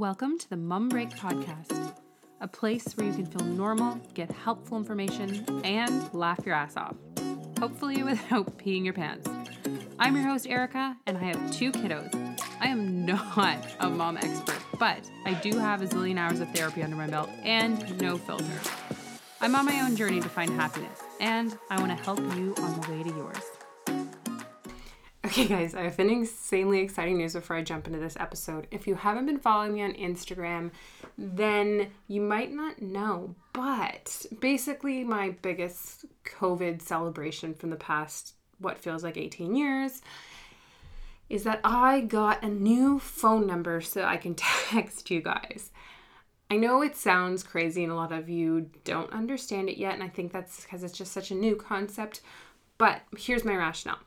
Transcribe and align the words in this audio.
Welcome 0.00 0.38
to 0.38 0.48
the 0.48 0.56
Mum 0.56 0.88
Break 0.88 1.10
Podcast, 1.10 1.92
a 2.40 2.48
place 2.48 2.90
where 2.94 3.06
you 3.06 3.12
can 3.12 3.26
feel 3.26 3.44
normal, 3.44 4.00
get 4.14 4.32
helpful 4.32 4.78
information, 4.78 5.44
and 5.62 6.14
laugh 6.14 6.40
your 6.46 6.54
ass 6.54 6.74
off. 6.78 6.96
Hopefully, 7.58 8.02
without 8.02 8.56
peeing 8.58 8.82
your 8.82 8.94
pants. 8.94 9.28
I'm 9.98 10.16
your 10.16 10.24
host, 10.24 10.46
Erica, 10.48 10.96
and 11.06 11.18
I 11.18 11.24
have 11.24 11.52
two 11.52 11.70
kiddos. 11.70 12.40
I 12.62 12.68
am 12.68 13.04
not 13.04 13.66
a 13.80 13.90
mom 13.90 14.16
expert, 14.16 14.56
but 14.78 15.04
I 15.26 15.34
do 15.34 15.58
have 15.58 15.82
a 15.82 15.86
zillion 15.86 16.16
hours 16.16 16.40
of 16.40 16.50
therapy 16.54 16.82
under 16.82 16.96
my 16.96 17.06
belt 17.06 17.28
and 17.42 18.00
no 18.00 18.16
filter. 18.16 18.46
I'm 19.42 19.54
on 19.54 19.66
my 19.66 19.82
own 19.82 19.96
journey 19.96 20.22
to 20.22 20.30
find 20.30 20.50
happiness, 20.52 20.98
and 21.20 21.58
I 21.68 21.78
want 21.78 21.94
to 21.94 22.02
help 22.02 22.20
you 22.20 22.54
on 22.56 22.80
the 22.80 22.90
way 22.90 23.02
to 23.02 23.10
yours. 23.10 23.59
Okay, 25.30 25.46
guys, 25.46 25.76
I 25.76 25.82
have 25.82 26.00
an 26.00 26.10
insanely 26.10 26.80
exciting 26.80 27.16
news 27.16 27.34
before 27.34 27.54
I 27.54 27.62
jump 27.62 27.86
into 27.86 28.00
this 28.00 28.16
episode. 28.18 28.66
If 28.72 28.88
you 28.88 28.96
haven't 28.96 29.26
been 29.26 29.38
following 29.38 29.74
me 29.74 29.82
on 29.82 29.92
Instagram, 29.92 30.72
then 31.16 31.92
you 32.08 32.20
might 32.20 32.52
not 32.52 32.82
know, 32.82 33.36
but 33.52 34.26
basically, 34.40 35.04
my 35.04 35.36
biggest 35.40 36.04
COVID 36.24 36.82
celebration 36.82 37.54
from 37.54 37.70
the 37.70 37.76
past, 37.76 38.34
what 38.58 38.76
feels 38.76 39.04
like 39.04 39.16
18 39.16 39.54
years, 39.54 40.02
is 41.28 41.44
that 41.44 41.60
I 41.62 42.00
got 42.00 42.42
a 42.42 42.48
new 42.48 42.98
phone 42.98 43.46
number 43.46 43.80
so 43.80 44.02
I 44.02 44.16
can 44.16 44.34
text 44.36 45.12
you 45.12 45.20
guys. 45.20 45.70
I 46.50 46.56
know 46.56 46.82
it 46.82 46.96
sounds 46.96 47.44
crazy 47.44 47.84
and 47.84 47.92
a 47.92 47.94
lot 47.94 48.10
of 48.10 48.28
you 48.28 48.68
don't 48.82 49.12
understand 49.12 49.68
it 49.68 49.78
yet, 49.78 49.94
and 49.94 50.02
I 50.02 50.08
think 50.08 50.32
that's 50.32 50.64
because 50.64 50.82
it's 50.82 50.98
just 50.98 51.12
such 51.12 51.30
a 51.30 51.36
new 51.36 51.54
concept. 51.54 52.20
But 52.78 53.02
here's 53.16 53.44
my 53.44 53.54
rationale 53.54 54.00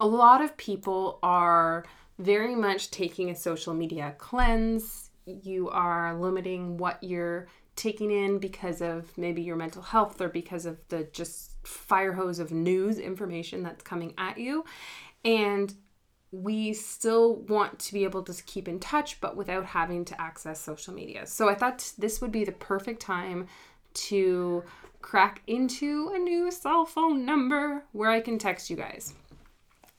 a 0.00 0.06
lot 0.06 0.42
of 0.42 0.56
people 0.56 1.18
are 1.22 1.84
very 2.18 2.54
much 2.54 2.90
taking 2.90 3.30
a 3.30 3.34
social 3.34 3.74
media 3.74 4.14
cleanse. 4.18 5.10
You 5.26 5.68
are 5.70 6.18
limiting 6.18 6.76
what 6.76 7.02
you're 7.02 7.48
taking 7.76 8.10
in 8.10 8.38
because 8.38 8.80
of 8.80 9.16
maybe 9.16 9.42
your 9.42 9.56
mental 9.56 9.82
health 9.82 10.20
or 10.20 10.28
because 10.28 10.66
of 10.66 10.78
the 10.88 11.04
just 11.12 11.52
fire 11.66 12.12
hose 12.12 12.38
of 12.38 12.50
news 12.50 12.98
information 12.98 13.62
that's 13.62 13.82
coming 13.82 14.14
at 14.18 14.38
you. 14.38 14.64
And 15.24 15.74
we 16.30 16.74
still 16.74 17.36
want 17.36 17.78
to 17.78 17.92
be 17.92 18.04
able 18.04 18.22
to 18.22 18.42
keep 18.44 18.68
in 18.68 18.80
touch, 18.80 19.20
but 19.20 19.36
without 19.36 19.64
having 19.64 20.04
to 20.06 20.20
access 20.20 20.60
social 20.60 20.92
media. 20.92 21.26
So 21.26 21.48
I 21.48 21.54
thought 21.54 21.92
this 21.98 22.20
would 22.20 22.32
be 22.32 22.44
the 22.44 22.52
perfect 22.52 23.00
time 23.00 23.46
to 23.94 24.62
crack 25.00 25.42
into 25.46 26.12
a 26.14 26.18
new 26.18 26.50
cell 26.50 26.84
phone 26.84 27.24
number 27.24 27.84
where 27.92 28.10
I 28.10 28.20
can 28.20 28.38
text 28.38 28.68
you 28.68 28.76
guys. 28.76 29.14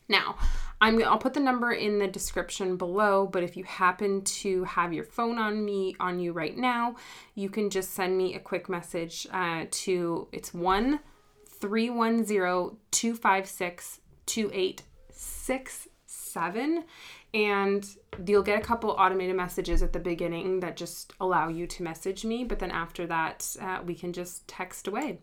Now, 0.10 0.38
I'm 0.82 1.02
I'll 1.04 1.18
put 1.18 1.34
the 1.34 1.40
number 1.40 1.72
in 1.72 2.00
the 2.00 2.08
description 2.08 2.76
below, 2.76 3.28
but 3.28 3.44
if 3.44 3.56
you 3.56 3.64
happen 3.64 4.24
to 4.24 4.64
have 4.64 4.92
your 4.92 5.04
phone 5.04 5.38
on 5.38 5.64
me 5.64 5.96
on 6.00 6.20
you 6.20 6.34
right 6.34 6.58
now, 6.58 6.96
you 7.36 7.50
can 7.50 7.70
just 7.70 7.92
send 7.92 8.18
me 8.18 8.36
a 8.36 8.40
quick 8.40 8.68
message 8.68 9.28
uh, 9.32 9.66
to 9.70 10.28
it's 10.32 10.54
one 10.54 11.00
three 11.48 11.90
one 11.90 12.24
zero 12.26 12.78
two 12.92 13.14
five 13.14 13.48
six 13.48 14.02
two 14.26 14.50
eight 14.54 14.82
six 15.12 15.88
seven, 16.06 16.86
and 17.34 17.86
you'll 18.26 18.42
get 18.42 18.58
a 18.58 18.64
couple 18.64 18.92
automated 18.92 19.36
messages 19.36 19.84
at 19.84 19.94
the 19.94 20.00
beginning 20.00 20.62
that 20.62 20.76
just 20.76 21.14
allow 21.20 21.50
you 21.50 21.68
to 21.68 21.84
message 21.84 22.26
me, 22.26 22.44
but 22.44 22.60
then 22.60 22.72
after 22.72 23.06
that, 23.06 23.56
uh, 23.62 23.80
we 23.86 23.94
can 23.94 24.14
just 24.14 24.48
text 24.48 24.88
away. 24.88 25.20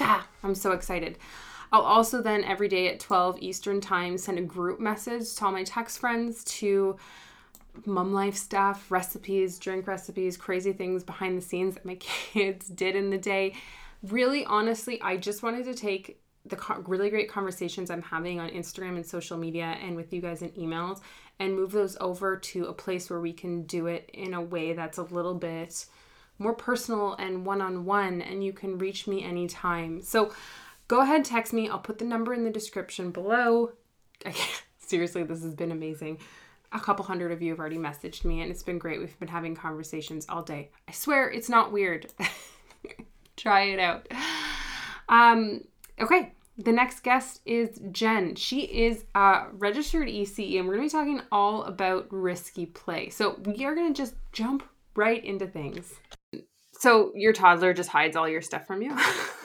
Ah, 0.00 0.26
I'm 0.42 0.54
so 0.54 0.72
excited. 0.72 1.18
I'll 1.72 1.82
also 1.82 2.20
then 2.20 2.44
every 2.44 2.68
day 2.68 2.88
at 2.88 3.00
12 3.00 3.38
Eastern 3.40 3.80
Time 3.80 4.18
send 4.18 4.38
a 4.38 4.42
group 4.42 4.78
message 4.78 5.34
to 5.36 5.46
all 5.46 5.52
my 5.52 5.64
text 5.64 5.98
friends 5.98 6.44
to 6.44 6.96
mum 7.86 8.12
life 8.12 8.36
stuff, 8.36 8.90
recipes, 8.90 9.58
drink 9.58 9.86
recipes, 9.86 10.36
crazy 10.36 10.74
things 10.74 11.02
behind 11.02 11.38
the 11.38 11.42
scenes 11.42 11.74
that 11.74 11.86
my 11.86 11.94
kids 12.00 12.68
did 12.68 12.94
in 12.94 13.08
the 13.08 13.18
day. 13.18 13.54
Really, 14.02 14.44
honestly, 14.44 15.00
I 15.00 15.16
just 15.16 15.42
wanted 15.42 15.64
to 15.64 15.74
take 15.74 16.20
the 16.44 16.58
really 16.86 17.08
great 17.08 17.30
conversations 17.30 17.88
I'm 17.90 18.02
having 18.02 18.40
on 18.40 18.50
Instagram 18.50 18.96
and 18.96 19.06
social 19.06 19.38
media 19.38 19.76
and 19.80 19.94
with 19.94 20.12
you 20.12 20.20
guys 20.20 20.42
in 20.42 20.50
emails 20.50 21.00
and 21.38 21.54
move 21.54 21.72
those 21.72 21.96
over 22.00 22.36
to 22.36 22.66
a 22.66 22.72
place 22.72 23.08
where 23.08 23.20
we 23.20 23.32
can 23.32 23.62
do 23.62 23.86
it 23.86 24.10
in 24.12 24.34
a 24.34 24.42
way 24.42 24.72
that's 24.72 24.98
a 24.98 25.04
little 25.04 25.34
bit 25.34 25.86
more 26.38 26.52
personal 26.52 27.14
and 27.14 27.46
one 27.46 27.62
on 27.62 27.84
one, 27.84 28.20
and 28.20 28.44
you 28.44 28.52
can 28.52 28.78
reach 28.78 29.06
me 29.06 29.22
anytime. 29.22 30.02
So, 30.02 30.32
go 30.92 31.00
ahead, 31.00 31.24
text 31.24 31.54
me. 31.54 31.70
I'll 31.70 31.78
put 31.78 31.98
the 31.98 32.04
number 32.04 32.34
in 32.34 32.44
the 32.44 32.50
description 32.50 33.12
below. 33.12 33.72
Seriously, 34.78 35.22
this 35.22 35.42
has 35.42 35.54
been 35.54 35.72
amazing. 35.72 36.18
A 36.70 36.78
couple 36.78 37.02
hundred 37.02 37.32
of 37.32 37.40
you 37.40 37.48
have 37.48 37.58
already 37.58 37.78
messaged 37.78 38.26
me, 38.26 38.42
and 38.42 38.50
it's 38.50 38.62
been 38.62 38.76
great. 38.76 39.00
We've 39.00 39.18
been 39.18 39.26
having 39.26 39.54
conversations 39.54 40.26
all 40.28 40.42
day. 40.42 40.70
I 40.86 40.92
swear 40.92 41.30
it's 41.30 41.48
not 41.48 41.72
weird. 41.72 42.12
Try 43.38 43.62
it 43.68 43.78
out. 43.78 44.06
Um, 45.08 45.62
okay, 45.98 46.34
the 46.58 46.72
next 46.72 47.02
guest 47.02 47.40
is 47.46 47.80
Jen. 47.90 48.34
She 48.34 48.60
is 48.60 49.06
a 49.14 49.44
registered 49.52 50.08
ECE, 50.08 50.58
and 50.58 50.68
we're 50.68 50.76
going 50.76 50.90
to 50.90 50.94
be 50.94 51.00
talking 51.00 51.22
all 51.32 51.62
about 51.62 52.06
risky 52.10 52.66
play. 52.66 53.08
So 53.08 53.40
we 53.46 53.64
are 53.64 53.74
going 53.74 53.94
to 53.94 53.96
just 53.96 54.14
jump 54.32 54.62
right 54.94 55.24
into 55.24 55.46
things. 55.46 55.94
So 56.72 57.12
your 57.14 57.32
toddler 57.32 57.72
just 57.72 57.88
hides 57.88 58.14
all 58.14 58.28
your 58.28 58.42
stuff 58.42 58.66
from 58.66 58.82
you? 58.82 58.94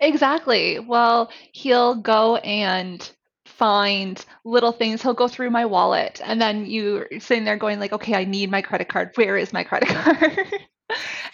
Exactly. 0.00 0.78
Well, 0.78 1.30
he'll 1.52 1.94
go 1.96 2.36
and 2.38 3.08
find 3.44 4.24
little 4.44 4.72
things. 4.72 5.02
He'll 5.02 5.14
go 5.14 5.28
through 5.28 5.50
my 5.50 5.64
wallet, 5.64 6.20
and 6.24 6.40
then 6.40 6.66
you're 6.66 7.08
sitting 7.18 7.44
there 7.44 7.56
going 7.56 7.80
like, 7.80 7.92
"Okay, 7.92 8.14
I 8.14 8.24
need 8.24 8.50
my 8.50 8.62
credit 8.62 8.88
card. 8.88 9.12
Where 9.16 9.36
is 9.36 9.52
my 9.52 9.64
credit 9.64 9.88
card?" 9.90 10.48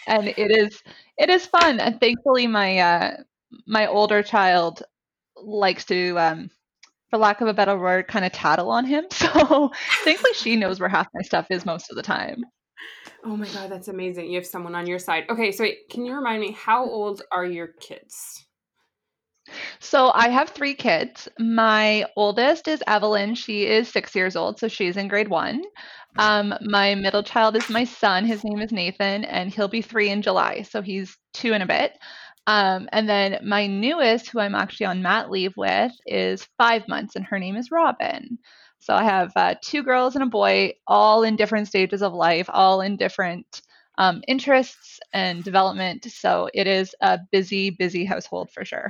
and 0.07 0.29
it 0.29 0.51
is 0.51 0.81
it 1.17 1.29
is 1.29 1.45
fun. 1.45 1.79
And 1.79 1.99
thankfully, 1.99 2.47
my 2.47 2.79
uh, 2.79 3.17
my 3.67 3.87
older 3.87 4.23
child 4.23 4.83
likes 5.37 5.85
to, 5.85 6.17
um, 6.19 6.51
for 7.09 7.17
lack 7.19 7.41
of 7.41 7.47
a 7.49 7.53
better 7.53 7.77
word, 7.79 8.07
kind 8.07 8.25
of 8.25 8.31
tattle 8.33 8.71
on 8.71 8.85
him. 8.85 9.05
So 9.11 9.71
thankfully, 10.05 10.33
she 10.35 10.55
knows 10.57 10.79
where 10.79 10.89
half 10.89 11.07
my 11.13 11.21
stuff 11.23 11.47
is 11.51 11.65
most 11.65 11.89
of 11.91 11.97
the 11.97 12.03
time. 12.03 12.45
Oh 13.25 13.37
my 13.37 13.47
god, 13.47 13.71
that's 13.71 13.87
amazing. 13.87 14.29
You 14.29 14.35
have 14.35 14.45
someone 14.45 14.75
on 14.75 14.87
your 14.87 14.99
side. 14.99 15.25
Okay, 15.29 15.51
so 15.51 15.63
wait, 15.63 15.89
can 15.89 16.05
you 16.05 16.15
remind 16.15 16.41
me 16.41 16.51
how 16.51 16.83
old 16.83 17.21
are 17.31 17.45
your 17.45 17.67
kids? 17.67 18.45
So 19.79 20.11
I 20.13 20.29
have 20.29 20.49
three 20.49 20.73
kids. 20.73 21.27
My 21.39 22.05
oldest 22.15 22.67
is 22.67 22.83
Evelyn. 22.87 23.35
She 23.35 23.65
is 23.65 23.89
six 23.89 24.15
years 24.15 24.35
old, 24.35 24.59
so 24.59 24.67
she's 24.67 24.97
in 24.97 25.07
grade 25.07 25.27
one. 25.27 25.63
Um, 26.17 26.53
my 26.61 26.95
middle 26.95 27.23
child 27.23 27.55
is 27.55 27.69
my 27.69 27.83
son. 27.83 28.25
His 28.25 28.43
name 28.43 28.59
is 28.59 28.71
Nathan, 28.71 29.25
and 29.25 29.53
he'll 29.53 29.67
be 29.67 29.81
three 29.81 30.09
in 30.09 30.21
July, 30.21 30.61
so 30.61 30.81
he's 30.81 31.17
two 31.33 31.53
and 31.53 31.63
a 31.63 31.67
bit. 31.67 31.93
Um, 32.45 32.89
and 32.91 33.07
then 33.07 33.39
my 33.43 33.67
newest, 33.67 34.29
who 34.29 34.39
I'm 34.39 34.55
actually 34.55 34.87
on 34.87 35.01
mat 35.01 35.31
leave 35.31 35.53
with, 35.55 35.91
is 36.05 36.47
five 36.57 36.87
months, 36.87 37.15
and 37.15 37.25
her 37.25 37.39
name 37.39 37.55
is 37.55 37.71
Robin. 37.71 38.37
So 38.83 38.93
I 38.93 39.03
have 39.03 39.31
uh, 39.37 39.55
two 39.61 39.81
girls 39.81 40.13
and 40.13 40.23
a 40.23 40.27
boy, 40.27 40.73
all 40.87 41.23
in 41.23 41.37
different 41.37 41.69
stages 41.69 42.01
of 42.01 42.13
life, 42.13 42.49
all 42.51 42.81
in 42.81 42.97
different 42.97 43.61
um, 43.97 44.21
interests 44.27 44.99
and 45.13 45.41
development. 45.41 46.03
So 46.11 46.49
it 46.53 46.67
is 46.67 46.93
a 46.99 47.19
busy, 47.31 47.69
busy 47.69 48.03
household 48.03 48.51
for 48.51 48.65
sure. 48.65 48.89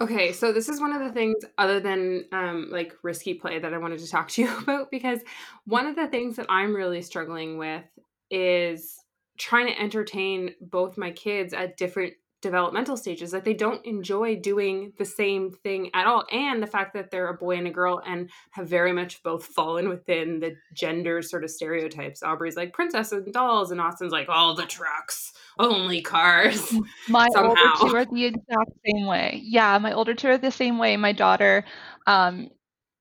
Okay, 0.00 0.32
so 0.32 0.52
this 0.52 0.68
is 0.68 0.80
one 0.80 0.92
of 0.92 1.00
the 1.00 1.12
things 1.12 1.36
other 1.58 1.78
than 1.78 2.24
um, 2.32 2.68
like 2.70 2.92
risky 3.02 3.34
play 3.34 3.58
that 3.58 3.72
I 3.72 3.78
wanted 3.78 4.00
to 4.00 4.10
talk 4.10 4.28
to 4.30 4.42
you 4.42 4.58
about 4.62 4.90
because 4.90 5.20
one 5.64 5.86
of 5.86 5.96
the 5.96 6.08
things 6.08 6.36
that 6.36 6.46
I'm 6.48 6.74
really 6.74 7.02
struggling 7.02 7.58
with 7.58 7.84
is 8.30 8.98
trying 9.38 9.66
to 9.66 9.80
entertain 9.80 10.54
both 10.60 10.98
my 10.98 11.10
kids 11.10 11.52
at 11.52 11.76
different 11.76 12.14
developmental 12.42 12.96
stages 12.96 13.32
like 13.32 13.44
they 13.44 13.54
don't 13.54 13.86
enjoy 13.86 14.36
doing 14.36 14.92
the 14.98 15.04
same 15.04 15.52
thing 15.62 15.90
at 15.94 16.06
all. 16.06 16.24
And 16.30 16.62
the 16.62 16.66
fact 16.66 16.92
that 16.94 17.10
they're 17.10 17.28
a 17.28 17.34
boy 17.34 17.56
and 17.56 17.66
a 17.68 17.70
girl 17.70 18.02
and 18.04 18.28
have 18.50 18.68
very 18.68 18.92
much 18.92 19.22
both 19.22 19.46
fallen 19.46 19.88
within 19.88 20.40
the 20.40 20.56
gender 20.74 21.22
sort 21.22 21.44
of 21.44 21.50
stereotypes. 21.50 22.22
Aubrey's 22.22 22.56
like 22.56 22.72
princess 22.72 23.12
and 23.12 23.32
dolls 23.32 23.70
and 23.70 23.80
austin's 23.80 24.12
like 24.12 24.28
all 24.28 24.54
the 24.54 24.66
trucks 24.66 25.32
only 25.58 26.02
cars. 26.02 26.74
My 27.08 27.28
somehow. 27.32 27.54
older 27.78 27.90
two 27.90 27.96
are 27.96 28.04
the 28.04 28.24
exact 28.26 28.72
same 28.84 29.06
way. 29.06 29.40
Yeah 29.42 29.78
my 29.78 29.92
older 29.92 30.14
two 30.14 30.28
are 30.28 30.38
the 30.38 30.50
same 30.50 30.78
way. 30.78 30.96
My 30.96 31.12
daughter 31.12 31.64
um 32.06 32.50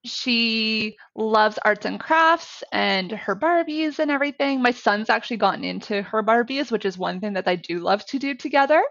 she 0.03 0.97
loves 1.15 1.59
arts 1.63 1.85
and 1.85 1.99
crafts 1.99 2.63
and 2.71 3.11
her 3.11 3.35
Barbies 3.35 3.99
and 3.99 4.09
everything. 4.09 4.61
My 4.61 4.71
son's 4.71 5.09
actually 5.09 5.37
gotten 5.37 5.63
into 5.63 6.01
her 6.01 6.23
Barbies, 6.23 6.71
which 6.71 6.85
is 6.85 6.97
one 6.97 7.19
thing 7.19 7.33
that 7.33 7.47
I 7.47 7.55
do 7.55 7.79
love 7.79 8.05
to 8.07 8.19
do 8.19 8.33
together. 8.33 8.83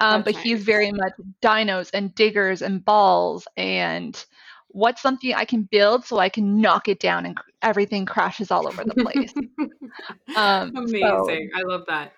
Um, 0.00 0.22
but 0.22 0.34
he's 0.34 0.62
very 0.62 0.92
much 0.92 1.12
dinos 1.42 1.90
and 1.92 2.14
diggers 2.14 2.62
and 2.62 2.84
balls 2.84 3.46
and 3.56 4.22
what's 4.68 5.02
something 5.02 5.34
I 5.34 5.44
can 5.44 5.62
build 5.62 6.04
so 6.04 6.18
I 6.18 6.28
can 6.28 6.60
knock 6.60 6.88
it 6.88 7.00
down 7.00 7.26
and 7.26 7.38
everything 7.62 8.06
crashes 8.06 8.50
all 8.50 8.66
over 8.66 8.84
the 8.84 8.94
place. 8.94 9.34
um, 10.36 10.72
Amazing. 10.76 11.50
So, 11.52 11.58
I 11.58 11.62
love 11.62 11.84
that. 11.88 12.12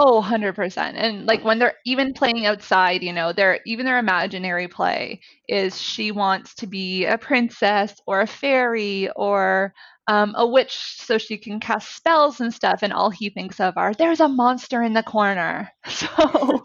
Oh, 0.00 0.16
100%. 0.16 0.96
And 0.96 1.26
like 1.26 1.42
when 1.44 1.58
they're 1.58 1.74
even 1.84 2.12
playing 2.12 2.46
outside, 2.46 3.02
you 3.02 3.12
know, 3.12 3.32
their 3.32 3.58
even 3.66 3.84
their 3.84 3.98
imaginary 3.98 4.68
play 4.68 5.20
is 5.48 5.80
she 5.80 6.12
wants 6.12 6.54
to 6.56 6.66
be 6.68 7.04
a 7.04 7.18
princess 7.18 8.00
or 8.06 8.20
a 8.20 8.26
fairy 8.26 9.10
or 9.16 9.74
um, 10.06 10.34
a 10.36 10.46
witch 10.46 10.76
so 10.98 11.18
she 11.18 11.36
can 11.36 11.58
cast 11.58 11.96
spells 11.96 12.40
and 12.40 12.54
stuff. 12.54 12.80
And 12.82 12.92
all 12.92 13.10
he 13.10 13.28
thinks 13.30 13.58
of 13.60 13.76
are 13.76 13.92
there's 13.92 14.20
a 14.20 14.28
monster 14.28 14.82
in 14.82 14.92
the 14.92 15.02
corner. 15.02 15.70
So 15.88 16.06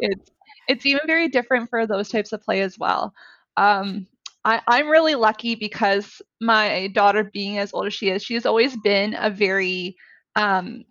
it's 0.00 0.30
it's 0.68 0.86
even 0.86 1.02
very 1.06 1.28
different 1.28 1.68
for 1.68 1.86
those 1.86 2.08
types 2.08 2.32
of 2.32 2.40
play 2.42 2.62
as 2.62 2.78
well. 2.78 3.12
Um, 3.58 4.06
I, 4.44 4.62
I'm 4.68 4.88
really 4.88 5.16
lucky 5.16 5.54
because 5.54 6.22
my 6.40 6.88
daughter, 6.94 7.24
being 7.24 7.58
as 7.58 7.74
old 7.74 7.86
as 7.88 7.94
she 7.94 8.08
is, 8.08 8.22
she 8.22 8.34
has 8.34 8.46
always 8.46 8.74
been 8.78 9.14
a 9.18 9.28
very 9.28 9.96
um, 10.36 10.84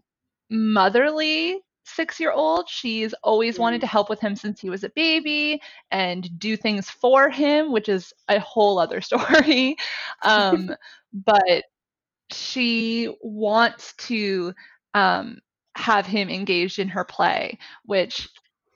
motherly 0.49 1.59
six 1.89 2.19
year 2.19 2.31
old. 2.31 2.69
She's 2.69 3.13
always 3.23 3.59
wanted 3.59 3.77
Mm. 3.77 3.81
to 3.81 3.87
help 3.87 4.09
with 4.09 4.19
him 4.19 4.35
since 4.35 4.59
he 4.59 4.69
was 4.69 4.83
a 4.83 4.89
baby 4.89 5.61
and 5.91 6.29
do 6.39 6.55
things 6.57 6.89
for 6.89 7.29
him, 7.29 7.71
which 7.71 7.89
is 7.89 8.13
a 8.29 8.39
whole 8.39 8.79
other 8.79 9.01
story. 9.01 9.75
Um, 10.23 10.69
but 11.13 11.63
she 12.31 13.15
wants 13.21 13.93
to 13.95 14.53
um, 14.93 15.39
have 15.75 16.05
him 16.05 16.29
engaged 16.29 16.79
in 16.79 16.89
her 16.89 17.03
play, 17.03 17.57
which 17.85 18.29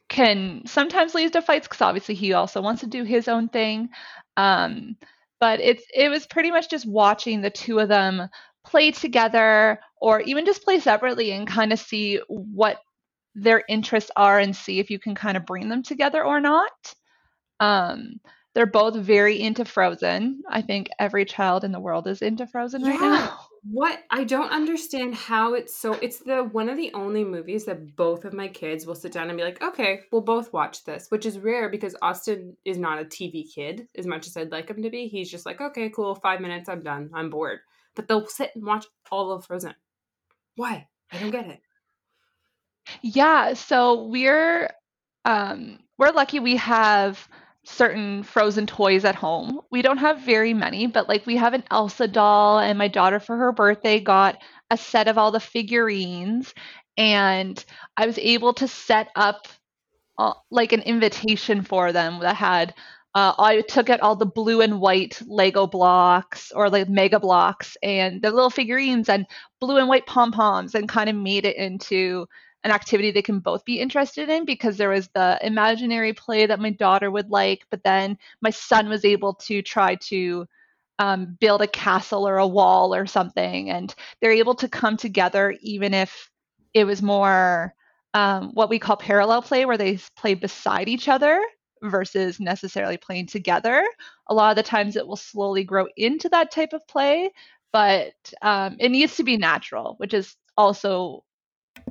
can 0.10 0.62
sometimes 0.66 1.16
lead 1.16 1.34
to 1.34 1.42
fights 1.42 1.68
because 1.68 1.82
obviously 1.82 2.16
he 2.16 2.34
also 2.34 2.62
wants 2.62 2.82
to 2.82 2.88
do 2.88 3.04
his 3.04 3.28
own 3.28 3.50
thing. 3.50 3.90
Um, 4.38 4.96
but 5.40 5.60
it's 5.60 5.84
it 5.94 6.10
was 6.10 6.26
pretty 6.28 6.52
much 6.52 6.70
just 6.70 6.86
watching 6.88 7.42
the 7.42 7.50
two 7.50 7.80
of 7.80 7.90
them 7.90 8.30
play 8.66 8.92
together 8.92 9.80
or 10.00 10.22
even 10.22 10.46
just 10.46 10.64
play 10.64 10.80
separately 10.80 11.32
and 11.32 11.48
kind 11.48 11.74
of 11.74 11.80
see 11.80 12.20
what 12.28 12.80
their 13.36 13.64
interests 13.68 14.12
are 14.16 14.40
and 14.40 14.56
see 14.56 14.80
if 14.80 14.90
you 14.90 15.00
can 15.00 15.16
kind 15.16 15.38
of 15.38 15.46
bring 15.46 15.70
them 15.70 15.84
together 15.84 16.24
or 16.24 16.40
not. 16.40 16.96
Um, 17.60 18.20
they're 18.54 18.66
both 18.68 18.96
very 18.96 19.42
into 19.42 19.66
Frozen. 19.66 20.44
I 20.48 20.62
think 20.62 20.90
every 21.00 21.26
child 21.26 21.64
in 21.64 21.72
the 21.72 21.80
world 21.80 22.08
is 22.08 22.22
into 22.22 22.46
Frozen 22.46 22.84
right 22.84 23.00
now. 23.00 23.40
What 23.66 24.04
I 24.12 24.26
don't 24.26 24.52
understand 24.52 25.16
how 25.16 25.54
it's 25.54 25.74
so 25.74 25.94
it's 25.94 26.20
the 26.20 26.44
one 26.44 26.68
of 26.68 26.76
the 26.76 26.92
only 26.94 27.24
movies 27.24 27.64
that 27.66 27.96
both 27.96 28.26
of 28.26 28.34
my 28.34 28.50
kids 28.50 28.86
will 28.86 28.94
sit 28.94 29.14
down 29.14 29.30
and 29.30 29.38
be 29.38 29.44
like, 29.44 29.64
okay, 29.64 30.02
we'll 30.12 30.22
both 30.22 30.52
watch 30.52 30.84
this, 30.84 31.08
which 31.10 31.26
is 31.26 31.40
rare 31.40 31.70
because 31.70 31.96
Austin 32.02 32.58
is 32.66 32.78
not 32.78 33.02
a 33.02 33.06
TV 33.06 33.46
kid 33.50 33.88
as 33.96 34.06
much 34.06 34.28
as 34.28 34.36
I'd 34.36 34.52
like 34.52 34.70
him 34.70 34.84
to 34.84 34.90
be. 34.90 35.08
He's 35.08 35.32
just 35.32 35.46
like, 35.46 35.62
okay, 35.62 35.90
cool, 35.90 36.14
five 36.14 36.42
minutes, 36.42 36.68
I'm 36.68 36.84
done, 36.84 37.10
I'm 37.14 37.30
bored. 37.30 37.60
But 37.96 38.08
they'll 38.08 38.28
sit 38.28 38.52
and 38.54 38.66
watch 38.66 38.86
all 39.10 39.32
of 39.32 39.46
Frozen. 39.46 39.76
Why? 40.58 40.90
I 41.12 41.20
don't 41.20 41.32
get 41.32 41.48
it. 41.48 41.62
Yeah, 43.02 43.54
so 43.54 44.04
we're 44.06 44.70
um 45.26 45.80
we're 45.98 46.12
lucky 46.12 46.40
we 46.40 46.58
have 46.58 47.28
certain 47.66 48.24
frozen 48.24 48.68
toys 48.68 49.06
at 49.06 49.16
home. 49.16 49.62
We 49.72 49.82
don't 49.82 49.98
have 50.00 50.20
very 50.22 50.54
many, 50.54 50.88
but 50.88 51.08
like 51.08 51.26
we 51.26 51.38
have 51.38 51.54
an 51.54 51.64
Elsa 51.72 52.08
doll 52.08 52.60
and 52.60 52.78
my 52.78 52.90
daughter 52.90 53.20
for 53.20 53.38
her 53.38 53.52
birthday 53.54 54.00
got 54.02 54.38
a 54.70 54.78
set 54.78 55.08
of 55.08 55.18
all 55.18 55.32
the 55.32 55.40
figurines 55.40 56.54
and 56.98 57.64
I 57.96 58.06
was 58.06 58.20
able 58.20 58.54
to 58.56 58.68
set 58.68 59.10
up 59.16 59.48
uh, 60.18 60.34
like 60.52 60.74
an 60.74 60.82
invitation 60.82 61.64
for 61.64 61.92
them 61.92 62.20
that 62.22 62.36
had 62.36 62.74
uh, 63.16 63.34
I 63.38 63.62
took 63.62 63.90
out 63.90 64.00
all 64.02 64.16
the 64.16 64.26
blue 64.26 64.62
and 64.62 64.80
white 64.82 65.22
Lego 65.28 65.68
blocks 65.68 66.52
or 66.52 66.70
like 66.70 66.90
Mega 66.90 67.20
Bloks 67.20 67.78
and 67.84 68.22
the 68.22 68.32
little 68.32 68.50
figurines 68.50 69.08
and 69.08 69.28
blue 69.62 69.78
and 69.78 69.88
white 69.88 70.08
pom 70.08 70.32
poms 70.32 70.74
and 70.74 70.90
kind 70.90 71.10
of 71.10 71.16
made 71.16 71.46
it 71.46 71.56
into 71.56 72.26
an 72.64 72.72
activity 72.72 73.12
they 73.12 73.22
can 73.22 73.40
both 73.40 73.66
be 73.66 73.80
interested 73.80 74.30
in 74.30 74.46
because 74.46 74.78
there 74.78 74.90
was 74.90 75.10
the 75.10 75.38
imaginary 75.42 76.14
play 76.14 76.46
that 76.46 76.60
my 76.60 76.70
daughter 76.70 77.12
would 77.12 77.30
like, 77.30 77.66
but 77.70 77.84
then 77.84 78.18
my 78.42 78.50
son 78.50 78.88
was 78.88 79.04
able 79.04 79.34
to 79.34 79.62
try 79.62 79.96
to 79.96 80.48
um, 81.00 81.38
build 81.40 81.62
a 81.62 81.68
castle 81.68 82.28
or 82.28 82.38
a 82.38 82.48
wall 82.48 82.96
or 82.96 83.06
something, 83.06 83.70
and 83.70 83.94
they're 84.22 84.32
able 84.32 84.56
to 84.56 84.70
come 84.70 84.96
together 84.96 85.56
even 85.62 85.94
if 85.94 86.30
it 86.74 86.86
was 86.86 87.02
more 87.02 87.76
um, 88.14 88.52
what 88.54 88.70
we 88.70 88.80
call 88.80 88.96
parallel 88.96 89.42
play, 89.42 89.66
where 89.66 89.78
they 89.78 90.00
play 90.16 90.34
beside 90.34 90.88
each 90.88 91.10
other 91.10 91.44
versus 91.82 92.40
necessarily 92.40 92.96
playing 92.96 93.28
together. 93.28 93.84
A 94.28 94.34
lot 94.34 94.52
of 94.52 94.56
the 94.56 94.64
times 94.64 94.96
it 94.96 95.06
will 95.06 95.18
slowly 95.18 95.64
grow 95.64 95.88
into 95.98 96.30
that 96.30 96.52
type 96.52 96.74
of 96.74 96.88
play, 96.88 97.32
but 97.74 98.14
um, 98.42 98.78
it 98.80 98.90
needs 98.90 99.18
to 99.18 99.24
be 99.24 99.36
natural, 99.36 99.96
which 99.98 100.14
is 100.14 100.36
also 100.58 101.24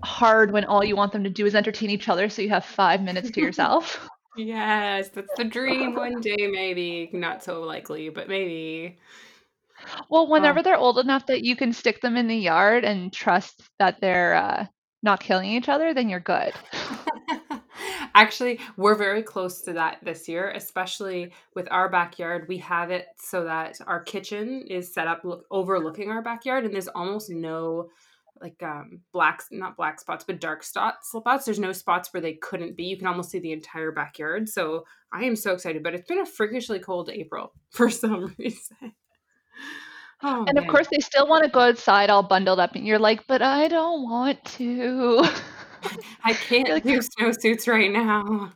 hard 0.02 0.52
when 0.52 0.64
all 0.64 0.84
you 0.84 0.96
want 0.96 1.12
them 1.12 1.24
to 1.24 1.30
do 1.30 1.46
is 1.46 1.54
entertain 1.54 1.90
each 1.90 2.08
other 2.08 2.28
so 2.28 2.42
you 2.42 2.48
have 2.48 2.64
five 2.64 3.02
minutes 3.02 3.30
to 3.30 3.40
yourself. 3.40 4.08
Yes, 4.34 5.10
that's 5.10 5.28
the 5.36 5.44
dream 5.44 5.94
one 5.94 6.20
day, 6.22 6.48
maybe. 6.50 7.10
Not 7.12 7.44
so 7.44 7.60
likely, 7.60 8.08
but 8.08 8.28
maybe. 8.28 8.98
well, 10.08 10.26
whenever 10.26 10.62
they're 10.62 10.74
old 10.74 10.98
enough 10.98 11.26
that 11.26 11.44
you 11.44 11.54
can 11.54 11.72
stick 11.72 12.00
them 12.00 12.16
in 12.16 12.28
the 12.28 12.36
yard 12.36 12.82
and 12.82 13.12
trust 13.12 13.62
that 13.78 14.00
they're 14.00 14.34
uh, 14.34 14.66
not 15.02 15.20
killing 15.20 15.50
each 15.50 15.68
other, 15.68 15.92
then 15.92 16.08
you're 16.08 16.18
good. 16.18 16.52
Actually, 18.14 18.58
we're 18.76 18.94
very 18.94 19.22
close 19.22 19.60
to 19.62 19.72
that 19.74 19.98
this 20.02 20.28
year, 20.28 20.50
especially 20.50 21.32
with 21.54 21.68
our 21.70 21.88
backyard. 21.88 22.46
We 22.48 22.58
have 22.58 22.90
it 22.90 23.06
so 23.18 23.44
that 23.44 23.78
our 23.86 24.02
kitchen 24.02 24.62
is 24.68 24.92
set 24.92 25.08
up 25.08 25.24
look, 25.24 25.44
overlooking 25.50 26.10
our 26.10 26.22
backyard, 26.22 26.64
and 26.64 26.72
there's 26.72 26.88
almost 26.88 27.30
no 27.30 27.90
like 28.42 28.60
um 28.62 29.00
black 29.12 29.42
not 29.50 29.76
black 29.76 30.00
spots 30.00 30.24
but 30.26 30.40
dark 30.40 30.62
spots 30.62 31.10
spots 31.10 31.44
there's 31.44 31.58
no 31.58 31.72
spots 31.72 32.12
where 32.12 32.20
they 32.20 32.34
couldn't 32.34 32.76
be 32.76 32.84
you 32.84 32.96
can 32.96 33.06
almost 33.06 33.30
see 33.30 33.38
the 33.38 33.52
entire 33.52 33.92
backyard 33.92 34.48
so 34.48 34.84
i 35.12 35.24
am 35.24 35.36
so 35.36 35.52
excited 35.52 35.82
but 35.82 35.94
it's 35.94 36.08
been 36.08 36.20
a 36.20 36.26
freakishly 36.26 36.78
cold 36.78 37.08
april 37.10 37.52
for 37.70 37.88
some 37.88 38.34
reason 38.38 38.76
oh, 40.22 40.44
And 40.48 40.58
of 40.58 40.66
course, 40.66 40.88
they 40.90 41.00
still 41.00 41.26
want 41.26 41.44
to 41.44 41.50
go 41.50 41.60
outside 41.60 42.10
all 42.10 42.22
bundled 42.22 42.60
up, 42.60 42.74
and 42.76 42.86
you're 42.86 42.98
like, 42.98 43.26
but 43.26 43.42
I 43.42 43.66
don't 43.66 44.02
want 44.04 44.44
to. 44.56 45.24
i 46.24 46.32
can't 46.32 46.68
like- 46.68 46.84
do 46.84 47.00
snowsuits 47.00 47.66
right 47.66 47.90
now 47.90 48.52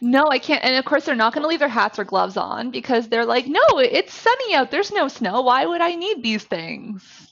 no, 0.00 0.28
I 0.30 0.38
can't. 0.38 0.62
And 0.64 0.76
of 0.76 0.84
course, 0.84 1.04
they're 1.04 1.14
not 1.14 1.32
going 1.32 1.42
to 1.42 1.48
leave 1.48 1.60
their 1.60 1.68
hats 1.68 1.98
or 1.98 2.04
gloves 2.04 2.36
on 2.36 2.70
because 2.70 3.08
they're 3.08 3.24
like, 3.24 3.46
no, 3.46 3.62
it's 3.78 4.12
sunny 4.12 4.54
out. 4.54 4.70
There's 4.70 4.92
no 4.92 5.08
snow. 5.08 5.40
Why 5.40 5.64
would 5.66 5.80
I 5.80 5.94
need 5.94 6.22
these 6.22 6.44
things? 6.44 7.27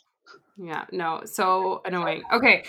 Yeah, 0.57 0.85
no, 0.93 1.23
so 1.25 1.83
annoying. 1.85 2.23
Okay, 2.33 2.65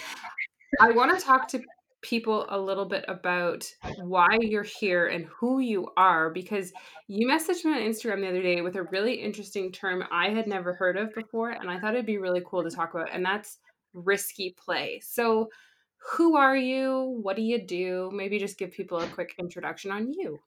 I 0.81 0.92
want 0.92 1.18
to 1.18 1.25
talk 1.25 1.48
to 1.50 1.62
people 2.01 2.45
a 2.50 2.60
little 2.60 2.86
bit 2.86 3.04
about 3.07 3.69
why 3.98 4.38
you're 4.39 4.63
here 4.63 5.07
and 5.07 5.25
who 5.25 5.60
you 5.60 5.89
are 5.98 6.30
because 6.30 6.72
you 7.07 7.28
messaged 7.28 7.66
me 7.66 7.74
on 7.74 7.80
Instagram 7.80 8.22
the 8.22 8.30
other 8.30 8.42
day 8.42 8.62
with 8.62 8.75
a 8.75 8.84
really 8.84 9.16
interesting 9.16 9.72
term 9.72 10.04
I 10.12 10.30
had 10.30 10.48
never 10.48 10.74
heard 10.74 10.98
of 10.98 11.13
before, 11.13 11.51
and 11.51 11.69
I 11.69 11.80
thought 11.80 11.94
it'd 11.94 12.06
be 12.06 12.18
really 12.18 12.44
cool 12.45 12.63
to 12.63 12.69
talk 12.69 12.94
about, 12.94 13.10
and 13.12 13.25
that's 13.25 13.57
risky 13.94 14.56
play. 14.63 15.01
So, 15.03 15.50
who 16.13 16.38
are 16.38 16.56
you? 16.56 17.20
What 17.22 17.36
do 17.36 17.41
you 17.41 17.65
do? 17.65 18.12
Maybe 18.13 18.39
just 18.39 18.58
give 18.58 18.72
people 18.72 19.00
a 19.00 19.08
quick 19.08 19.34
introduction 19.39 19.91
on 19.91 20.12
you. 20.12 20.39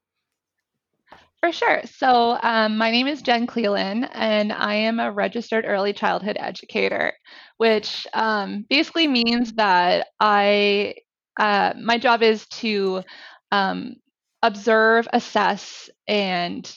For 1.43 1.53
sure. 1.53 1.81
So, 1.87 2.39
um, 2.43 2.77
my 2.77 2.91
name 2.91 3.07
is 3.07 3.23
Jen 3.23 3.47
Cleland, 3.47 4.07
and 4.13 4.53
I 4.53 4.75
am 4.75 5.01
a 5.01 5.11
registered 5.11 5.65
early 5.67 5.95
childhood 5.95 6.37
educator, 6.39 7.15
which 7.57 8.07
um, 8.13 8.67
basically 8.69 9.07
means 9.09 9.55
that 9.55 10.09
I 10.21 10.97
uh, 11.39 11.73
my 11.81 11.97
job 11.97 12.23
is 12.23 12.47
to 12.49 13.03
um, 13.53 13.95
observe, 14.43 15.09
assess, 15.15 15.89
and 16.07 16.71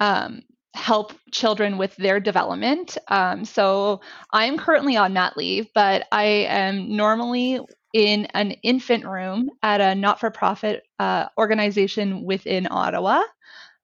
um, 0.00 0.42
help 0.74 1.14
children 1.32 1.78
with 1.78 1.96
their 1.96 2.20
development. 2.20 2.98
Um, 3.08 3.44
so, 3.44 4.00
I'm 4.32 4.58
currently 4.58 4.96
on 4.98 5.14
mat 5.14 5.36
leave, 5.38 5.68
but 5.74 6.06
I 6.12 6.24
am 6.24 6.94
normally 6.94 7.60
in 7.94 8.26
an 8.34 8.52
infant 8.62 9.06
room 9.06 9.50
at 9.62 9.80
a 9.80 9.94
not-for-profit 9.94 10.82
uh, 10.98 11.26
organization 11.38 12.22
within 12.24 12.68
Ottawa. 12.70 13.22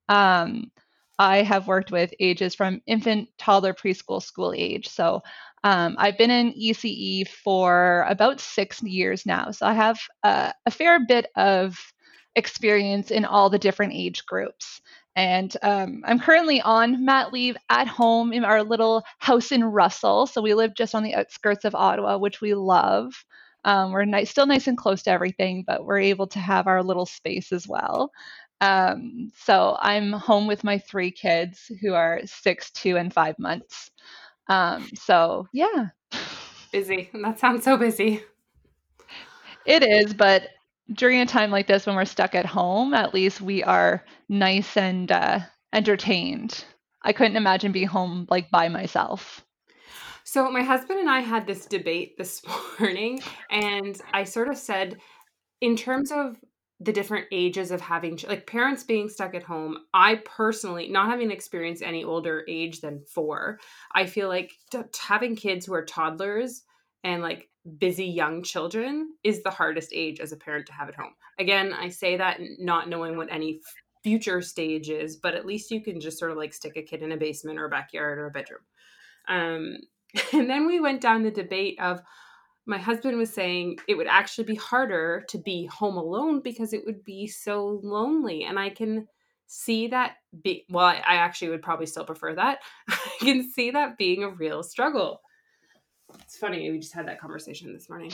Um, 0.09 0.71
I 1.19 1.43
have 1.43 1.69
worked 1.69 1.93
with 1.93 2.13
ages 2.19 2.55
from 2.55 2.83
infant, 2.87 3.29
toddler, 3.39 3.73
preschool, 3.73 4.23
school 4.23 4.53
age. 4.57 4.89
So 4.89 5.23
um, 5.63 5.95
I've 5.99 6.19
been 6.19 6.31
in 6.31 6.53
ECE 6.53 7.29
for 7.29 8.05
about 8.09 8.41
six 8.41 8.83
years 8.83 9.25
now. 9.25 9.51
So 9.53 9.67
I 9.67 9.75
have 9.75 9.99
uh, 10.25 10.53
a 10.67 10.71
fair 10.71 11.07
bit 11.07 11.27
of 11.37 11.79
experience 12.37 13.11
in 13.11 13.25
all 13.25 13.49
the 13.49 13.59
different 13.59 13.93
age 13.95 14.27
groups. 14.27 14.81
And 15.17 15.57
um, 15.63 16.03
I'm 16.05 16.19
currently 16.19 16.61
on 16.61 17.05
mat 17.05 17.33
leave 17.33 17.57
at 17.71 17.87
home 17.87 18.33
in 18.33 18.45
our 18.45 18.65
little 18.65 19.05
house 19.19 19.53
in 19.53 19.63
Russell. 19.63 20.27
So 20.27 20.43
we 20.43 20.55
live 20.55 20.75
just 20.75 20.95
on 20.97 21.05
the 21.05 21.15
outskirts 21.15 21.65
of 21.65 21.77
Ottawa, 21.77 22.19
which 22.19 22.41
we 22.41 22.55
love. 22.55 23.13
Um, 23.65 23.93
we're 23.93 24.05
nice, 24.05 24.31
still 24.31 24.47
nice 24.47 24.67
and 24.67 24.77
close 24.77 25.03
to 25.05 25.11
everything, 25.11 25.65
but 25.67 25.87
we're 25.87 26.01
able 26.01 26.27
to 26.29 26.39
have 26.39 26.67
our 26.67 26.83
little 26.83 27.07
space 27.07 27.53
as 27.53 27.67
well. 27.67 28.11
Um, 28.61 29.31
so 29.37 29.77
I'm 29.81 30.13
home 30.13 30.47
with 30.47 30.65
my 30.65 30.79
three 30.79 31.11
kids 31.11 31.71
who 31.81 31.95
are 31.95 32.21
six, 32.25 32.71
two, 32.71 32.97
and 32.97 33.13
five 33.13 33.39
months. 33.39 33.91
Um, 34.49 34.89
so 34.95 35.47
yeah, 35.53 35.89
Busy. 36.75 37.09
That 37.15 37.39
sounds 37.39 37.63
so 37.63 37.77
busy. 37.77 38.21
It 39.65 39.85
is, 39.85 40.13
but 40.13 40.49
during 40.93 41.21
a 41.21 41.27
time 41.27 41.53
like 41.53 41.69
this 41.69 41.87
when 41.87 41.95
we're 41.95 42.05
stuck 42.05 42.35
at 42.35 42.45
home, 42.45 42.95
at 42.95 43.15
least 43.15 43.41
we 43.41 43.63
are 43.63 44.05
nice 44.29 44.77
and 44.77 45.13
uh, 45.13 45.39
entertained. 45.73 46.65
I 47.03 47.13
couldn't 47.13 47.37
imagine 47.37 47.71
being 47.71 47.87
home 47.87 48.27
like 48.29 48.51
by 48.51 48.69
myself. 48.69 49.45
So 50.25 50.51
my 50.51 50.63
husband 50.63 50.99
and 50.99 51.09
I 51.09 51.21
had 51.21 51.47
this 51.47 51.67
debate 51.67 52.19
this 52.19 52.43
morning, 52.81 53.21
and 53.53 53.97
I 54.13 54.25
sort 54.25 54.49
of 54.49 54.57
said, 54.57 54.97
in 55.61 55.77
terms 55.77 56.11
of 56.11 56.39
the 56.85 56.93
different 56.93 57.27
ages 57.33 57.71
of 57.71 57.81
having 57.81 58.19
like 58.29 58.47
parents 58.47 58.83
being 58.83 59.09
stuck 59.09 59.35
at 59.35 59.43
home 59.43 59.79
i 59.95 60.17
personally 60.25 60.89
not 60.89 61.09
having 61.09 61.31
experienced 61.31 61.83
any 61.83 62.05
older 62.05 62.45
age 62.49 62.81
than 62.81 63.03
four 63.07 63.59
i 63.95 64.05
feel 64.05 64.29
like 64.29 64.53
t- 64.71 64.79
having 65.01 65.35
kids 65.35 65.67
who 65.67 65.75
are 65.75 65.85
toddlers 65.85 66.63
and 67.03 67.23
like 67.23 67.49
busy 67.79 68.05
young 68.05 68.43
children 68.43 69.15
is 69.23 69.43
the 69.43 69.51
hardest 69.51 69.91
age 69.95 70.21
as 70.21 70.33
a 70.33 70.37
parent 70.37 70.67
to 70.67 70.73
have 70.75 70.89
at 70.89 70.95
home. 70.95 71.15
Again 71.39 71.73
i 71.73 71.89
say 71.89 72.17
that 72.17 72.39
not 72.59 72.89
knowing 72.89 73.17
what 73.17 73.33
any 73.33 73.61
future 74.03 74.43
stage 74.43 74.91
is 74.91 75.17
but 75.17 75.35
at 75.35 75.47
least 75.47 75.71
you 75.71 75.81
can 75.81 75.99
just 76.01 76.19
sort 76.19 76.31
of 76.31 76.37
like 76.37 76.53
stick 76.53 76.77
a 76.77 76.83
kid 76.83 77.03
in 77.03 77.13
a 77.13 77.17
basement 77.17 77.59
or 77.59 77.65
a 77.65 77.71
backyard 77.71 78.19
or 78.19 78.27
a 78.27 78.31
bedroom. 78.31 78.61
Um, 79.29 79.79
and 80.33 80.51
then 80.51 80.67
we 80.67 80.81
went 80.81 81.01
down 81.01 81.23
the 81.23 81.31
debate 81.31 81.81
of 81.81 82.03
my 82.67 82.79
husband 82.79 83.19
was 83.19 83.33
saying 83.33 83.79
it 83.89 83.95
would 83.95 84.07
actually 84.07 84.45
be 84.45 84.55
harder 84.55 85.25
to 85.29 85.39
be 85.39 85.67
home 85.67 85.97
alone 85.97 86.41
because 86.41 86.73
it 86.73 86.85
would 86.87 87.05
be 87.05 87.27
so 87.27 87.81
lonely 87.83 88.45
and 88.45 88.59
i 88.59 88.71
can 88.71 89.07
see 89.47 89.87
that 89.87 90.17
be 90.43 90.65
well 90.71 90.87
i, 90.87 91.03
actually 91.07 91.49
would 91.49 91.63
probably 91.63 91.87
still 91.87 92.05
prefer 92.05 92.35
that. 92.35 92.59
I 92.89 93.11
can 93.21 93.51
see 93.51 93.71
that 93.71 93.99
being 93.99 94.25
a 94.25 94.31
real 94.31 94.63
struggle. 94.63 95.21
It's 96.21 96.37
funny 96.37 96.71
we 96.71 96.79
just 96.79 96.95
had 96.95 97.09
that 97.09 97.21
conversation 97.21 97.73
this 97.73 97.89
morning. 97.89 98.13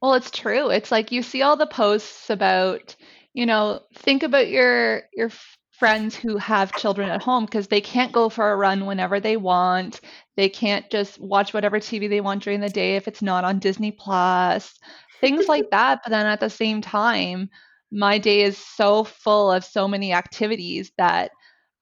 Well 0.00 0.14
it's 0.14 0.30
true. 0.30 0.70
It's 0.70 0.92
like 0.92 1.12
you 1.12 1.22
see 1.22 1.42
all 1.42 1.56
the 1.56 1.66
posts 1.66 2.30
about 2.30 2.94
you 3.32 3.46
know 3.46 3.80
think 3.94 4.22
about 4.22 4.48
your 4.48 5.02
your 5.12 5.30
friends 5.78 6.14
who 6.14 6.36
have 6.36 6.76
children 6.76 7.08
at 7.08 7.22
home 7.22 7.44
because 7.44 7.66
they 7.66 7.80
can't 7.80 8.12
go 8.12 8.28
for 8.28 8.52
a 8.52 8.56
run 8.56 8.86
whenever 8.86 9.18
they 9.18 9.36
want. 9.36 10.00
They 10.36 10.48
can't 10.48 10.88
just 10.90 11.20
watch 11.20 11.52
whatever 11.52 11.80
TV 11.80 12.08
they 12.08 12.20
want 12.20 12.42
during 12.42 12.60
the 12.60 12.68
day 12.68 12.96
if 12.96 13.08
it's 13.08 13.22
not 13.22 13.44
on 13.44 13.58
Disney 13.58 13.90
Plus, 13.90 14.72
things 15.20 15.48
like 15.48 15.68
that. 15.70 16.00
But 16.04 16.10
then 16.10 16.26
at 16.26 16.40
the 16.40 16.50
same 16.50 16.80
time, 16.80 17.48
my 17.90 18.18
day 18.18 18.42
is 18.42 18.56
so 18.58 19.04
full 19.04 19.50
of 19.50 19.64
so 19.64 19.88
many 19.88 20.12
activities 20.12 20.92
that 20.98 21.30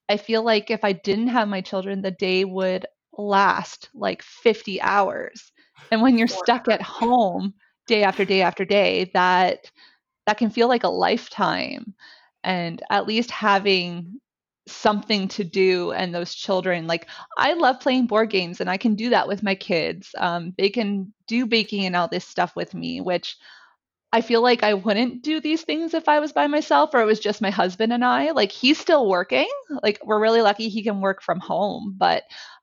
I 0.09 0.17
feel 0.17 0.43
like 0.43 0.71
if 0.71 0.85
I 0.85 0.93
didn't 0.93 1.29
have 1.29 1.49
my 1.49 1.61
children, 1.61 2.03
the 2.03 2.11
day 2.11 2.45
would 2.45 2.87
last 3.17 3.91
like 3.95 4.23
50 4.23 4.81
hours. 4.81 5.53
And 5.91 6.01
when 6.01 6.17
you're 6.17 6.29
stuck 6.29 6.69
at 6.69 6.83
home 6.83 7.55
day 7.87 8.05
after 8.05 8.25
day 8.25 8.43
after 8.43 8.65
day, 8.65 9.11
that 9.15 9.71
that 10.27 10.39
can 10.39 10.51
feel 10.51 10.69
like 10.69 10.85
a 10.85 10.89
lifetime 10.89 11.95
and 12.45 12.83
at 12.91 13.07
least 13.07 13.31
having 13.31 14.21
something 14.69 15.27
to 15.29 15.43
do 15.43 15.91
and 15.91 16.15
those 16.15 16.35
children 16.35 16.87
like 16.87 17.09
i 17.37 17.53
love 17.55 17.81
playing 17.81 18.07
board 18.07 18.31
games 18.31 18.61
and 18.61 18.71
i 18.71 18.77
can 18.77 18.95
do 18.95 19.11
that 19.11 19.27
with 19.27 19.43
my 19.43 19.55
kids 19.55 20.15
um, 20.19 20.55
they 20.57 20.71
can 20.71 21.13
do 21.27 21.47
baking 21.47 21.85
and 21.85 21.97
all 21.97 22.07
this 22.07 22.27
stuff 22.27 22.55
with 22.55 22.73
me 22.73 23.01
which 23.01 23.37
i 24.13 24.21
feel 24.21 24.41
like 24.41 24.63
i 24.63 24.73
wouldn't 24.73 25.23
do 25.23 25.41
these 25.41 25.63
things 25.63 25.95
if 25.95 26.09
i 26.09 26.21
was 26.21 26.33
by 26.33 26.47
myself 26.47 26.91
or 26.95 27.01
it 27.01 27.07
was 27.07 27.19
just 27.19 27.43
my 27.43 27.51
husband 27.51 27.93
and 27.93 28.05
i 28.05 28.31
like 28.31 28.53
he's 28.53 28.79
still 28.79 29.09
working 29.09 29.49
like 29.83 29.99
we're 30.05 30.21
really 30.21 30.43
lucky 30.43 30.69
he 30.69 30.83
can 30.83 31.01
work 31.01 31.23
from 31.23 31.41
home 31.41 31.95
but 31.99 32.23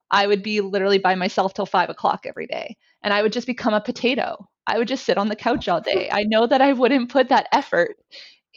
i 0.09 0.25
would 0.25 0.41
be 0.41 0.61
literally 0.61 0.99
by 0.99 1.15
myself 1.15 1.53
till 1.53 1.65
five 1.65 1.89
o'clock 1.89 2.21
every 2.25 2.47
day 2.47 2.77
and 3.03 3.13
i 3.13 3.21
would 3.21 3.33
just 3.33 3.47
become 3.47 3.73
a 3.73 3.81
potato 3.81 4.47
i 4.67 4.77
would 4.77 4.87
just 4.87 5.03
sit 5.03 5.17
on 5.17 5.27
the 5.27 5.35
couch 5.35 5.67
all 5.67 5.81
day 5.81 6.09
i 6.13 6.23
know 6.23 6.47
that 6.47 6.61
i 6.61 6.71
wouldn't 6.71 7.11
put 7.11 7.27
that 7.27 7.47
effort 7.51 7.97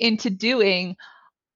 into 0.02 0.28
doing 0.30 0.96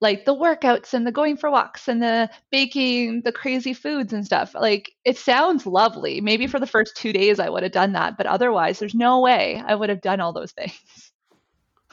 like 0.00 0.24
the 0.24 0.34
workouts 0.34 0.92
and 0.92 1.06
the 1.06 1.12
going 1.12 1.36
for 1.36 1.50
walks 1.50 1.88
and 1.88 2.02
the 2.02 2.28
baking 2.50 3.22
the 3.22 3.32
crazy 3.32 3.72
foods 3.72 4.12
and 4.12 4.24
stuff. 4.24 4.54
Like 4.54 4.92
it 5.04 5.16
sounds 5.16 5.66
lovely. 5.66 6.20
Maybe 6.20 6.46
for 6.46 6.60
the 6.60 6.66
first 6.66 6.96
two 6.96 7.12
days 7.12 7.40
i 7.40 7.48
would 7.48 7.62
have 7.62 7.72
done 7.72 7.92
that 7.92 8.16
but 8.16 8.26
otherwise 8.26 8.78
there's 8.78 8.94
no 8.94 9.20
way 9.20 9.62
i 9.66 9.74
would 9.74 9.88
have 9.88 10.00
done 10.00 10.20
all 10.20 10.32
those 10.32 10.52
things. 10.58 11.12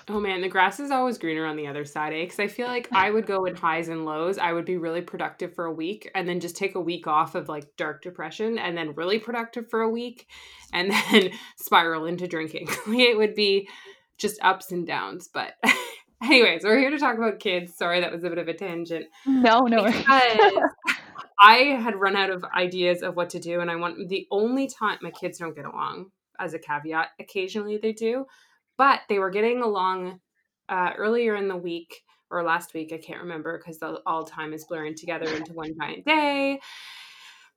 Oh 0.10 0.20
man 0.20 0.42
the 0.42 0.50
grass 0.50 0.82
is 0.82 0.92
always 0.92 1.18
greener 1.18 1.46
on 1.46 1.56
the 1.56 1.68
other 1.68 1.86
side 1.86 2.12
because 2.12 2.40
eh? 2.40 2.44
i 2.44 2.48
feel 2.48 2.68
like 2.68 2.90
i 2.92 3.10
would 3.10 3.26
go 3.26 3.46
in 3.46 3.56
highs 3.56 3.88
and 3.88 4.04
lows 4.04 4.38
i 4.38 4.52
would 4.52 4.66
be 4.66 4.76
really 4.76 5.02
productive 5.02 5.56
for 5.56 5.66
a 5.66 5.72
week 5.72 6.12
and 6.14 6.28
then 6.28 6.42
just 6.42 6.58
take 6.58 6.76
a 6.76 6.82
week 6.82 7.08
off 7.08 7.36
of 7.36 7.48
like 7.48 7.66
dark 7.78 8.02
depression 8.02 8.58
and 8.58 8.78
then 8.78 8.96
really 8.96 9.18
productive 9.18 9.70
for 9.70 9.82
a 9.82 9.90
week 9.90 10.28
and 10.74 10.92
then 11.12 11.32
spiral 11.58 12.06
into 12.06 12.28
drinking. 12.28 12.68
It 12.88 13.18
would 13.18 13.34
be 13.34 13.70
just 14.18 14.44
ups 14.44 14.72
and 14.72 14.86
downs 14.86 15.30
but 15.34 15.54
Anyways, 16.24 16.64
we're 16.64 16.80
here 16.80 16.90
to 16.90 16.98
talk 16.98 17.18
about 17.18 17.40
kids. 17.40 17.76
Sorry, 17.76 18.00
that 18.00 18.12
was 18.12 18.24
a 18.24 18.30
bit 18.30 18.38
of 18.38 18.48
a 18.48 18.54
tangent. 18.54 19.08
No, 19.26 19.62
no. 19.62 19.84
Because 19.84 20.02
I 21.44 21.78
had 21.82 22.00
run 22.00 22.16
out 22.16 22.30
of 22.30 22.46
ideas 22.46 23.02
of 23.02 23.16
what 23.16 23.30
to 23.32 23.40
do, 23.40 23.60
and 23.60 23.70
I 23.70 23.76
want 23.76 24.08
the 24.08 24.26
only 24.32 24.68
time 24.68 25.00
my 25.02 25.12
kids 25.12 25.38
don't 25.40 25.56
get 25.56 25.66
along, 25.66 26.12
as 26.40 26.54
a 26.54 26.60
caveat, 26.60 27.10
occasionally 27.20 27.78
they 27.78 27.92
do, 27.92 28.26
but 28.78 29.02
they 29.10 29.20
were 29.20 29.30
getting 29.30 29.62
along 29.62 30.20
uh, 30.70 30.92
earlier 30.98 31.36
in 31.36 31.48
the 31.48 31.58
week 31.58 32.04
or 32.32 32.44
last 32.44 32.74
week. 32.74 32.92
I 32.94 32.98
can't 32.98 33.22
remember 33.22 33.58
because 33.58 33.80
all 34.06 34.24
time 34.24 34.54
is 34.54 34.66
blurring 34.66 34.96
together 34.96 35.28
into 35.28 35.54
one 35.54 35.74
giant 35.80 36.06
day. 36.06 36.60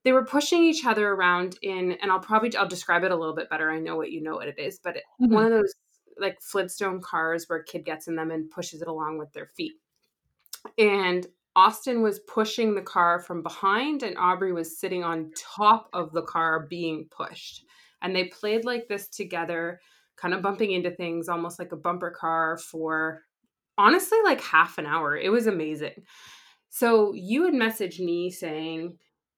They 0.03 0.11
were 0.11 0.25
pushing 0.25 0.63
each 0.63 0.85
other 0.85 1.09
around 1.09 1.57
in, 1.61 1.93
and 2.01 2.11
I'll 2.11 2.19
probably 2.19 2.55
I'll 2.55 2.67
describe 2.67 3.03
it 3.03 3.11
a 3.11 3.15
little 3.15 3.35
bit 3.35 3.49
better. 3.49 3.71
I 3.71 3.79
know 3.79 3.95
what 3.95 4.11
you 4.11 4.21
know 4.21 4.35
what 4.35 4.47
it 4.47 4.59
is, 4.59 4.79
but 4.83 4.97
it, 4.97 5.03
mm-hmm. 5.21 5.33
one 5.33 5.45
of 5.45 5.51
those 5.51 5.73
like 6.19 6.41
Flintstone 6.41 7.01
cars 7.01 7.45
where 7.47 7.59
a 7.59 7.63
kid 7.63 7.85
gets 7.85 8.07
in 8.07 8.15
them 8.15 8.31
and 8.31 8.49
pushes 8.49 8.81
it 8.81 8.87
along 8.87 9.17
with 9.17 9.31
their 9.33 9.47
feet. 9.47 9.73
And 10.77 11.25
Austin 11.55 12.01
was 12.01 12.19
pushing 12.19 12.75
the 12.75 12.81
car 12.81 13.19
from 13.19 13.41
behind, 13.41 14.03
and 14.03 14.17
Aubrey 14.17 14.53
was 14.53 14.79
sitting 14.79 15.03
on 15.03 15.31
top 15.35 15.89
of 15.93 16.11
the 16.11 16.21
car 16.21 16.67
being 16.69 17.07
pushed. 17.09 17.65
And 18.01 18.15
they 18.15 18.25
played 18.25 18.63
like 18.63 18.87
this 18.87 19.07
together, 19.07 19.79
kind 20.17 20.33
of 20.33 20.43
bumping 20.43 20.71
into 20.71 20.91
things, 20.91 21.29
almost 21.29 21.57
like 21.57 21.71
a 21.71 21.77
bumper 21.77 22.11
car 22.11 22.57
for 22.57 23.23
honestly 23.77 24.19
like 24.23 24.41
half 24.41 24.77
an 24.77 24.85
hour. 24.85 25.17
It 25.17 25.29
was 25.29 25.47
amazing. 25.47 26.03
So 26.69 27.13
you 27.13 27.45
had 27.45 27.53
messaged 27.53 27.99
me 27.99 28.29
saying, 28.29 28.97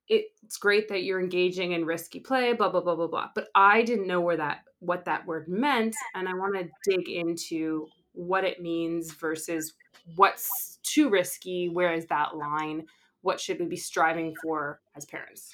it's 0.09 0.57
great 0.57 0.89
that 0.89 1.03
you're 1.03 1.19
engaging 1.19 1.73
in 1.73 1.85
risky 1.85 2.19
play, 2.19 2.53
blah, 2.53 2.69
blah, 2.69 2.81
blah, 2.81 2.95
blah, 2.95 3.07
blah. 3.07 3.29
But 3.35 3.49
I 3.55 3.83
didn't 3.83 4.07
know 4.07 4.21
where 4.21 4.37
that 4.37 4.59
what 4.79 5.03
that 5.03 5.25
word 5.25 5.45
meant 5.49 5.93
and 6.15 6.25
i 6.29 6.33
want 6.33 6.55
to 6.55 6.65
dig 6.89 7.09
into 7.09 7.85
what 8.13 8.45
it 8.45 8.61
means 8.61 9.11
versus 9.11 9.73
what's 10.15 10.79
too 10.83 11.09
risky 11.09 11.69
where 11.69 11.93
is 11.93 12.05
that 12.07 12.35
line? 12.35 12.85
What 13.21 13.39
should 13.39 13.59
we 13.59 13.65
be 13.65 13.77
striving 13.77 14.33
for 14.41 14.79
as 14.95 15.05
parents? 15.05 15.51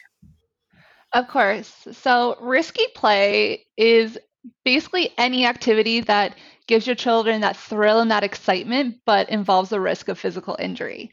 Of 1.13 1.27
course. 1.27 1.88
So 1.91 2.38
risky 2.41 2.85
play 2.95 3.65
is 3.77 4.19
basically 4.63 5.11
any 5.17 5.45
activity 5.45 6.01
that 6.01 6.35
gives 6.67 6.87
your 6.87 6.95
children 6.95 7.41
that 7.41 7.57
thrill 7.57 7.99
and 7.99 8.11
that 8.11 8.23
excitement 8.23 8.97
but 9.05 9.29
involves 9.29 9.71
a 9.71 9.79
risk 9.79 10.07
of 10.07 10.19
physical 10.19 10.55
injury 10.59 11.11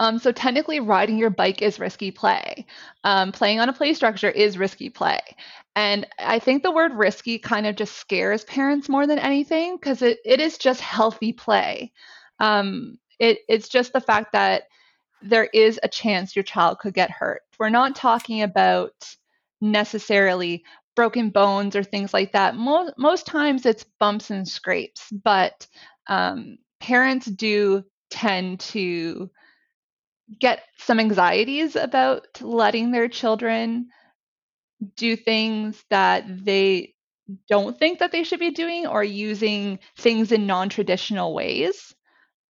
um, 0.00 0.18
so 0.18 0.32
technically, 0.32 0.80
riding 0.80 1.18
your 1.18 1.30
bike 1.30 1.62
is 1.62 1.78
risky 1.78 2.10
play. 2.10 2.66
Um, 3.04 3.30
playing 3.32 3.60
on 3.60 3.68
a 3.68 3.72
play 3.72 3.94
structure 3.94 4.30
is 4.30 4.58
risky 4.58 4.90
play. 4.90 5.20
And 5.76 6.06
I 6.18 6.38
think 6.38 6.62
the 6.62 6.72
word 6.72 6.92
risky 6.94 7.38
kind 7.38 7.66
of 7.66 7.76
just 7.76 7.96
scares 7.96 8.44
parents 8.44 8.88
more 8.88 9.06
than 9.06 9.18
anything 9.18 9.76
because 9.76 10.02
it, 10.02 10.18
it 10.24 10.40
is 10.40 10.58
just 10.58 10.80
healthy 10.80 11.32
play. 11.32 11.92
Um, 12.40 12.98
it, 13.20 13.38
it's 13.48 13.68
just 13.68 13.92
the 13.92 14.00
fact 14.00 14.32
that 14.32 14.64
there 15.22 15.48
is 15.54 15.78
a 15.82 15.88
chance 15.88 16.34
your 16.34 16.42
child 16.42 16.80
could 16.80 16.94
get 16.94 17.10
hurt. 17.10 17.42
We're 17.58 17.70
not 17.70 17.94
talking 17.94 18.42
about 18.42 18.92
necessarily 19.60 20.64
broken 20.94 21.30
bones 21.30 21.76
or 21.76 21.82
things 21.82 22.14
like 22.14 22.32
that. 22.32 22.56
Most, 22.56 22.94
most 22.98 23.26
times 23.26 23.66
it's 23.66 23.84
bumps 23.98 24.30
and 24.30 24.46
scrapes, 24.48 25.10
but 25.10 25.66
um, 26.08 26.58
parents 26.80 27.26
do 27.26 27.84
tend 28.10 28.60
to 28.60 29.30
get 30.40 30.62
some 30.78 31.00
anxieties 31.00 31.76
about 31.76 32.26
letting 32.40 32.90
their 32.90 33.08
children 33.08 33.88
do 34.96 35.16
things 35.16 35.82
that 35.90 36.24
they 36.44 36.94
don't 37.48 37.78
think 37.78 37.98
that 37.98 38.12
they 38.12 38.24
should 38.24 38.40
be 38.40 38.50
doing 38.50 38.86
or 38.86 39.02
using 39.02 39.78
things 39.96 40.32
in 40.32 40.46
non-traditional 40.46 41.34
ways 41.34 41.94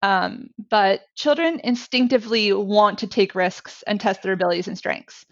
um, 0.02 0.48
but 0.70 1.02
children 1.14 1.60
instinctively 1.64 2.52
want 2.52 2.98
to 2.98 3.06
take 3.06 3.34
risks 3.34 3.82
and 3.86 4.00
test 4.00 4.22
their 4.22 4.32
abilities 4.32 4.68
and 4.68 4.76
strengths 4.76 5.24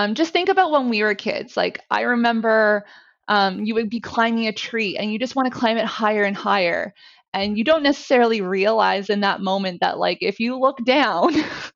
um, 0.00 0.14
just 0.14 0.32
think 0.32 0.48
about 0.48 0.70
when 0.70 0.88
we 0.88 1.02
were 1.02 1.14
kids 1.14 1.56
like 1.56 1.80
i 1.90 2.02
remember 2.02 2.84
um, 3.28 3.64
you 3.64 3.74
would 3.74 3.90
be 3.90 4.00
climbing 4.00 4.48
a 4.48 4.52
tree 4.52 4.96
and 4.96 5.12
you 5.12 5.18
just 5.18 5.36
want 5.36 5.52
to 5.52 5.56
climb 5.56 5.76
it 5.76 5.84
higher 5.84 6.24
and 6.24 6.36
higher 6.36 6.92
and 7.32 7.56
you 7.56 7.62
don't 7.62 7.84
necessarily 7.84 8.40
realize 8.40 9.08
in 9.08 9.20
that 9.20 9.40
moment 9.40 9.80
that 9.80 9.98
like 9.98 10.18
if 10.20 10.40
you 10.40 10.58
look 10.58 10.84
down 10.84 11.32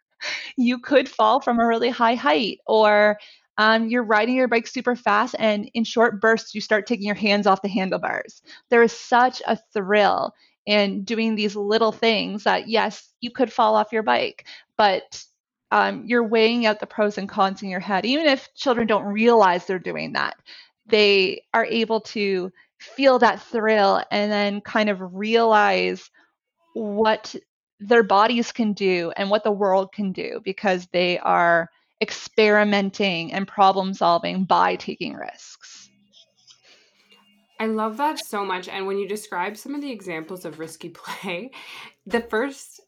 you 0.57 0.79
could 0.79 1.09
fall 1.09 1.41
from 1.41 1.61
a 1.61 1.67
really 1.67 1.91
high 1.91 2.15
height 2.15 2.59
or 2.67 3.19
um, 3.59 3.89
you're 3.89 4.05
riding 4.05 4.35
your 4.35 4.49
bike 4.49 4.67
super 4.67 4.97
fast, 4.97 5.37
and 5.39 5.71
in 5.75 5.85
short 5.85 6.21
bursts, 6.21 6.55
you 6.57 6.61
start 6.61 6.87
taking 6.87 7.07
your 7.07 7.15
hands 7.15 7.47
off 7.47 7.63
the 7.63 7.69
handlebars. 7.69 8.43
There 8.71 8.83
is 8.83 8.93
such 8.93 9.43
a 9.47 9.57
thrill 9.73 10.35
in 10.67 11.05
doing 11.05 11.37
these 11.37 11.55
little 11.55 11.93
things 11.93 12.45
that, 12.45 12.69
yes, 12.69 13.13
you 13.21 13.31
could 13.31 13.53
fall 13.53 13.77
off 13.77 13.93
your 13.93 14.03
bike, 14.03 14.45
but 14.77 15.25
um, 15.71 16.05
you're 16.07 16.27
weighing 16.27 16.67
out 16.67 16.81
the 16.81 16.87
pros 16.87 17.19
and 17.19 17.29
cons 17.29 17.63
in 17.63 17.69
your 17.69 17.81
head. 17.81 18.05
Even 18.05 18.27
if 18.27 18.53
children 18.55 18.87
don't 18.87 19.05
realize 19.05 19.67
they're 19.67 19.79
doing 19.79 20.13
that, 20.13 20.37
they 20.87 21.43
are 21.53 21.65
able 21.65 22.01
to 22.01 22.53
feel 22.79 23.19
that 23.19 23.41
thrill 23.41 24.03
and 24.11 24.31
then 24.31 24.61
kind 24.61 24.91
of 24.91 25.15
realize 25.15 26.11
what 26.75 27.35
their 27.81 28.03
bodies 28.03 28.53
can 28.53 28.73
do 28.73 29.13
and 29.17 29.31
what 29.31 29.45
the 29.45 29.51
world 29.51 29.93
can 29.93 30.13
do 30.13 30.41
because 30.45 30.87
they 30.93 31.19
are 31.21 31.71
experimenting 32.01 33.33
and 33.33 33.49
problem 33.49 33.95
solving 33.95 34.45
by 34.45 34.77
taking 34.77 35.15
risks. 35.15 35.89
I 37.59 37.67
love 37.67 37.97
that 37.99 38.19
so 38.19 38.45
much. 38.45 38.69
And 38.69 38.87
when 38.87 38.99
you 38.99 39.09
describe 39.09 39.57
some 39.57 39.75
of 39.75 39.81
the 39.81 39.91
examples 39.91 40.45
of 40.45 40.59
risky 40.59 40.89
play, 40.91 41.51
the 42.07 42.21
first 42.21 42.81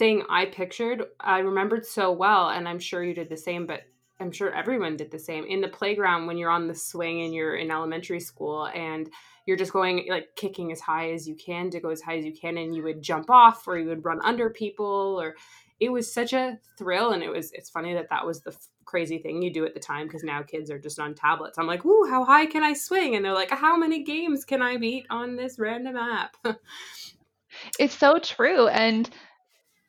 thing 0.00 0.24
I 0.30 0.46
pictured, 0.46 1.04
I 1.20 1.40
remembered 1.40 1.84
so 1.84 2.10
well, 2.10 2.48
and 2.48 2.66
I'm 2.66 2.78
sure 2.78 3.04
you 3.04 3.12
did 3.12 3.28
the 3.28 3.36
same, 3.36 3.66
but 3.66 3.82
I'm 4.18 4.32
sure 4.32 4.50
everyone 4.50 4.96
did 4.96 5.10
the 5.10 5.18
same. 5.18 5.44
In 5.44 5.60
the 5.60 5.68
playground, 5.68 6.26
when 6.26 6.38
you're 6.38 6.50
on 6.50 6.66
the 6.66 6.74
swing 6.74 7.20
and 7.20 7.34
you're 7.34 7.56
in 7.56 7.70
elementary 7.70 8.18
school 8.18 8.68
and 8.68 9.10
you're 9.44 9.58
just 9.58 9.74
going 9.74 10.06
like 10.08 10.28
kicking 10.36 10.72
as 10.72 10.80
high 10.80 11.12
as 11.12 11.28
you 11.28 11.34
can 11.34 11.68
to 11.70 11.80
go 11.80 11.90
as 11.90 12.00
high 12.00 12.16
as 12.16 12.24
you 12.24 12.32
can, 12.32 12.56
and 12.56 12.74
you 12.74 12.82
would 12.82 13.02
jump 13.02 13.28
off 13.28 13.68
or 13.68 13.78
you 13.78 13.88
would 13.88 14.02
run 14.02 14.20
under 14.24 14.48
people, 14.48 15.20
or 15.20 15.36
it 15.80 15.92
was 15.92 16.10
such 16.10 16.32
a 16.32 16.58
thrill. 16.78 17.12
And 17.12 17.22
it 17.22 17.28
was, 17.28 17.52
it's 17.52 17.68
funny 17.68 17.92
that 17.92 18.08
that 18.08 18.24
was 18.24 18.40
the 18.40 18.52
f- 18.52 18.68
crazy 18.86 19.18
thing 19.18 19.42
you 19.42 19.52
do 19.52 19.66
at 19.66 19.74
the 19.74 19.80
time 19.80 20.06
because 20.06 20.24
now 20.24 20.40
kids 20.42 20.70
are 20.70 20.78
just 20.78 20.98
on 20.98 21.14
tablets. 21.14 21.58
I'm 21.58 21.66
like, 21.66 21.84
whoo, 21.84 22.08
how 22.08 22.24
high 22.24 22.46
can 22.46 22.64
I 22.64 22.72
swing? 22.72 23.16
And 23.16 23.24
they're 23.24 23.34
like, 23.34 23.50
how 23.50 23.76
many 23.76 24.02
games 24.02 24.46
can 24.46 24.62
I 24.62 24.78
beat 24.78 25.04
on 25.10 25.36
this 25.36 25.58
random 25.58 25.96
app? 25.96 26.36
it's 27.78 27.98
so 27.98 28.18
true. 28.18 28.68
And 28.68 29.10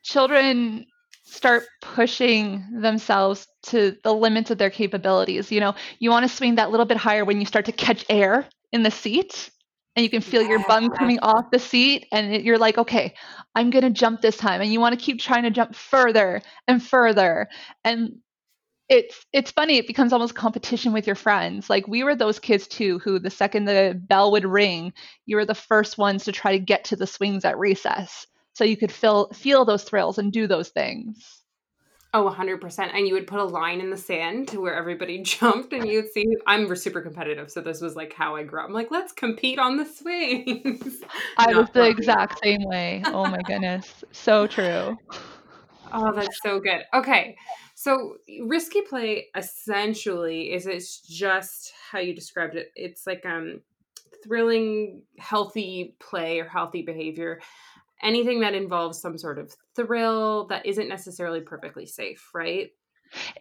children 0.03 0.85
start 1.23 1.63
pushing 1.81 2.63
themselves 2.81 3.47
to 3.63 3.95
the 4.03 4.13
limits 4.13 4.51
of 4.51 4.57
their 4.57 4.69
capabilities. 4.69 5.51
You 5.51 5.61
know, 5.61 5.75
you 5.99 6.09
want 6.09 6.27
to 6.27 6.35
swing 6.35 6.55
that 6.55 6.71
little 6.71 6.85
bit 6.85 6.97
higher 6.97 7.23
when 7.23 7.39
you 7.39 7.45
start 7.45 7.65
to 7.65 7.71
catch 7.71 8.05
air 8.09 8.45
in 8.71 8.83
the 8.83 8.91
seat 8.91 9.49
and 9.95 10.03
you 10.03 10.09
can 10.09 10.21
feel 10.21 10.41
yeah. 10.41 10.49
your 10.49 10.63
bum 10.67 10.89
coming 10.89 11.19
off 11.19 11.51
the 11.51 11.59
seat 11.59 12.07
and 12.11 12.33
it, 12.33 12.43
you're 12.43 12.57
like, 12.57 12.77
okay, 12.77 13.13
I'm 13.55 13.69
going 13.69 13.83
to 13.83 13.89
jump 13.89 14.21
this 14.21 14.37
time. 14.37 14.61
And 14.61 14.71
you 14.71 14.79
want 14.79 14.97
to 14.97 15.03
keep 15.03 15.19
trying 15.19 15.43
to 15.43 15.51
jump 15.51 15.75
further 15.75 16.41
and 16.67 16.83
further. 16.83 17.47
And 17.83 18.17
it's 18.89 19.25
it's 19.31 19.51
funny 19.51 19.77
it 19.77 19.87
becomes 19.87 20.11
almost 20.11 20.35
competition 20.35 20.91
with 20.91 21.07
your 21.07 21.15
friends 21.15 21.69
like 21.69 21.87
we 21.87 22.03
were 22.03 22.13
those 22.13 22.39
kids 22.39 22.67
too 22.67 22.99
who 22.99 23.19
the 23.19 23.29
second 23.29 23.63
the 23.63 23.97
bell 24.09 24.33
would 24.33 24.43
ring 24.43 24.91
you 25.25 25.37
were 25.37 25.45
the 25.45 25.55
first 25.55 25.97
ones 25.97 26.25
to 26.25 26.31
try 26.33 26.51
to 26.51 26.59
get 26.59 26.83
to 26.83 26.97
the 26.97 27.07
swings 27.07 27.45
at 27.45 27.57
recess 27.57 28.27
so 28.53 28.63
you 28.63 28.77
could 28.77 28.91
feel 28.91 29.29
feel 29.29 29.65
those 29.65 29.83
thrills 29.83 30.17
and 30.17 30.31
do 30.31 30.47
those 30.47 30.69
things. 30.69 31.41
Oh, 32.13 32.25
100%. 32.29 32.93
And 32.93 33.07
you 33.07 33.13
would 33.13 33.27
put 33.27 33.39
a 33.39 33.45
line 33.45 33.79
in 33.79 33.89
the 33.89 33.95
sand 33.95 34.49
to 34.49 34.59
where 34.59 34.75
everybody 34.75 35.19
jumped 35.23 35.71
and 35.71 35.87
you'd 35.87 36.11
see 36.11 36.25
I'm 36.45 36.73
super 36.75 37.01
competitive, 37.01 37.49
so 37.49 37.61
this 37.61 37.79
was 37.79 37.95
like 37.95 38.13
how 38.13 38.35
I 38.35 38.43
grew 38.43 38.59
up. 38.59 38.67
I'm 38.67 38.73
like, 38.73 38.91
let's 38.91 39.13
compete 39.13 39.59
on 39.59 39.77
the 39.77 39.85
swings. 39.85 41.01
I 41.37 41.53
was 41.55 41.69
the 41.73 41.87
exact 41.87 42.39
same 42.43 42.63
way. 42.65 43.01
Oh 43.05 43.25
my 43.25 43.41
goodness. 43.43 44.03
So 44.11 44.47
true. 44.47 44.97
Oh, 45.93 46.13
that's 46.13 46.39
so 46.41 46.59
good. 46.61 46.83
Okay. 46.93 47.35
So, 47.75 48.15
risky 48.43 48.81
play 48.81 49.27
essentially 49.35 50.53
is 50.53 50.65
it's 50.65 51.01
just 51.01 51.73
how 51.91 51.99
you 51.99 52.15
described 52.15 52.55
it. 52.55 52.71
It's 52.75 53.05
like 53.05 53.25
um 53.25 53.61
thrilling 54.23 55.01
healthy 55.17 55.95
play 55.99 56.39
or 56.39 56.47
healthy 56.47 56.81
behavior 56.83 57.41
anything 58.03 58.41
that 58.41 58.53
involves 58.53 58.99
some 58.99 59.17
sort 59.17 59.39
of 59.39 59.53
thrill 59.75 60.47
that 60.47 60.65
isn't 60.65 60.87
necessarily 60.87 61.41
perfectly 61.41 61.85
safe, 61.85 62.29
right? 62.33 62.69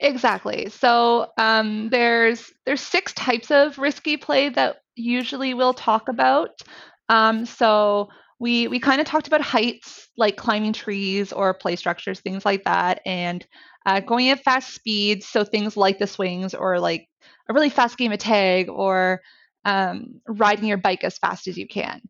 Exactly. 0.00 0.69
So 0.69 1.29
um, 1.38 1.90
there's 1.90 2.52
there's 2.67 2.81
six 2.81 3.12
types 3.14 3.50
of 3.50 3.79
risky 3.79 4.17
play 4.17 4.49
that 4.50 4.79
usually 4.97 5.55
we'll 5.55 5.75
talk 5.75 6.09
about. 6.09 6.61
Um, 7.09 7.47
so 7.47 8.09
we 8.38 8.69
we 8.69 8.80
kind 8.80 9.00
of 9.00 9.06
talked 9.06 9.28
about 9.28 9.43
heights 9.43 10.08
like 10.17 10.37
climbing 10.37 10.73
trees 10.73 11.32
or 11.32 11.54
play 11.54 11.76
structures, 11.76 12.21
things 12.21 12.45
like 12.45 12.65
that, 12.65 13.00
and 13.06 13.47
uh, 13.87 14.00
going 14.00 14.30
at 14.30 14.43
fast 14.43 14.75
speeds. 14.75 15.26
So 15.26 15.45
things 15.45 15.76
like 15.76 15.99
the 15.99 16.06
swings 16.06 16.54
or 16.54 16.80
like 16.80 17.08
a 17.49 17.54
really 17.54 17.71
fast 17.71 17.97
game 17.97 18.13
of 18.13 18.19
tag 18.19 18.69
or 18.69 19.21
um, 19.65 20.21
riding 20.26 20.67
your 20.67 20.78
bike 20.78 21.04
as 21.04 21.19
fast 21.19 21.47
as 21.47 21.56
you 21.56 21.69
can. 21.69 22.00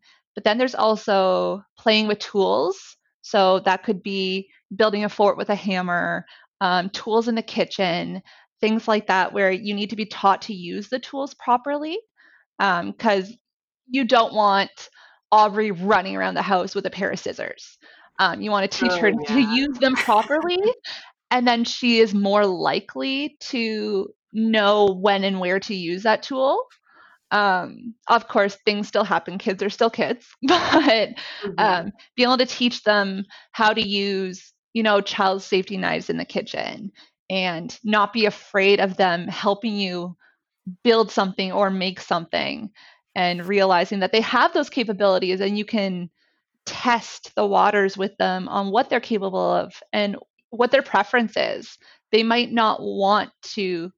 But 0.40 0.44
then 0.44 0.56
there's 0.56 0.74
also 0.74 1.62
playing 1.76 2.08
with 2.08 2.18
tools. 2.18 2.96
So 3.20 3.60
that 3.66 3.82
could 3.82 4.02
be 4.02 4.48
building 4.74 5.04
a 5.04 5.10
fort 5.10 5.36
with 5.36 5.50
a 5.50 5.54
hammer, 5.54 6.24
um, 6.62 6.88
tools 6.88 7.28
in 7.28 7.34
the 7.34 7.42
kitchen, 7.42 8.22
things 8.58 8.88
like 8.88 9.08
that, 9.08 9.34
where 9.34 9.50
you 9.50 9.74
need 9.74 9.90
to 9.90 9.96
be 9.96 10.06
taught 10.06 10.40
to 10.42 10.54
use 10.54 10.88
the 10.88 10.98
tools 10.98 11.34
properly. 11.34 11.98
Because 12.58 13.28
um, 13.28 13.34
you 13.90 14.06
don't 14.06 14.32
want 14.32 14.70
Aubrey 15.30 15.72
running 15.72 16.16
around 16.16 16.36
the 16.36 16.42
house 16.42 16.74
with 16.74 16.86
a 16.86 16.90
pair 16.90 17.10
of 17.10 17.18
scissors. 17.18 17.76
Um, 18.18 18.40
you 18.40 18.50
want 18.50 18.70
to 18.70 18.78
teach 18.78 18.92
oh, 18.92 18.98
her 18.98 19.08
yeah. 19.08 19.34
to 19.34 19.40
use 19.40 19.76
them 19.76 19.92
properly, 19.94 20.62
and 21.30 21.46
then 21.46 21.64
she 21.64 21.98
is 21.98 22.14
more 22.14 22.46
likely 22.46 23.36
to 23.40 24.08
know 24.32 24.86
when 24.86 25.22
and 25.22 25.38
where 25.38 25.60
to 25.60 25.74
use 25.74 26.04
that 26.04 26.22
tool 26.22 26.64
um, 27.30 27.94
of 28.08 28.28
course 28.28 28.58
things 28.64 28.88
still 28.88 29.04
happen 29.04 29.38
kids 29.38 29.62
are 29.62 29.70
still 29.70 29.90
kids 29.90 30.26
but 30.42 31.10
mm-hmm. 31.10 31.52
um, 31.58 31.92
being 32.16 32.28
able 32.28 32.38
to 32.38 32.46
teach 32.46 32.82
them 32.82 33.24
how 33.52 33.72
to 33.72 33.86
use 33.86 34.52
you 34.72 34.82
know 34.82 35.00
child 35.00 35.42
safety 35.42 35.76
knives 35.76 36.10
in 36.10 36.16
the 36.16 36.24
kitchen 36.24 36.90
and 37.28 37.78
not 37.84 38.12
be 38.12 38.26
afraid 38.26 38.80
of 38.80 38.96
them 38.96 39.28
helping 39.28 39.76
you 39.76 40.16
build 40.82 41.10
something 41.10 41.52
or 41.52 41.70
make 41.70 42.00
something 42.00 42.70
and 43.14 43.46
realizing 43.46 44.00
that 44.00 44.12
they 44.12 44.20
have 44.20 44.52
those 44.52 44.70
capabilities 44.70 45.40
and 45.40 45.58
you 45.58 45.64
can 45.64 46.10
test 46.66 47.34
the 47.36 47.46
waters 47.46 47.96
with 47.96 48.16
them 48.18 48.48
on 48.48 48.70
what 48.70 48.90
they're 48.90 49.00
capable 49.00 49.52
of 49.52 49.72
and 49.92 50.16
what 50.50 50.70
their 50.70 50.82
preference 50.82 51.32
is 51.36 51.78
they 52.12 52.22
might 52.22 52.52
not 52.52 52.80
want 52.82 53.30
to 53.42 53.90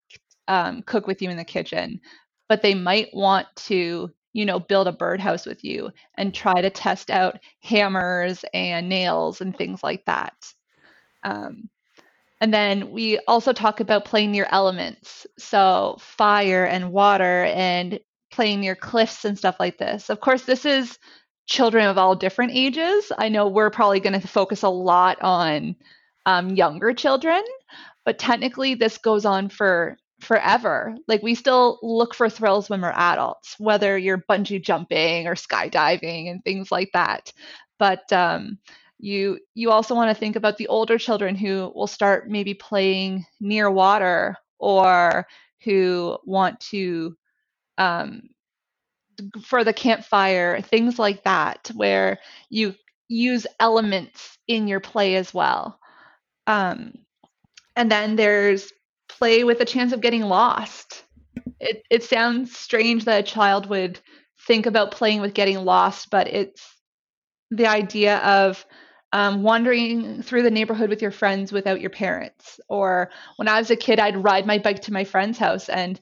um, 0.49 0.83
cook 0.83 1.07
with 1.07 1.23
you 1.23 1.31
in 1.31 1.37
the 1.37 1.45
kitchen 1.45 2.01
but 2.49 2.63
they 2.63 2.75
might 2.75 3.09
want 3.13 3.47
to 3.57 4.11
you 4.33 4.45
know 4.47 4.59
build 4.59 4.89
a 4.89 4.93
birdhouse 4.93 5.47
with 5.47 5.63
you 5.65 5.91
and 6.17 6.35
try 6.35 6.61
to 6.61 6.71
test 6.71 7.11
out 7.11 7.39
hammers 7.61 8.45
and 8.55 8.89
nails 8.89 9.41
and 9.41 9.57
things 9.57 9.83
like 9.83 10.05
that. 10.07 10.35
Um, 11.23 11.69
and 12.41 12.53
then 12.53 12.91
we 12.91 13.19
also 13.29 13.53
talk 13.53 13.81
about 13.81 14.05
playing 14.05 14.33
near 14.33 14.49
elements 14.51 15.27
so 15.39 15.97
fire 16.01 16.65
and 16.65 16.93
water 16.93 17.45
and 17.45 18.01
playing 18.33 18.61
near 18.61 18.75
cliffs 18.75 19.25
and 19.25 19.39
stuff 19.39 19.57
like 19.61 19.79
this. 19.79 20.11
Of 20.11 20.21
course 20.21 20.43
this 20.45 20.65
is 20.65 20.99
children 21.47 21.87
of 21.87 21.99
all 21.99 22.17
different 22.17 22.53
ages. 22.55 23.13
I 23.19 23.29
know 23.29 23.49
we're 23.49 23.71
probably 23.71 24.01
going 24.01 24.21
to 24.21 24.27
focus 24.27 24.63
a 24.63 24.69
lot 24.69 25.21
on 25.21 25.77
um, 26.27 26.51
younger 26.57 26.95
children 26.95 27.43
but 28.05 28.19
technically 28.19 28.75
this 28.75 28.99
goes 28.99 29.25
on 29.25 29.49
for 29.49 29.97
forever. 30.23 30.97
Like 31.09 31.23
we 31.23 31.35
still 31.35 31.79
look 31.83 32.15
for 32.15 32.31
thrills 32.31 32.71
when 32.71 32.81
we're 32.81 32.93
adults, 32.95 33.57
whether 33.59 33.99
you're 33.99 34.25
bungee 34.31 34.63
jumping 34.63 35.27
or 35.27 35.35
skydiving 35.35 36.31
and 36.31 36.43
things 36.45 36.71
like 36.71 36.91
that. 36.95 37.33
But 37.79 38.13
um, 38.13 38.59
you 38.99 39.41
you 39.55 39.71
also 39.71 39.95
want 39.95 40.15
to 40.15 40.19
think 40.19 40.37
about 40.37 40.57
the 40.57 40.69
older 40.69 40.99
children 40.99 41.35
who 41.35 41.73
will 41.75 41.87
start 41.87 42.31
maybe 42.31 42.55
playing 42.55 43.27
near 43.41 43.71
water 43.71 44.37
or 44.59 45.27
who 45.65 46.19
want 46.25 46.61
to 46.61 47.17
um, 47.79 48.23
for 49.43 49.65
the 49.65 49.73
campfire, 49.73 50.61
things 50.61 50.99
like 50.99 51.25
that, 51.25 51.71
where 51.75 52.19
you 52.49 52.75
use 53.09 53.47
elements 53.61 54.39
in 54.49 54.69
your 54.69 54.81
play 54.81 55.17
as 55.17 55.35
well. 55.35 55.79
Um, 56.47 56.95
and 57.77 57.91
then 57.91 58.17
there's 58.17 58.73
play 59.23 59.45
with 59.45 59.61
a 59.61 59.65
chance 59.65 59.93
of 59.93 60.01
getting 60.01 60.23
lost. 60.23 61.05
It 61.61 61.85
it 61.89 62.03
sounds 62.03 62.59
strange 62.59 63.05
that 63.05 63.21
a 63.21 63.33
child 63.35 63.67
would 63.67 64.01
think 64.49 64.67
about 64.67 64.91
playing 64.91 65.21
with 65.21 65.33
getting 65.33 65.59
lost, 65.65 66.11
but 66.11 66.27
it's 66.27 66.77
the 67.53 67.69
idea 67.69 68.17
of 68.19 68.67
um, 69.13 69.45
wandering 69.45 70.25
through 70.25 70.43
the 70.43 70.51
neighborhood 70.51 70.91
with 70.91 71.01
your 71.01 71.13
friends 71.13 71.53
without 71.53 71.81
your 71.81 71.91
parents. 71.91 72.59
Or 72.69 73.11
when 73.37 73.47
I 73.47 73.61
was 73.61 73.71
a 73.71 73.77
kid, 73.77 74.01
I'd 74.01 74.25
ride 74.25 74.45
my 74.45 74.59
bike 74.59 74.81
to 74.83 74.93
my 74.93 75.05
friend's 75.05 75.39
house, 75.39 75.69
and 75.69 76.01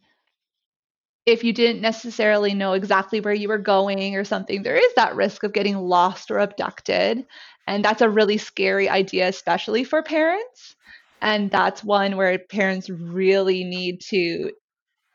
if 1.26 1.44
you 1.44 1.52
didn't 1.52 1.83
necessarily 1.83 2.54
know 2.54 2.72
exactly 2.72 3.20
where 3.20 3.35
you 3.35 3.48
were 3.48 3.59
going 3.59 4.16
or 4.16 4.24
something, 4.24 4.62
there 4.62 4.76
is 4.76 4.94
that 4.96 5.14
risk 5.14 5.42
of 5.42 5.52
getting 5.52 5.76
lost 5.76 6.30
or 6.30 6.38
abducted. 6.38 7.26
And 7.66 7.85
that's 7.85 8.00
a 8.00 8.09
really 8.09 8.38
scary 8.38 8.88
idea, 8.88 9.28
especially 9.28 9.85
for 9.85 10.02
parents. 10.02 10.74
And 11.20 11.50
that's 11.50 11.85
one 11.85 12.16
where 12.16 12.38
parents 12.38 12.88
really 12.88 13.64
need 13.64 14.00
to 14.09 14.52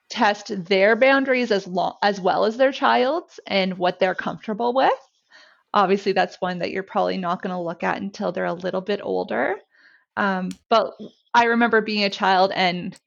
test 0.10 0.52
their 0.66 0.96
boundaries 0.96 1.52
as 1.52 1.68
long 1.68 1.96
as 2.04 2.22
well 2.22 2.46
as 2.46 2.58
their 2.58 2.72
child's 2.72 3.40
and 3.48 3.78
what 3.78 4.00
they're 4.00 4.16
comfortable 4.16 4.74
with. 4.74 4.94
Obviously, 5.74 6.12
that's 6.12 6.40
one 6.40 6.60
that 6.60 6.72
you're 6.72 6.84
probably 6.84 7.18
not 7.18 7.42
going 7.42 7.54
to 7.54 7.60
look 7.62 7.84
at 7.84 8.02
until 8.02 8.32
they're 8.32 8.46
a 8.46 8.54
little 8.54 8.82
bit 8.82 9.02
older. 9.04 9.56
Um, 10.16 10.50
but 10.70 10.94
I 11.34 11.46
remember 11.46 11.82
being 11.82 12.04
a 12.04 12.10
child 12.10 12.52
and 12.56 12.98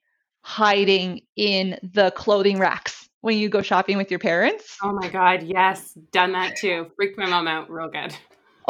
hiding 0.42 1.22
in 1.36 1.78
the 1.82 2.10
clothing 2.10 2.58
racks 2.58 3.08
when 3.20 3.38
you 3.38 3.48
go 3.48 3.62
shopping 3.62 3.96
with 3.96 4.10
your 4.10 4.20
parents. 4.20 4.76
Oh 4.82 4.92
my 4.92 5.08
god, 5.08 5.42
yes, 5.42 5.92
done 6.12 6.32
that 6.32 6.56
too. 6.56 6.90
Freaked 6.96 7.18
my 7.18 7.26
mom 7.26 7.48
out 7.48 7.70
real 7.70 7.88
good. 7.88 8.14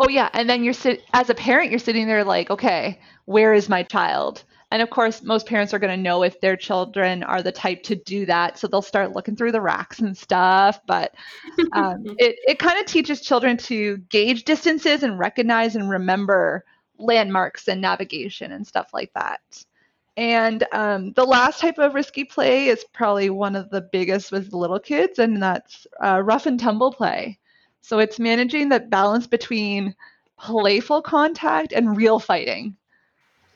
Oh 0.01 0.09
yeah, 0.09 0.31
and 0.33 0.49
then 0.49 0.63
you're 0.63 0.75
sit 0.75 1.03
as 1.13 1.29
a 1.29 1.35
parent, 1.35 1.71
you're 1.71 1.81
sitting 1.81 2.07
there 2.07 2.23
like, 2.23 2.51
okay, 2.51 3.01
where 3.25 3.53
is 3.53 3.69
my 3.69 3.83
child? 3.83 4.45
And 4.71 4.81
of 4.81 4.91
course, 4.91 5.23
most 5.23 5.47
parents 5.47 5.75
are 5.75 5.81
going 5.81 5.97
to 5.97 6.01
know 6.03 6.23
if 6.23 6.41
their 6.41 6.57
children 6.57 7.25
are 7.25 7.43
the 7.43 7.51
type 7.51 7.83
to 7.85 7.97
do 7.97 8.25
that, 8.27 8.59
so 8.59 8.69
they'll 8.69 8.81
start 8.81 9.13
looking 9.13 9.35
through 9.35 9.53
the 9.53 9.61
racks 9.61 9.99
and 9.99 10.17
stuff. 10.17 10.81
But 10.87 11.15
um, 11.73 12.05
it 12.19 12.37
it 12.47 12.59
kind 12.61 12.79
of 12.79 12.87
teaches 12.87 13.21
children 13.23 13.57
to 13.57 13.97
gauge 14.09 14.45
distances 14.45 15.03
and 15.03 15.19
recognize 15.19 15.75
and 15.75 15.91
remember 15.91 16.65
landmarks 16.99 17.67
and 17.67 17.81
navigation 17.81 18.53
and 18.53 18.65
stuff 18.65 18.91
like 18.93 19.13
that. 19.15 19.41
And 20.17 20.65
um, 20.73 21.13
the 21.15 21.25
last 21.25 21.61
type 21.61 21.79
of 21.79 21.95
risky 21.95 22.25
play 22.25 22.69
is 22.69 22.85
probably 22.93 23.31
one 23.31 23.57
of 23.57 23.71
the 23.71 23.81
biggest 23.81 24.31
with 24.31 24.53
little 24.53 24.81
kids, 24.81 25.19
and 25.19 25.43
that's 25.43 25.89
uh, 26.05 26.23
rough 26.23 26.47
and 26.47 26.61
tumble 26.61 26.93
play. 26.93 27.39
So 27.89 28.01
it's 28.01 28.19
managing 28.19 28.69
that 28.69 28.91
balance 28.91 29.27
between 29.27 29.95
playful 30.39 31.01
contact 31.01 31.73
and 31.73 31.97
real 31.97 32.21
fighting. 32.21 32.77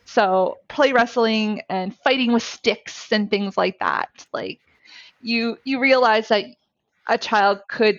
So 0.07 0.59
play 0.69 0.93
wrestling 0.93 1.63
and 1.69 1.95
fighting 1.99 2.33
with 2.33 2.43
sticks 2.43 3.13
and 3.13 3.31
things 3.31 3.59
like 3.59 3.79
that. 3.81 4.27
Like 4.33 4.61
you 5.21 5.59
you 5.65 5.81
realize 5.81 6.29
that 6.29 6.47
a 7.09 7.19
child 7.19 7.61
could 7.69 7.99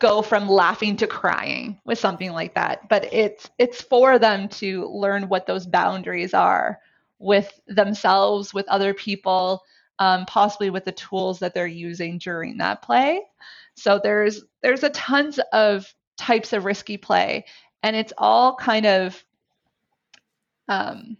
go 0.00 0.22
from 0.22 0.48
laughing 0.48 0.96
to 0.96 1.06
crying 1.06 1.80
with 1.84 1.98
something 2.00 2.32
like 2.32 2.54
that, 2.54 2.88
but 2.88 3.12
it's 3.14 3.48
it's 3.58 3.80
for 3.80 4.18
them 4.18 4.48
to 4.48 4.86
learn 4.88 5.28
what 5.28 5.46
those 5.46 5.66
boundaries 5.66 6.34
are 6.34 6.80
with 7.20 7.60
themselves, 7.68 8.52
with 8.52 8.68
other 8.68 8.92
people, 8.92 9.62
um, 10.00 10.26
possibly 10.26 10.70
with 10.70 10.84
the 10.84 10.92
tools 10.92 11.38
that 11.40 11.54
they're 11.54 11.66
using 11.66 12.18
during 12.18 12.58
that 12.58 12.82
play. 12.82 13.20
So 13.80 13.98
there's 14.02 14.44
there's 14.62 14.82
a 14.82 14.90
tons 14.90 15.40
of 15.52 15.92
types 16.18 16.52
of 16.52 16.66
risky 16.66 16.98
play, 16.98 17.46
and 17.82 17.96
it's 17.96 18.12
all 18.18 18.56
kind 18.56 18.86
of. 18.86 19.24
Um, 20.68 21.16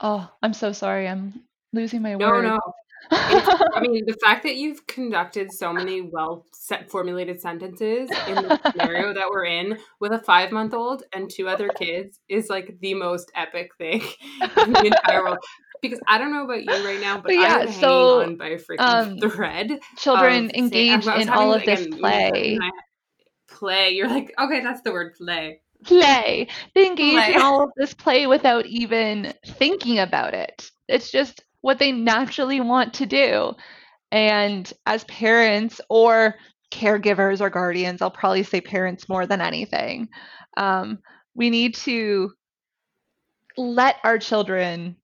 oh, 0.00 0.28
I'm 0.42 0.54
so 0.54 0.72
sorry. 0.72 1.06
I'm 1.06 1.42
losing 1.72 2.02
my 2.02 2.14
no, 2.14 2.28
words. 2.28 2.48
No, 2.48 2.58
I 3.10 3.80
mean, 3.80 4.06
the 4.06 4.16
fact 4.24 4.42
that 4.44 4.56
you've 4.56 4.86
conducted 4.86 5.52
so 5.52 5.72
many 5.72 6.00
well 6.00 6.46
set 6.52 6.90
formulated 6.90 7.40
sentences 7.40 8.10
in 8.26 8.34
the 8.36 8.58
scenario 8.70 9.12
that 9.12 9.28
we're 9.28 9.44
in 9.44 9.78
with 10.00 10.12
a 10.12 10.18
five 10.18 10.50
month 10.50 10.72
old 10.72 11.02
and 11.12 11.30
two 11.30 11.46
other 11.46 11.68
kids 11.68 12.20
is 12.28 12.48
like 12.48 12.78
the 12.80 12.94
most 12.94 13.30
epic 13.34 13.72
thing 13.76 14.00
in 14.40 14.72
the 14.72 14.86
entire 14.86 15.22
world 15.22 15.38
because 15.82 16.00
I 16.06 16.16
don't 16.16 16.32
know 16.32 16.44
about 16.44 16.64
you 16.64 16.86
right 16.86 17.00
now, 17.00 17.16
but, 17.16 17.24
but 17.24 17.34
yeah, 17.34 17.58
I'm 17.62 17.72
so, 17.72 18.20
hanging 18.20 18.32
on 18.32 18.36
by 18.36 18.48
a 18.50 18.58
freaking 18.58 18.78
um, 18.78 19.18
thread. 19.18 19.80
Children 19.96 20.50
engaged 20.54 21.08
in 21.08 21.28
all 21.28 21.52
of 21.52 21.64
this 21.64 21.86
play. 21.88 22.58
Play. 23.48 23.90
You're 23.90 24.08
like, 24.08 24.32
okay, 24.38 24.60
that's 24.60 24.82
the 24.82 24.92
word 24.92 25.14
play. 25.14 25.60
Play. 25.84 26.46
They 26.74 26.86
engage 26.86 27.14
play. 27.14 27.34
in 27.34 27.42
all 27.42 27.64
of 27.64 27.70
this 27.76 27.92
play 27.92 28.26
without 28.28 28.64
even 28.66 29.34
thinking 29.44 29.98
about 29.98 30.34
it. 30.34 30.70
It's 30.88 31.10
just 31.10 31.42
what 31.60 31.78
they 31.78 31.90
naturally 31.90 32.60
want 32.60 32.94
to 32.94 33.06
do. 33.06 33.52
And 34.12 34.72
as 34.86 35.04
parents 35.04 35.80
or 35.88 36.36
caregivers 36.70 37.40
or 37.40 37.50
guardians, 37.50 38.00
I'll 38.00 38.10
probably 38.10 38.44
say 38.44 38.60
parents 38.60 39.08
more 39.08 39.26
than 39.26 39.40
anything, 39.40 40.08
um, 40.56 40.98
we 41.34 41.50
need 41.50 41.74
to 41.76 42.32
let 43.56 43.96
our 44.04 44.18
children 44.18 44.96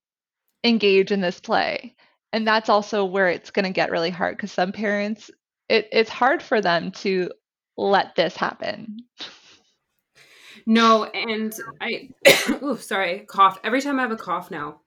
engage 0.65 1.11
in 1.11 1.21
this 1.21 1.41
play. 1.41 1.95
And 2.33 2.47
that's 2.47 2.69
also 2.69 3.05
where 3.05 3.29
it's 3.29 3.51
going 3.51 3.65
to 3.65 3.71
get 3.73 3.91
really 3.91 4.11
hard 4.11 4.37
because 4.37 4.53
some 4.53 4.73
parents, 4.73 5.31
it, 5.69 5.89
it's 5.93 6.11
hard 6.11 6.43
for 6.43 6.61
them 6.61 6.91
to 6.93 7.31
let 7.77 8.15
this 8.17 8.37
happen. 8.37 8.99
No, 10.67 11.05
and 11.05 11.55
I, 11.81 12.11
oh, 12.61 12.77
sorry, 12.77 13.21
cough. 13.21 13.59
Every 13.65 13.81
time 13.81 13.99
I 13.99 14.03
have 14.03 14.11
a 14.11 14.17
cough 14.17 14.51
now, 14.51 14.81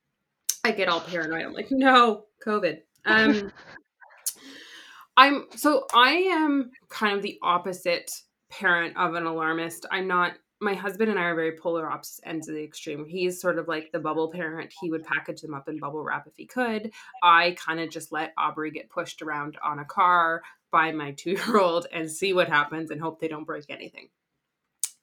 I 0.64 0.72
get 0.72 0.90
all 0.90 1.02
paranoid. 1.02 1.44
I'm 1.44 1.54
like, 1.54 1.72
no, 1.72 2.26
COVID. 2.46 2.82
Um, 3.06 3.52
I'm 5.18 5.46
so 5.56 5.86
I 5.94 6.12
am 6.12 6.72
kind 6.90 7.16
of 7.18 7.22
the 7.22 7.38
opposite 7.42 8.12
parent 8.50 8.96
of 8.98 9.16
an 9.16 9.26
alarmist. 9.26 9.86
I'm 9.92 10.08
not 10.08 10.34
my 10.62 10.76
husband 10.76 11.10
and 11.10 11.20
I 11.20 11.24
are 11.24 11.36
very 11.36 11.58
polar 11.58 11.90
opposite 11.90 12.28
ends 12.28 12.48
of 12.48 12.54
the 12.54 12.64
extreme. 12.64 13.06
He's 13.06 13.42
sort 13.42 13.58
of 13.58 13.68
like 13.68 13.92
the 13.92 14.00
bubble 14.00 14.32
parent. 14.32 14.72
He 14.80 14.92
would 14.92 15.04
package 15.04 15.42
them 15.42 15.56
up 15.56 15.68
in 15.68 15.80
bubble 15.80 16.04
wrap 16.04 16.28
if 16.28 16.36
he 16.38 16.46
could. 16.46 16.92
I 17.24 17.56
kind 17.58 17.80
of 17.80 17.90
just 17.90 18.12
let 18.12 18.34
Aubrey 18.38 18.70
get 18.70 18.90
pushed 18.90 19.24
around 19.24 19.58
on 19.64 19.80
a 19.80 19.86
car 19.86 20.44
by 20.72 20.92
my 20.92 21.12
two 21.18 21.32
year 21.32 21.58
old 21.58 21.88
and 21.92 22.10
see 22.10 22.34
what 22.34 22.48
happens 22.48 22.92
and 22.92 23.02
hope 23.02 23.20
they 23.20 23.28
don't 23.28 23.44
break 23.44 23.66
anything. 23.70 24.10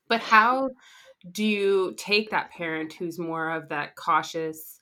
But 0.08 0.20
how 0.20 0.70
do 1.32 1.44
you 1.44 1.94
take 1.98 2.30
that 2.30 2.50
parent 2.52 2.92
who's 2.92 3.18
more 3.18 3.50
of 3.50 3.68
that 3.70 3.96
cautious 3.96 4.80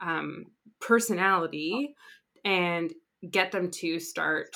um, 0.00 0.46
personality 0.80 1.96
and 2.44 2.92
get 3.28 3.50
them 3.50 3.72
to 3.72 3.98
start 3.98 4.54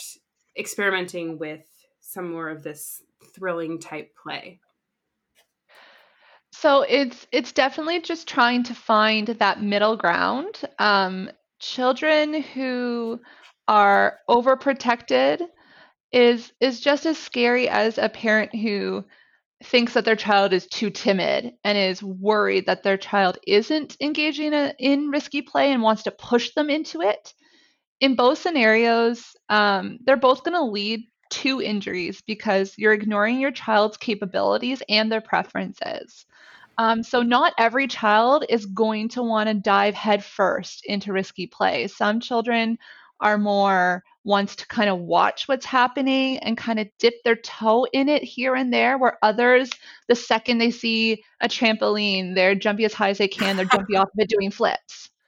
experimenting 0.57 1.39
with 1.39 1.67
some 1.99 2.31
more 2.31 2.49
of 2.49 2.63
this 2.63 3.03
thrilling 3.35 3.81
type 3.81 4.15
play? 4.23 4.61
So 6.61 6.83
it's 6.83 7.27
it's 7.33 7.53
definitely 7.53 8.03
just 8.03 8.29
trying 8.29 8.65
to 8.65 8.75
find 8.75 9.29
that 9.29 9.63
middle 9.63 9.97
ground. 9.97 10.61
Um, 10.79 11.31
children 11.59 12.43
who 12.43 13.19
are 13.67 14.19
overprotected 14.29 15.41
is 16.13 16.53
is 16.61 16.81
just 16.81 17.07
as 17.07 17.17
scary 17.17 17.67
as 17.71 17.97
a 17.97 18.11
parent 18.11 18.55
who 18.55 19.07
thinks 19.65 19.95
that 19.95 20.05
their 20.05 20.17
child 20.17 20.53
is 20.53 20.67
too 20.67 20.91
timid 20.91 21.55
and 21.65 21.79
is 21.79 22.03
worried 22.03 22.67
that 22.67 22.83
their 22.83 22.99
child 22.99 23.39
isn't 23.47 23.97
engaging 23.99 24.53
in 24.53 25.09
risky 25.09 25.41
play 25.41 25.73
and 25.73 25.81
wants 25.81 26.03
to 26.03 26.11
push 26.11 26.53
them 26.53 26.69
into 26.69 27.01
it. 27.01 27.33
In 28.01 28.17
both 28.17 28.37
scenarios, 28.37 29.35
um, 29.49 29.99
they're 30.05 30.19
both 30.19 30.45
going 30.45 30.57
to 30.57 30.63
lead 30.65 31.09
to 31.31 31.63
injuries 31.63 32.21
because 32.27 32.75
you're 32.77 32.93
ignoring 32.93 33.41
your 33.41 33.53
child's 33.53 33.97
capabilities 33.97 34.83
and 34.91 35.11
their 35.11 35.23
preferences. 35.23 36.27
Um, 36.81 37.03
so, 37.03 37.23
not 37.23 37.53
every 37.59 37.87
child 37.87 38.47
is 38.49 38.65
going 38.65 39.11
to 39.11 39.23
want 39.23 39.51
to 39.51 39.55
dive 39.55 39.95
headfirst 39.95 40.83
into 40.87 41.13
risky 41.13 41.47
play. 41.47 41.89
Some 41.89 42.21
children 42.21 42.79
are 43.21 43.37
more 43.37 44.03
wants 44.25 44.57
to 44.57 44.67
kind 44.67 44.89
of 44.89 44.99
watch 44.99 45.47
what's 45.47 45.67
happening 45.67 46.39
and 46.39 46.57
kind 46.57 46.81
of 46.81 46.89
dip 46.99 47.23
their 47.23 47.37
toe 47.37 47.87
in 47.93 48.09
it 48.09 48.23
here 48.23 48.55
and 48.55 48.73
there, 48.73 48.97
where 48.97 49.19
others, 49.23 49.69
the 50.09 50.15
second 50.15 50.57
they 50.57 50.71
see 50.71 51.23
a 51.43 51.49
trampoline, 51.49 52.35
they're 52.35 52.55
jumping 52.55 52.87
as 52.87 52.95
high 52.95 53.11
as 53.11 53.19
they 53.19 53.29
can, 53.29 53.57
they're 53.57 53.67
jumping 53.67 53.97
off 53.97 54.09
of 54.09 54.19
it 54.19 54.31
doing 54.31 54.51
flips. 54.51 55.11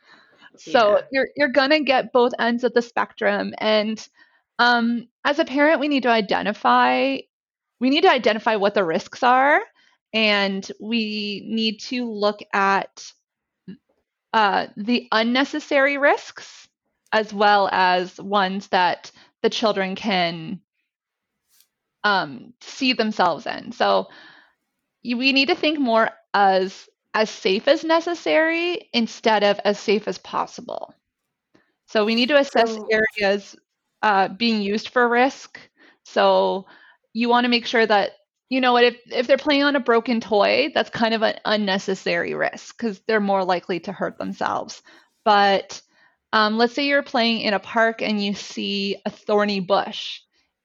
So 0.59 0.99
yeah. 0.99 1.05
you're 1.13 1.29
you're 1.35 1.49
gonna 1.49 1.81
get 1.81 2.13
both 2.13 2.33
ends 2.39 2.63
of 2.63 2.75
the 2.75 2.83
spectrum. 2.83 3.55
And 3.57 4.07
um, 4.59 5.09
as 5.25 5.39
a 5.39 5.47
parent, 5.47 5.81
we 5.81 5.89
need 5.89 6.03
to 6.05 6.11
identify 6.11 7.19
we 7.81 7.91
need 7.91 8.03
to 8.03 8.11
identify 8.11 8.57
what 8.57 8.75
the 8.75 8.85
risks 8.85 9.23
are 9.23 9.63
and 10.13 10.71
we 10.81 11.45
need 11.47 11.81
to 11.81 12.11
look 12.11 12.41
at 12.53 13.13
uh, 14.33 14.67
the 14.77 15.09
unnecessary 15.13 15.99
risks 15.99 16.69
as 17.13 17.33
well 17.33 17.69
as 17.73 18.19
ones 18.19 18.69
that 18.69 19.11
the 19.43 19.51
children 19.51 19.95
can 19.95 20.61
um, 22.05 22.53
see 22.61 22.93
themselves 22.93 23.47
in. 23.47 23.73
So 23.73 24.09
we 25.05 25.33
need 25.33 25.49
to 25.49 25.55
think 25.55 25.79
more 25.79 26.11
as 26.35 26.89
as 27.15 27.29
safe 27.31 27.69
as 27.69 27.85
necessary 27.85 28.89
instead 28.93 29.45
of 29.45 29.61
as 29.65 29.79
safe 29.79 30.09
as 30.09 30.19
possible. 30.19 30.95
So 31.87 32.05
we 32.05 32.15
need 32.15 32.29
to 32.29 32.39
assess 32.39 32.79
areas 32.91 33.57
uh, 34.03 34.29
being 34.29 34.63
used 34.63 34.89
for 34.89 35.09
risk. 35.09 35.59
So 36.05 36.67
you 37.13 37.29
want 37.29 37.45
to 37.45 37.51
make 37.51 37.67
sure 37.67 37.87
that 37.87 38.13
you 38.53 38.61
know 38.61 38.75
what 38.75 38.85
if 38.85 38.97
if 39.11 39.27
they're 39.27 39.39
playing 39.39 39.63
on 39.63 39.77
a 39.77 39.81
broken 39.81 40.21
toy 40.21 40.71
that's 40.75 40.91
kind 40.91 41.15
of 41.15 41.23
an 41.23 41.37
unnecessary 41.47 42.35
risk 42.35 42.77
because 42.77 43.01
they're 43.09 43.19
more 43.19 43.47
likely 43.47 43.81
to 43.81 43.93
hurt 43.93 44.19
themselves. 44.19 44.83
But 45.25 45.81
um, 46.35 46.59
let's 46.59 46.75
say 46.75 46.87
you're 46.87 47.03
playing 47.03 47.41
in 47.41 47.55
a 47.55 47.59
park 47.59 48.03
and 48.03 48.23
you 48.23 48.35
see 48.35 48.97
a 49.07 49.11
thorny 49.11 49.61
bush. 49.61 50.21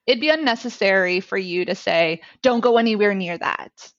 It'd 0.06 0.20
be 0.20 0.28
unnecessary 0.28 1.22
for 1.22 1.38
you 1.38 1.64
to 1.64 1.76
say 1.76 2.20
don't 2.42 2.60
go 2.60 2.78
anywhere 2.78 3.14
near 3.14 3.38
that. 3.38 3.90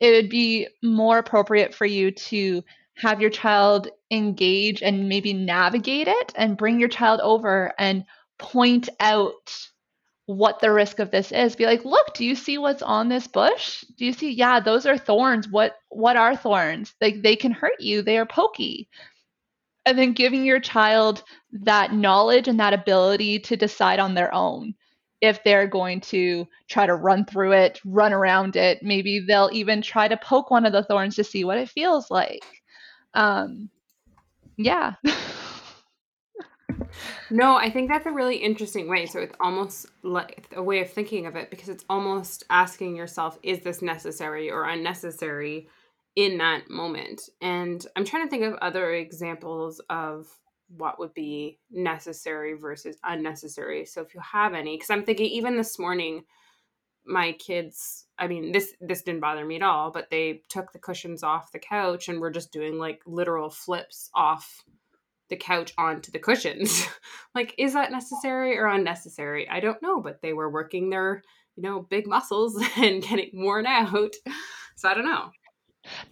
It 0.00 0.10
would 0.10 0.28
be 0.28 0.68
more 0.82 1.16
appropriate 1.16 1.74
for 1.74 1.86
you 1.86 2.10
to 2.10 2.62
have 2.98 3.22
your 3.22 3.30
child 3.30 3.88
engage 4.10 4.82
and 4.82 5.08
maybe 5.08 5.32
navigate 5.32 6.08
it 6.08 6.34
and 6.36 6.58
bring 6.58 6.78
your 6.78 6.90
child 6.90 7.20
over 7.22 7.72
and 7.78 8.04
point 8.38 8.90
out 9.00 9.70
what 10.26 10.60
the 10.60 10.72
risk 10.72 10.98
of 10.98 11.10
this 11.10 11.32
is. 11.32 11.56
Be 11.56 11.66
like 11.66 11.84
look 11.84 12.14
do 12.14 12.24
you 12.24 12.34
see 12.34 12.58
what's 12.58 12.82
on 12.82 13.08
this 13.08 13.26
bush? 13.26 13.84
Do 13.96 14.04
you 14.06 14.12
see 14.12 14.30
yeah 14.32 14.60
those 14.60 14.86
are 14.86 14.98
thorns. 14.98 15.48
What 15.48 15.76
what 15.90 16.16
are 16.16 16.36
thorns? 16.36 16.94
They, 17.00 17.12
they 17.12 17.36
can 17.36 17.52
hurt 17.52 17.80
you. 17.80 18.02
They 18.02 18.18
are 18.18 18.26
pokey. 18.26 18.88
And 19.86 19.98
then 19.98 20.12
giving 20.14 20.44
your 20.44 20.60
child 20.60 21.22
that 21.52 21.92
knowledge 21.92 22.48
and 22.48 22.58
that 22.58 22.72
ability 22.72 23.38
to 23.40 23.56
decide 23.56 23.98
on 23.98 24.14
their 24.14 24.32
own 24.32 24.74
if 25.20 25.42
they're 25.44 25.66
going 25.66 26.00
to 26.00 26.46
try 26.68 26.86
to 26.86 26.94
run 26.94 27.24
through 27.26 27.52
it 27.52 27.80
run 27.84 28.12
around 28.12 28.56
it. 28.56 28.82
Maybe 28.82 29.20
they'll 29.20 29.50
even 29.52 29.82
try 29.82 30.08
to 30.08 30.16
poke 30.16 30.50
one 30.50 30.64
of 30.66 30.72
the 30.72 30.84
thorns 30.84 31.16
to 31.16 31.24
see 31.24 31.44
what 31.44 31.58
it 31.58 31.68
feels 31.68 32.10
like. 32.10 32.44
Um 33.14 33.70
yeah 34.56 34.94
No, 37.30 37.56
I 37.56 37.70
think 37.70 37.90
that's 37.90 38.06
a 38.06 38.12
really 38.12 38.36
interesting 38.36 38.88
way. 38.88 39.06
So 39.06 39.20
it's 39.20 39.34
almost 39.40 39.86
like 40.02 40.52
a 40.54 40.62
way 40.62 40.80
of 40.80 40.90
thinking 40.90 41.26
of 41.26 41.36
it 41.36 41.50
because 41.50 41.68
it's 41.68 41.84
almost 41.88 42.44
asking 42.50 42.96
yourself, 42.96 43.38
is 43.42 43.60
this 43.60 43.82
necessary 43.82 44.50
or 44.50 44.68
unnecessary 44.68 45.68
in 46.16 46.38
that 46.38 46.70
moment? 46.70 47.22
And 47.40 47.84
I'm 47.96 48.04
trying 48.04 48.24
to 48.24 48.30
think 48.30 48.44
of 48.44 48.54
other 48.54 48.92
examples 48.92 49.80
of 49.90 50.28
what 50.68 50.98
would 50.98 51.14
be 51.14 51.58
necessary 51.70 52.54
versus 52.54 52.96
unnecessary. 53.04 53.84
So 53.84 54.00
if 54.02 54.14
you 54.14 54.20
have 54.20 54.54
any, 54.54 54.76
because 54.76 54.90
I'm 54.90 55.04
thinking 55.04 55.26
even 55.26 55.56
this 55.56 55.78
morning, 55.78 56.24
my 57.06 57.32
kids 57.32 58.06
i 58.18 58.26
mean 58.26 58.50
this 58.52 58.74
this 58.80 59.02
didn't 59.02 59.20
bother 59.20 59.44
me 59.44 59.56
at 59.56 59.62
all 59.62 59.90
but 59.90 60.08
they 60.10 60.40
took 60.48 60.72
the 60.72 60.78
cushions 60.78 61.22
off 61.22 61.52
the 61.52 61.58
couch 61.58 62.08
and 62.08 62.18
were 62.18 62.30
just 62.30 62.50
doing 62.50 62.78
like 62.78 63.02
literal 63.06 63.50
flips 63.50 64.08
off 64.14 64.64
the 65.34 65.44
couch 65.44 65.72
onto 65.76 66.12
the 66.12 66.18
cushions. 66.18 66.86
like, 67.34 67.54
is 67.58 67.74
that 67.74 67.90
necessary 67.90 68.56
or 68.56 68.66
unnecessary? 68.66 69.48
I 69.48 69.58
don't 69.58 69.82
know, 69.82 70.00
but 70.00 70.22
they 70.22 70.32
were 70.32 70.48
working 70.48 70.90
their, 70.90 71.22
you 71.56 71.62
know, 71.64 71.82
big 71.82 72.06
muscles 72.06 72.62
and 72.76 73.02
getting 73.02 73.30
worn 73.34 73.66
out. 73.66 74.14
So 74.76 74.88
I 74.88 74.94
don't 74.94 75.06
know. 75.06 75.30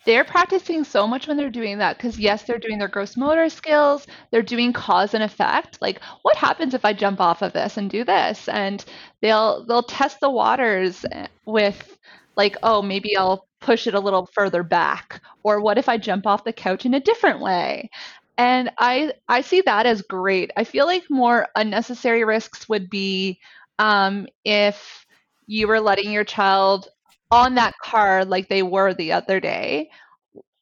They're 0.05 0.25
practicing 0.25 0.85
so 0.85 1.07
much 1.07 1.27
when 1.27 1.37
they're 1.37 1.49
doing 1.49 1.79
that 1.79 1.97
because, 1.97 2.19
yes, 2.19 2.43
they're 2.43 2.59
doing 2.59 2.79
their 2.79 2.89
gross 2.89 3.17
motor 3.17 3.49
skills, 3.49 4.07
they're 4.31 4.43
doing 4.43 4.73
cause 4.73 5.15
and 5.15 5.23
effect. 5.23 5.81
Like, 5.81 6.01
what 6.23 6.37
happens 6.37 6.75
if 6.75 6.85
I 6.85 6.93
jump 6.93 7.21
off 7.21 7.43
of 7.43 7.55
this 7.55 7.79
and 7.79 7.89
do 7.89 8.05
this? 8.05 8.49
And 8.49 8.85
they'll 9.23 9.65
they'll 9.65 9.83
test 9.83 10.21
the 10.21 10.29
waters 10.31 11.07
eh, 11.11 11.29
with 11.47 11.97
like, 12.37 12.57
oh, 12.63 12.83
maybe 12.83 13.17
I'll 13.17 13.47
push 13.63 13.87
it 13.87 13.95
a 13.95 14.01
little 14.01 14.29
further 14.35 14.63
back 14.63 15.23
or 15.45 15.61
what 15.61 15.79
if 15.79 15.89
i 15.89 15.97
jump 15.97 16.27
off 16.27 16.45
the 16.45 16.53
couch 16.53 16.85
in 16.85 16.95
a 16.95 17.01
different 17.01 17.41
way 17.41 17.89
and 18.39 18.71
I 18.79 19.13
I 19.29 19.43
see 19.43 19.61
that 19.63 19.87
as 19.87 20.03
great. 20.03 20.51
I 20.57 20.65
feel 20.65 20.87
like 20.87 21.05
more 21.11 21.49
unnecessary 21.57 22.25
risks 22.25 22.69
would 22.69 22.91
be 22.91 23.41
um, 23.79 24.27
if 24.45 25.07
you 25.47 25.69
were 25.69 25.81
letting 25.81 26.13
your 26.13 26.25
child 26.25 26.89
on 27.31 27.55
that 27.57 27.75
car 27.83 28.25
like 28.25 28.49
they 28.49 28.63
were 28.63 28.95
the 28.95 29.13
other 29.13 29.41
day, 29.41 29.91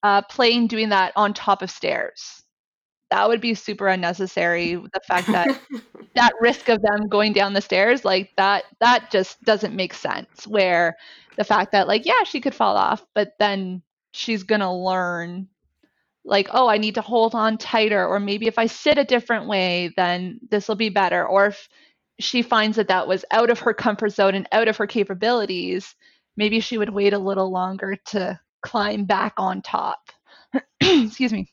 uh, 0.04 0.22
playing 0.22 0.68
doing 0.68 0.90
that 0.90 1.12
on 1.16 1.34
top 1.34 1.62
of 1.62 1.70
stairs. 1.70 2.42
That 3.10 3.28
would 3.28 3.42
be 3.42 3.54
super 3.54 3.88
unnecessary. 3.88 4.76
The 4.76 5.00
fact 5.08 5.32
that 5.32 5.50
that 6.16 6.32
risk 6.40 6.68
of 6.70 6.82
them 6.82 7.08
going 7.08 7.34
down 7.34 7.54
the 7.54 7.62
stairs, 7.62 8.04
like 8.04 8.30
that, 8.38 8.64
that 8.80 9.10
just 9.12 9.42
doesn't 9.44 9.76
make 9.76 9.94
sense. 9.94 10.46
Where 10.48 10.96
the 11.38 11.44
fact 11.44 11.72
that 11.72 11.88
like 11.88 12.06
yeah, 12.06 12.24
she 12.24 12.40
could 12.42 12.56
fall 12.56 12.76
off, 12.76 13.04
but 13.14 13.34
then 13.40 13.82
she's 14.12 14.44
gonna 14.44 14.74
learn 14.76 15.49
like, 16.30 16.48
oh, 16.52 16.68
I 16.68 16.78
need 16.78 16.94
to 16.94 17.02
hold 17.02 17.34
on 17.34 17.58
tighter, 17.58 18.06
or 18.06 18.20
maybe 18.20 18.46
if 18.46 18.56
I 18.56 18.66
sit 18.66 18.96
a 18.96 19.04
different 19.04 19.48
way, 19.48 19.92
then 19.96 20.38
this 20.48 20.68
will 20.68 20.76
be 20.76 20.88
better. 20.88 21.26
Or 21.26 21.46
if 21.46 21.68
she 22.20 22.40
finds 22.40 22.76
that 22.76 22.88
that 22.88 23.08
was 23.08 23.24
out 23.32 23.50
of 23.50 23.58
her 23.58 23.74
comfort 23.74 24.10
zone 24.10 24.36
and 24.36 24.48
out 24.52 24.68
of 24.68 24.76
her 24.76 24.86
capabilities, 24.86 25.96
maybe 26.36 26.60
she 26.60 26.78
would 26.78 26.90
wait 26.90 27.12
a 27.12 27.18
little 27.18 27.50
longer 27.50 27.96
to 28.06 28.38
climb 28.62 29.04
back 29.04 29.34
on 29.38 29.60
top. 29.60 29.98
Excuse 30.80 31.32
me. 31.32 31.52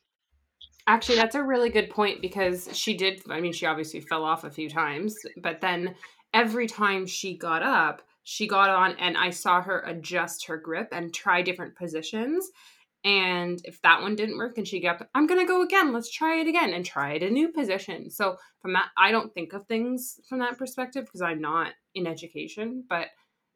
Actually, 0.86 1.18
that's 1.18 1.36
a 1.36 1.44
really 1.44 1.70
good 1.70 1.90
point 1.90 2.22
because 2.22 2.70
she 2.72 2.96
did. 2.96 3.22
I 3.30 3.42
mean, 3.42 3.54
she 3.54 3.66
obviously 3.66 4.00
fell 4.00 4.24
off 4.24 4.44
a 4.44 4.52
few 4.52 4.70
times, 4.70 5.18
but 5.42 5.60
then 5.60 5.96
every 6.34 6.68
time 6.68 7.08
she 7.08 7.36
got 7.36 7.64
up, 7.64 8.04
she 8.24 8.48
got 8.48 8.70
on, 8.70 8.96
and 9.00 9.18
I 9.18 9.32
saw 9.32 9.62
her 9.62 9.82
adjust 9.88 10.46
her 10.46 10.58
grip 10.58 10.90
and 10.92 11.14
try 11.14 11.42
different 11.42 11.76
positions. 11.76 12.52
And 13.04 13.62
if 13.64 13.82
that 13.84 14.02
one 14.02 14.16
didn't 14.16 14.38
work 14.38 14.58
and 14.58 14.68
she 14.68 14.82
got 14.82 15.02
up, 15.02 15.10
I'm 15.16 15.28
going 15.28 15.40
to 15.40 15.46
go 15.46 15.62
again. 15.62 15.94
Let's 15.94 16.12
try 16.12 16.40
it 16.42 16.48
again 16.48 16.74
and 16.74 16.86
try 16.86 17.14
it 17.14 17.24
a 17.24 17.30
new 17.30 17.50
position. 17.50 18.10
So, 18.10 18.38
from 18.62 18.74
that, 18.74 18.90
I 18.98 19.12
don't 19.12 19.34
think 19.34 19.54
of 19.54 19.66
things 19.68 20.20
from 20.28 20.40
that 20.40 20.58
perspective 20.58 21.06
because 21.06 21.22
I'm 21.22 21.40
not 21.40 21.74
in 21.94 22.08
education. 22.08 22.84
But 22.90 23.08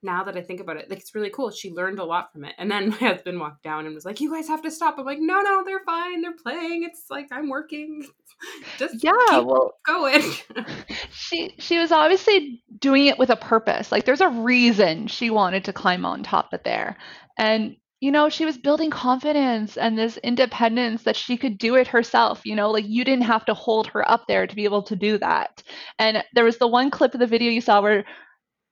now 0.04 0.24
that 0.24 0.36
I 0.36 0.42
think 0.42 0.60
about 0.60 0.78
it, 0.78 0.90
like 0.90 1.00
it's 1.00 1.14
really 1.14 1.30
cool. 1.30 1.52
She 1.52 1.72
learned 1.72 2.00
a 2.00 2.04
lot 2.04 2.32
from 2.32 2.46
it. 2.46 2.56
And 2.58 2.70
then 2.72 2.90
my 2.92 2.98
husband 2.98 3.40
walked 3.40 3.64
down 3.64 3.86
and 3.86 3.96
was 3.96 4.06
like, 4.06 4.20
"You 4.20 4.32
guys 4.32 4.48
have 4.48 4.62
to 4.64 4.72
stop." 4.72 4.98
I'm 4.98 5.06
like, 5.06 5.20
"No, 5.20 5.42
no, 5.42 5.64
they're 5.66 5.84
fine. 5.86 6.22
They're 6.22 6.36
playing. 6.36 6.84
It's 6.84 7.06
like 7.10 7.28
I'm 7.32 7.50
working. 7.50 8.06
Just 8.78 9.04
yeah, 9.04 9.40
well, 9.40 9.74
going." 9.86 10.24
she 11.12 11.54
she 11.60 11.78
was 11.78 11.92
obviously 11.92 12.64
doing 12.80 13.06
it 13.06 13.20
with 13.20 13.30
a 13.30 13.36
purpose. 13.36 13.92
Like 13.92 14.06
there's 14.06 14.22
a 14.22 14.30
reason 14.30 15.08
she 15.08 15.30
wanted 15.30 15.66
to 15.66 15.74
climb 15.74 16.06
on 16.06 16.24
top 16.24 16.54
of 16.54 16.64
there. 16.64 16.98
And 17.38 17.76
you 18.02 18.12
know, 18.12 18.30
she 18.30 18.46
was 18.46 18.58
building 18.58 18.90
confidence 18.90 19.78
and 19.78 19.98
this 19.98 20.18
independence 20.18 21.04
that 21.04 21.16
she 21.16 21.38
could 21.38 21.60
do 21.60 21.76
it 21.76 21.88
herself. 21.88 22.42
You 22.44 22.56
know, 22.56 22.72
like 22.72 22.86
you 22.88 23.06
didn't 23.06 23.26
have 23.26 23.46
to 23.46 23.54
hold 23.54 23.88
her 23.88 24.10
up 24.10 24.26
there 24.28 24.48
to 24.48 24.56
be 24.56 24.64
able 24.64 24.82
to 24.84 24.96
do 24.96 25.20
that. 25.20 25.62
And 26.00 26.24
there 26.34 26.44
was 26.44 26.58
the 26.58 26.68
one 26.68 26.90
clip 26.90 27.14
of 27.14 27.20
the 27.20 27.28
video 27.28 27.52
you 27.52 27.62
saw 27.62 27.80
where 27.80 28.04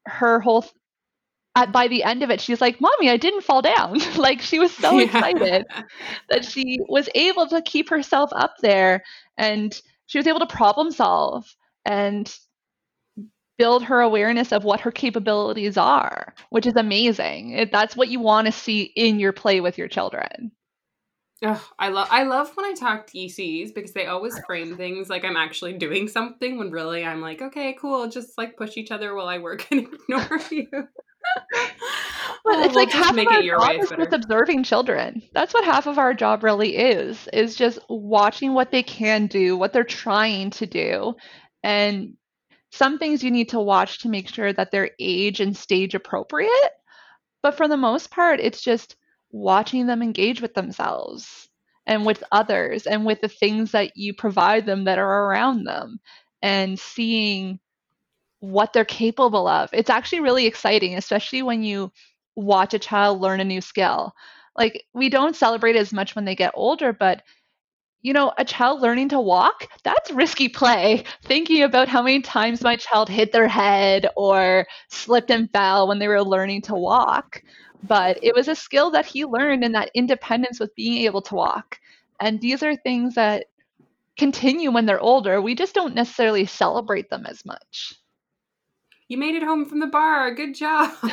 her 0.07 0.39
whole 0.39 0.65
at 1.55 1.71
by 1.71 1.87
the 1.87 2.03
end 2.03 2.21
of 2.21 2.29
it 2.29 2.39
she's 2.39 2.61
like 2.61 2.79
mommy 2.79 3.09
i 3.09 3.17
didn't 3.17 3.43
fall 3.43 3.61
down 3.61 3.99
like 4.17 4.39
she 4.39 4.59
was 4.59 4.71
so 4.71 4.97
yeah. 4.97 5.05
excited 5.05 5.65
that 6.29 6.45
she 6.45 6.79
was 6.87 7.09
able 7.15 7.47
to 7.47 7.61
keep 7.63 7.89
herself 7.89 8.29
up 8.33 8.53
there 8.61 9.03
and 9.37 9.81
she 10.05 10.19
was 10.19 10.27
able 10.27 10.39
to 10.39 10.45
problem 10.45 10.91
solve 10.91 11.55
and 11.85 12.37
build 13.59 13.83
her 13.83 13.99
awareness 13.99 14.51
of 14.51 14.63
what 14.63 14.79
her 14.79 14.91
capabilities 14.91 15.77
are, 15.77 16.33
which 16.49 16.65
is 16.65 16.75
amazing. 16.77 17.51
It, 17.51 17.71
that's 17.71 17.95
what 17.95 18.07
you 18.07 18.19
want 18.19 18.47
to 18.47 18.51
see 18.51 18.83
in 18.95 19.19
your 19.19 19.33
play 19.33 19.59
with 19.59 19.77
your 19.77 19.89
children. 19.89 20.51
Oh, 21.43 21.69
I 21.77 21.89
love 21.89 22.07
I 22.11 22.23
love 22.23 22.51
when 22.55 22.65
I 22.65 22.73
talk 22.73 23.07
to 23.07 23.17
ECs 23.17 23.73
because 23.73 23.93
they 23.93 24.07
always 24.07 24.37
frame 24.45 24.75
things 24.75 25.09
like 25.09 25.23
I'm 25.23 25.37
actually 25.37 25.73
doing 25.73 26.07
something 26.07 26.57
when 26.57 26.71
really 26.71 27.05
I'm 27.05 27.21
like, 27.21 27.41
okay, 27.41 27.77
cool, 27.79 28.09
just 28.09 28.37
like 28.37 28.57
push 28.57 28.75
each 28.75 28.91
other 28.91 29.13
while 29.13 29.27
I 29.27 29.37
work 29.37 29.65
and 29.71 29.87
ignore 30.09 30.39
you. 30.49 30.67
Well, 32.45 32.63
it's 32.63 32.69
oh, 32.69 32.75
we'll 32.75 32.85
like 32.85 32.91
half 32.91 33.13
make 33.15 33.27
of 33.27 33.33
our 33.33 33.39
it 33.39 33.45
your 33.45 33.59
job 33.59 33.75
is 33.81 33.89
just 33.89 34.13
observing 34.13 34.63
children. 34.63 35.21
That's 35.33 35.53
what 35.53 35.65
half 35.65 35.87
of 35.87 35.99
our 35.99 36.13
job 36.13 36.41
really 36.41 36.77
is, 36.77 37.27
is 37.33 37.55
just 37.55 37.79
watching 37.89 38.53
what 38.53 38.71
they 38.71 38.81
can 38.81 39.27
do, 39.27 39.57
what 39.57 39.73
they're 39.73 39.83
trying 39.83 40.49
to 40.51 40.65
do, 40.65 41.15
and 41.63 42.15
some 42.71 42.97
things 42.97 43.23
you 43.23 43.31
need 43.31 43.49
to 43.49 43.59
watch 43.59 43.99
to 43.99 44.09
make 44.09 44.27
sure 44.27 44.53
that 44.53 44.71
they're 44.71 44.91
age 44.99 45.39
and 45.39 45.55
stage 45.55 45.95
appropriate. 45.95 46.71
But 47.41 47.55
for 47.55 47.67
the 47.67 47.77
most 47.77 48.11
part, 48.11 48.39
it's 48.39 48.61
just 48.61 48.95
watching 49.31 49.87
them 49.87 50.01
engage 50.01 50.41
with 50.41 50.53
themselves 50.53 51.49
and 51.85 52.05
with 52.05 52.23
others 52.31 52.85
and 52.85 53.05
with 53.05 53.21
the 53.21 53.27
things 53.27 53.71
that 53.71 53.95
you 53.95 54.13
provide 54.13 54.65
them 54.65 54.83
that 54.83 54.99
are 54.99 55.25
around 55.25 55.63
them 55.63 55.99
and 56.41 56.79
seeing 56.79 57.59
what 58.39 58.73
they're 58.73 58.85
capable 58.85 59.47
of. 59.47 59.69
It's 59.73 59.89
actually 59.89 60.21
really 60.21 60.45
exciting, 60.45 60.95
especially 60.95 61.41
when 61.41 61.63
you 61.63 61.91
watch 62.35 62.73
a 62.73 62.79
child 62.79 63.19
learn 63.19 63.39
a 63.39 63.45
new 63.45 63.61
skill. 63.61 64.13
Like, 64.55 64.85
we 64.93 65.09
don't 65.09 65.35
celebrate 65.35 65.75
as 65.75 65.93
much 65.93 66.15
when 66.15 66.25
they 66.25 66.35
get 66.35 66.51
older, 66.53 66.93
but 66.93 67.23
you 68.01 68.13
know, 68.13 68.31
a 68.37 68.45
child 68.45 68.81
learning 68.81 69.09
to 69.09 69.19
walk, 69.19 69.67
that's 69.83 70.11
risky 70.11 70.47
play. 70.47 71.03
Thinking 71.23 71.63
about 71.63 71.87
how 71.87 72.01
many 72.01 72.21
times 72.21 72.61
my 72.61 72.75
child 72.75 73.09
hit 73.09 73.31
their 73.31 73.47
head 73.47 74.07
or 74.15 74.65
slipped 74.89 75.31
and 75.31 75.51
fell 75.51 75.87
when 75.87 75.99
they 75.99 76.07
were 76.07 76.23
learning 76.23 76.61
to 76.63 76.75
walk. 76.75 77.43
But 77.83 78.19
it 78.23 78.35
was 78.35 78.47
a 78.47 78.55
skill 78.55 78.91
that 78.91 79.05
he 79.05 79.25
learned 79.25 79.63
and 79.63 79.75
that 79.75 79.91
independence 79.93 80.59
with 80.59 80.75
being 80.75 81.05
able 81.05 81.21
to 81.23 81.35
walk. 81.35 81.79
And 82.19 82.41
these 82.41 82.63
are 82.63 82.75
things 82.75 83.15
that 83.15 83.45
continue 84.17 84.71
when 84.71 84.85
they're 84.85 84.99
older. 84.99 85.41
We 85.41 85.55
just 85.55 85.73
don't 85.73 85.95
necessarily 85.95 86.45
celebrate 86.45 87.09
them 87.09 87.25
as 87.25 87.45
much. 87.45 87.95
You 89.07 89.17
made 89.17 89.35
it 89.35 89.43
home 89.43 89.65
from 89.65 89.79
the 89.79 89.87
bar. 89.87 90.35
Good 90.35 90.53
job. 90.53 90.91
oh 91.03 91.09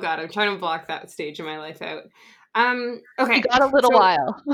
God, 0.00 0.18
I'm 0.18 0.30
trying 0.30 0.54
to 0.54 0.58
block 0.58 0.88
that 0.88 1.10
stage 1.10 1.38
of 1.40 1.46
my 1.46 1.58
life 1.58 1.82
out. 1.82 2.04
Um. 2.54 3.00
Okay. 3.18 3.36
You 3.36 3.42
got 3.42 3.62
a 3.62 3.66
little 3.66 3.90
so- 3.90 3.98
while. 3.98 4.42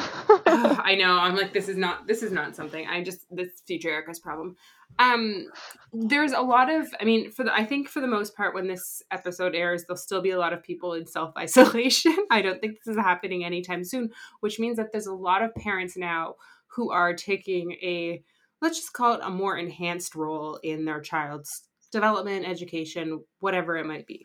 Ugh, 0.46 0.80
I 0.84 0.94
know. 0.94 1.18
I'm 1.18 1.34
like, 1.34 1.52
this 1.52 1.68
is 1.68 1.76
not. 1.76 2.06
This 2.06 2.22
is 2.22 2.30
not 2.30 2.54
something. 2.54 2.86
I 2.86 3.02
just 3.02 3.26
this 3.30 3.62
future 3.66 3.90
Erica's 3.90 4.20
problem. 4.20 4.56
Um, 4.98 5.46
there's 5.92 6.32
a 6.32 6.40
lot 6.40 6.70
of. 6.70 6.86
I 7.00 7.04
mean, 7.04 7.32
for 7.32 7.44
the. 7.44 7.52
I 7.52 7.64
think 7.64 7.88
for 7.88 8.00
the 8.00 8.06
most 8.06 8.36
part, 8.36 8.54
when 8.54 8.68
this 8.68 9.02
episode 9.10 9.54
airs, 9.54 9.84
there'll 9.84 9.98
still 9.98 10.22
be 10.22 10.30
a 10.30 10.38
lot 10.38 10.52
of 10.52 10.62
people 10.62 10.94
in 10.94 11.06
self 11.06 11.36
isolation. 11.36 12.16
I 12.30 12.40
don't 12.40 12.60
think 12.60 12.78
this 12.78 12.94
is 12.94 13.00
happening 13.00 13.44
anytime 13.44 13.82
soon, 13.82 14.10
which 14.40 14.60
means 14.60 14.76
that 14.76 14.92
there's 14.92 15.06
a 15.06 15.14
lot 15.14 15.42
of 15.42 15.54
parents 15.54 15.96
now 15.96 16.34
who 16.68 16.90
are 16.90 17.14
taking 17.14 17.72
a 17.82 18.22
let's 18.62 18.78
just 18.78 18.92
call 18.92 19.14
it 19.14 19.20
a 19.22 19.30
more 19.30 19.56
enhanced 19.56 20.14
role 20.14 20.58
in 20.62 20.84
their 20.84 21.00
child's 21.00 21.64
development, 21.90 22.46
education, 22.46 23.24
whatever 23.40 23.76
it 23.76 23.86
might 23.86 24.06
be 24.06 24.24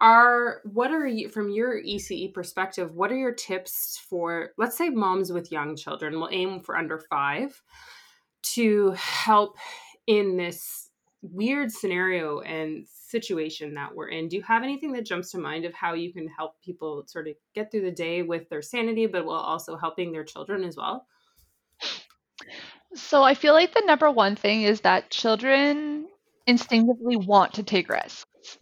are 0.00 0.60
what 0.64 0.90
are 0.90 1.06
you 1.06 1.28
from 1.28 1.50
your 1.50 1.82
ECE 1.82 2.32
perspective? 2.32 2.94
What 2.94 3.10
are 3.10 3.16
your 3.16 3.34
tips 3.34 4.00
for 4.08 4.50
let's 4.56 4.76
say 4.76 4.90
moms 4.90 5.32
with 5.32 5.52
young 5.52 5.76
children? 5.76 6.18
We'll 6.18 6.30
aim 6.30 6.60
for 6.60 6.76
under 6.76 6.98
five 7.10 7.60
to 8.54 8.92
help 8.92 9.56
in 10.06 10.36
this 10.36 10.90
weird 11.22 11.72
scenario 11.72 12.40
and 12.40 12.86
situation 12.86 13.74
that 13.74 13.94
we're 13.94 14.08
in. 14.08 14.28
Do 14.28 14.36
you 14.36 14.42
have 14.42 14.62
anything 14.62 14.92
that 14.92 15.06
jumps 15.06 15.32
to 15.32 15.38
mind 15.38 15.64
of 15.64 15.74
how 15.74 15.94
you 15.94 16.12
can 16.12 16.28
help 16.28 16.60
people 16.62 17.04
sort 17.06 17.28
of 17.28 17.34
get 17.54 17.70
through 17.70 17.82
the 17.82 17.90
day 17.90 18.22
with 18.22 18.48
their 18.48 18.62
sanity, 18.62 19.06
but 19.06 19.24
while 19.24 19.40
also 19.40 19.76
helping 19.76 20.12
their 20.12 20.24
children 20.24 20.62
as 20.62 20.76
well? 20.76 21.06
So 22.94 23.22
I 23.22 23.34
feel 23.34 23.52
like 23.52 23.74
the 23.74 23.82
number 23.84 24.10
one 24.10 24.36
thing 24.36 24.62
is 24.62 24.80
that 24.82 25.10
children 25.10 26.06
instinctively 26.46 27.16
want 27.16 27.54
to 27.54 27.62
take 27.62 27.88
risks. 27.88 28.58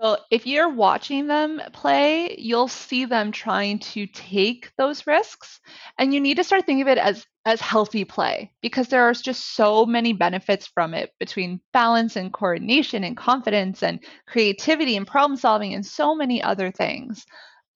So 0.00 0.18
if 0.30 0.46
you're 0.46 0.68
watching 0.68 1.26
them 1.26 1.60
play, 1.72 2.36
you'll 2.38 2.68
see 2.68 3.06
them 3.06 3.32
trying 3.32 3.78
to 3.78 4.06
take 4.06 4.70
those 4.76 5.06
risks. 5.06 5.58
And 5.98 6.12
you 6.12 6.20
need 6.20 6.36
to 6.36 6.44
start 6.44 6.66
thinking 6.66 6.82
of 6.82 6.88
it 6.88 6.98
as 6.98 7.26
as 7.46 7.60
healthy 7.60 8.04
play 8.04 8.50
because 8.60 8.88
there 8.88 9.04
are 9.08 9.12
just 9.12 9.54
so 9.54 9.86
many 9.86 10.12
benefits 10.12 10.66
from 10.66 10.94
it 10.94 11.12
between 11.20 11.60
balance 11.72 12.16
and 12.16 12.32
coordination 12.32 13.04
and 13.04 13.16
confidence 13.16 13.82
and 13.84 14.04
creativity 14.26 14.96
and 14.96 15.06
problem 15.06 15.36
solving 15.36 15.72
and 15.72 15.86
so 15.86 16.14
many 16.14 16.42
other 16.42 16.72
things 16.72 17.24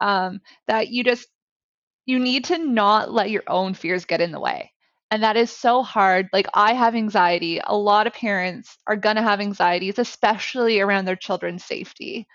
um, 0.00 0.40
that 0.66 0.88
you 0.88 1.04
just 1.04 1.28
you 2.06 2.18
need 2.18 2.44
to 2.44 2.58
not 2.58 3.12
let 3.12 3.30
your 3.30 3.44
own 3.46 3.74
fears 3.74 4.04
get 4.04 4.20
in 4.20 4.32
the 4.32 4.40
way 4.40 4.69
and 5.10 5.22
that 5.22 5.36
is 5.36 5.50
so 5.50 5.82
hard. 5.82 6.28
Like 6.32 6.46
i 6.54 6.72
have 6.72 6.94
anxiety. 6.94 7.60
A 7.64 7.76
lot 7.76 8.06
of 8.06 8.12
parents 8.12 8.78
are 8.86 8.96
going 8.96 9.16
to 9.16 9.22
have 9.22 9.40
anxieties 9.40 9.98
especially 9.98 10.80
around 10.80 11.04
their 11.04 11.16
children's 11.16 11.64
safety. 11.64 12.26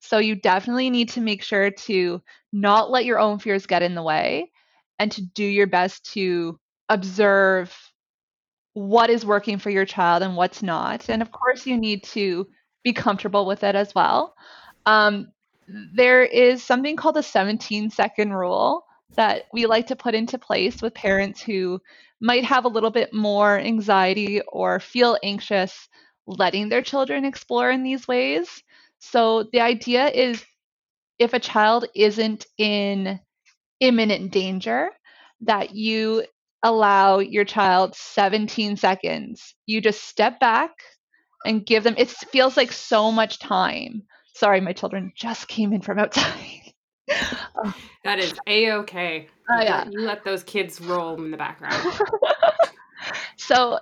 So 0.00 0.18
you 0.18 0.34
definitely 0.34 0.90
need 0.90 1.08
to 1.10 1.20
make 1.20 1.42
sure 1.42 1.70
to 1.70 2.22
not 2.52 2.90
let 2.90 3.04
your 3.04 3.18
own 3.18 3.38
fears 3.38 3.66
get 3.66 3.82
in 3.82 3.94
the 3.94 4.02
way 4.02 4.50
and 4.98 5.10
to 5.12 5.22
do 5.22 5.44
your 5.44 5.66
best 5.66 6.12
to 6.12 6.58
observe 6.88 7.76
what 8.74 9.10
is 9.10 9.24
working 9.24 9.58
for 9.58 9.70
your 9.70 9.86
child 9.86 10.22
and 10.22 10.36
what's 10.36 10.62
not. 10.62 11.08
And 11.08 11.22
of 11.22 11.32
course 11.32 11.66
you 11.66 11.76
need 11.78 12.04
to 12.04 12.46
be 12.84 12.92
comfortable 12.92 13.46
with 13.46 13.64
it 13.64 13.74
as 13.74 13.94
well. 13.94 14.34
Um, 14.84 15.32
there 15.94 16.22
is 16.22 16.62
something 16.62 16.96
called 16.96 17.16
the 17.16 17.22
17 17.22 17.90
second 17.90 18.32
rule 18.32 18.85
that 19.14 19.44
we 19.52 19.66
like 19.66 19.86
to 19.88 19.96
put 19.96 20.14
into 20.14 20.38
place 20.38 20.82
with 20.82 20.94
parents 20.94 21.40
who 21.42 21.80
might 22.20 22.44
have 22.44 22.64
a 22.64 22.68
little 22.68 22.90
bit 22.90 23.12
more 23.12 23.58
anxiety 23.58 24.40
or 24.48 24.80
feel 24.80 25.18
anxious 25.22 25.88
letting 26.26 26.68
their 26.68 26.82
children 26.82 27.24
explore 27.24 27.70
in 27.70 27.82
these 27.82 28.08
ways. 28.08 28.62
So 28.98 29.44
the 29.52 29.60
idea 29.60 30.08
is 30.08 30.44
if 31.18 31.32
a 31.34 31.38
child 31.38 31.86
isn't 31.94 32.46
in 32.58 33.20
imminent 33.80 34.32
danger, 34.32 34.90
that 35.42 35.74
you 35.74 36.24
allow 36.62 37.18
your 37.18 37.44
child 37.44 37.94
17 37.94 38.76
seconds. 38.76 39.54
You 39.66 39.80
just 39.80 40.04
step 40.04 40.40
back 40.40 40.72
and 41.44 41.64
give 41.64 41.84
them, 41.84 41.94
it 41.98 42.10
feels 42.10 42.56
like 42.56 42.72
so 42.72 43.12
much 43.12 43.38
time. 43.38 44.02
Sorry, 44.34 44.60
my 44.60 44.72
children 44.72 45.12
just 45.14 45.48
came 45.48 45.72
in 45.72 45.80
from 45.82 45.98
outside. 45.98 46.62
That 48.04 48.20
is 48.20 48.34
a 48.46 48.70
okay. 48.70 49.26
Oh, 49.50 49.60
yeah. 49.60 49.84
You 49.90 50.02
let 50.02 50.22
those 50.22 50.44
kids 50.44 50.80
roll 50.80 51.16
in 51.16 51.32
the 51.32 51.36
background. 51.36 51.74
so 53.36 53.80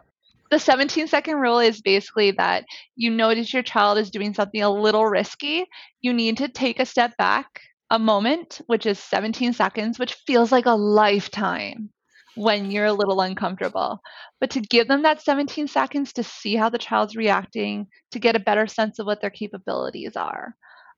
the 0.51 0.59
17 0.59 1.09
second 1.09 1.37
rule 1.37 1.59
is 1.59 1.83
basically 1.83 2.31
that 2.33 2.65
you 2.97 3.11
notice 3.11 3.53
your 3.53 3.63
child 3.63 3.99
is 3.99 4.11
doing 4.11 4.33
something 4.33 4.63
a 4.63 4.71
little 4.71 5.05
risky. 5.05 5.67
You 6.01 6.15
need 6.15 6.39
to 6.39 6.49
take 6.49 6.81
a 6.81 6.87
step 6.87 7.15
back 7.19 7.61
a 7.91 7.99
moment, 7.99 8.61
which 8.67 8.87
is 8.87 8.99
17 8.99 9.53
seconds, 9.53 9.99
which 9.99 10.15
feels 10.27 10.51
like 10.51 10.67
a 10.67 10.73
lifetime 10.73 11.91
when 12.35 12.71
you're 12.71 12.87
a 12.87 12.93
little 12.93 13.21
uncomfortable. 13.21 14.01
But 14.41 14.51
to 14.51 14.61
give 14.61 14.89
them 14.89 15.03
that 15.03 15.23
17 15.23 15.69
seconds 15.69 16.13
to 16.15 16.23
see 16.23 16.57
how 16.57 16.69
the 16.69 16.79
child's 16.79 17.17
reacting, 17.17 17.87
to 18.13 18.19
get 18.19 18.37
a 18.37 18.41
better 18.41 18.67
sense 18.67 18.99
of 18.99 19.07
what 19.07 19.21
their 19.21 19.31
capabilities 19.31 20.17
are. 20.17 20.55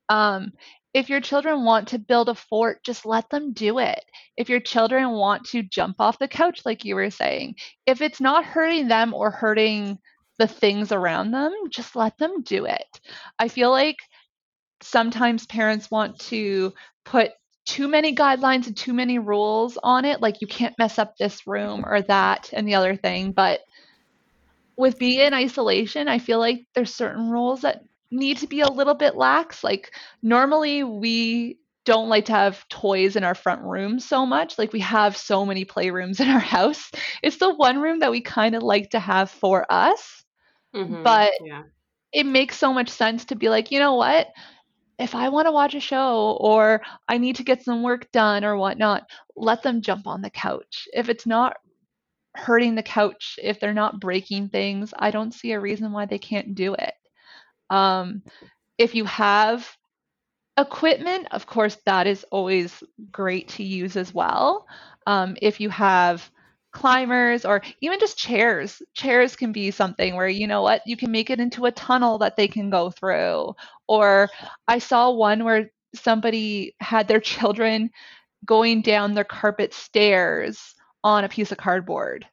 Um, 0.08 0.52
if 0.96 1.10
your 1.10 1.20
children 1.20 1.62
want 1.62 1.88
to 1.88 1.98
build 1.98 2.30
a 2.30 2.34
fort, 2.34 2.82
just 2.82 3.04
let 3.04 3.28
them 3.28 3.52
do 3.52 3.78
it. 3.78 4.02
If 4.38 4.48
your 4.48 4.60
children 4.60 5.10
want 5.10 5.44
to 5.48 5.62
jump 5.62 5.96
off 5.98 6.18
the 6.18 6.26
couch, 6.26 6.62
like 6.64 6.86
you 6.86 6.94
were 6.94 7.10
saying, 7.10 7.56
if 7.84 8.00
it's 8.00 8.18
not 8.18 8.46
hurting 8.46 8.88
them 8.88 9.12
or 9.12 9.30
hurting 9.30 9.98
the 10.38 10.46
things 10.46 10.92
around 10.92 11.32
them, 11.32 11.52
just 11.68 11.96
let 11.96 12.16
them 12.16 12.42
do 12.44 12.64
it. 12.64 13.00
I 13.38 13.48
feel 13.48 13.70
like 13.70 13.98
sometimes 14.80 15.44
parents 15.44 15.90
want 15.90 16.18
to 16.18 16.72
put 17.04 17.32
too 17.66 17.88
many 17.88 18.14
guidelines 18.14 18.66
and 18.66 18.74
too 18.74 18.94
many 18.94 19.18
rules 19.18 19.76
on 19.82 20.06
it, 20.06 20.22
like 20.22 20.40
you 20.40 20.46
can't 20.46 20.78
mess 20.78 20.98
up 20.98 21.14
this 21.18 21.46
room 21.46 21.84
or 21.84 22.00
that 22.00 22.48
and 22.54 22.66
the 22.66 22.74
other 22.74 22.96
thing. 22.96 23.32
But 23.32 23.60
with 24.78 24.98
being 24.98 25.20
in 25.20 25.34
isolation, 25.34 26.08
I 26.08 26.20
feel 26.20 26.38
like 26.38 26.64
there's 26.74 26.94
certain 26.94 27.28
rules 27.28 27.60
that 27.60 27.82
need 28.10 28.38
to 28.38 28.46
be 28.46 28.60
a 28.60 28.68
little 28.68 28.94
bit 28.94 29.16
lax. 29.16 29.62
Like 29.64 29.92
normally 30.22 30.82
we 30.84 31.58
don't 31.84 32.08
like 32.08 32.26
to 32.26 32.32
have 32.32 32.66
toys 32.68 33.16
in 33.16 33.24
our 33.24 33.34
front 33.34 33.62
room 33.62 33.98
so 34.00 34.26
much. 34.26 34.58
Like 34.58 34.72
we 34.72 34.80
have 34.80 35.16
so 35.16 35.44
many 35.46 35.64
playrooms 35.64 36.20
in 36.20 36.28
our 36.28 36.38
house. 36.40 36.90
It's 37.22 37.38
the 37.38 37.54
one 37.54 37.80
room 37.80 38.00
that 38.00 38.10
we 38.10 38.20
kind 38.20 38.54
of 38.54 38.62
like 38.62 38.90
to 38.90 39.00
have 39.00 39.30
for 39.30 39.66
us. 39.70 40.24
Mhm, 40.72 41.04
But 41.04 41.32
yeah. 41.38 41.64
it 42.12 42.26
makes 42.26 42.56
so 42.58 42.72
much 42.72 42.88
sense 42.90 43.24
to 43.26 43.36
be 43.36 43.48
like, 43.48 43.70
you 43.70 43.78
know 43.78 43.94
what? 43.94 44.28
If 44.98 45.14
I 45.14 45.28
want 45.28 45.46
to 45.46 45.52
watch 45.52 45.74
a 45.74 45.80
show 45.80 46.36
or 46.40 46.82
I 47.08 47.18
need 47.18 47.36
to 47.36 47.44
get 47.44 47.62
some 47.64 47.82
work 47.82 48.10
done 48.12 48.44
or 48.44 48.56
whatnot, 48.56 49.04
let 49.36 49.62
them 49.62 49.82
jump 49.82 50.06
on 50.06 50.22
the 50.22 50.30
couch. 50.30 50.88
If 50.92 51.08
it's 51.08 51.26
not 51.26 51.56
hurting 52.36 52.74
the 52.74 52.82
couch, 52.82 53.38
if 53.42 53.60
they're 53.60 53.74
not 53.74 54.00
breaking 54.00 54.48
things, 54.50 54.92
I 54.98 55.10
don't 55.10 55.32
see 55.34 55.52
a 55.52 55.60
reason 55.60 55.92
why 55.92 56.06
they 56.06 56.18
can't 56.18 56.54
do 56.54 56.74
it. 56.74 56.94
Um, 57.70 58.22
if 58.78 58.94
you 58.94 59.04
have 59.04 59.76
equipment, 60.58 61.28
of 61.32 61.46
course, 61.46 61.76
that 61.86 62.06
is 62.06 62.24
always 62.30 62.82
great 63.10 63.48
to 63.48 63.62
use 63.62 63.96
as 63.96 64.14
well. 64.14 64.66
Um, 65.06 65.36
if 65.42 65.60
you 65.60 65.70
have 65.70 66.30
climbers 66.72 67.44
or 67.44 67.62
even 67.80 67.98
just 67.98 68.18
chairs, 68.18 68.82
chairs 68.94 69.36
can 69.36 69.52
be 69.52 69.70
something 69.70 70.14
where 70.14 70.28
you 70.28 70.46
know 70.46 70.62
what, 70.62 70.82
you 70.86 70.96
can 70.96 71.10
make 71.10 71.30
it 71.30 71.40
into 71.40 71.66
a 71.66 71.72
tunnel 71.72 72.18
that 72.18 72.36
they 72.36 72.48
can 72.48 72.70
go 72.70 72.90
through. 72.90 73.54
Or 73.88 74.28
I 74.68 74.78
saw 74.78 75.10
one 75.10 75.44
where 75.44 75.70
somebody 75.94 76.74
had 76.80 77.08
their 77.08 77.20
children 77.20 77.90
going 78.44 78.82
down 78.82 79.14
their 79.14 79.24
carpet 79.24 79.72
stairs 79.74 80.74
on 81.02 81.24
a 81.24 81.28
piece 81.28 81.52
of 81.52 81.58
cardboard. 81.58 82.26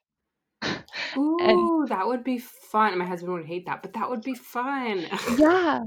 Ooh, 1.17 1.85
that 1.89 2.07
would 2.07 2.23
be 2.23 2.39
fun. 2.39 2.97
My 2.97 3.05
husband 3.05 3.33
would 3.33 3.45
hate 3.45 3.65
that, 3.65 3.81
but 3.81 3.93
that 3.93 4.09
would 4.09 4.21
be 4.21 4.35
fun. 4.35 5.05
Yeah. 5.37 5.83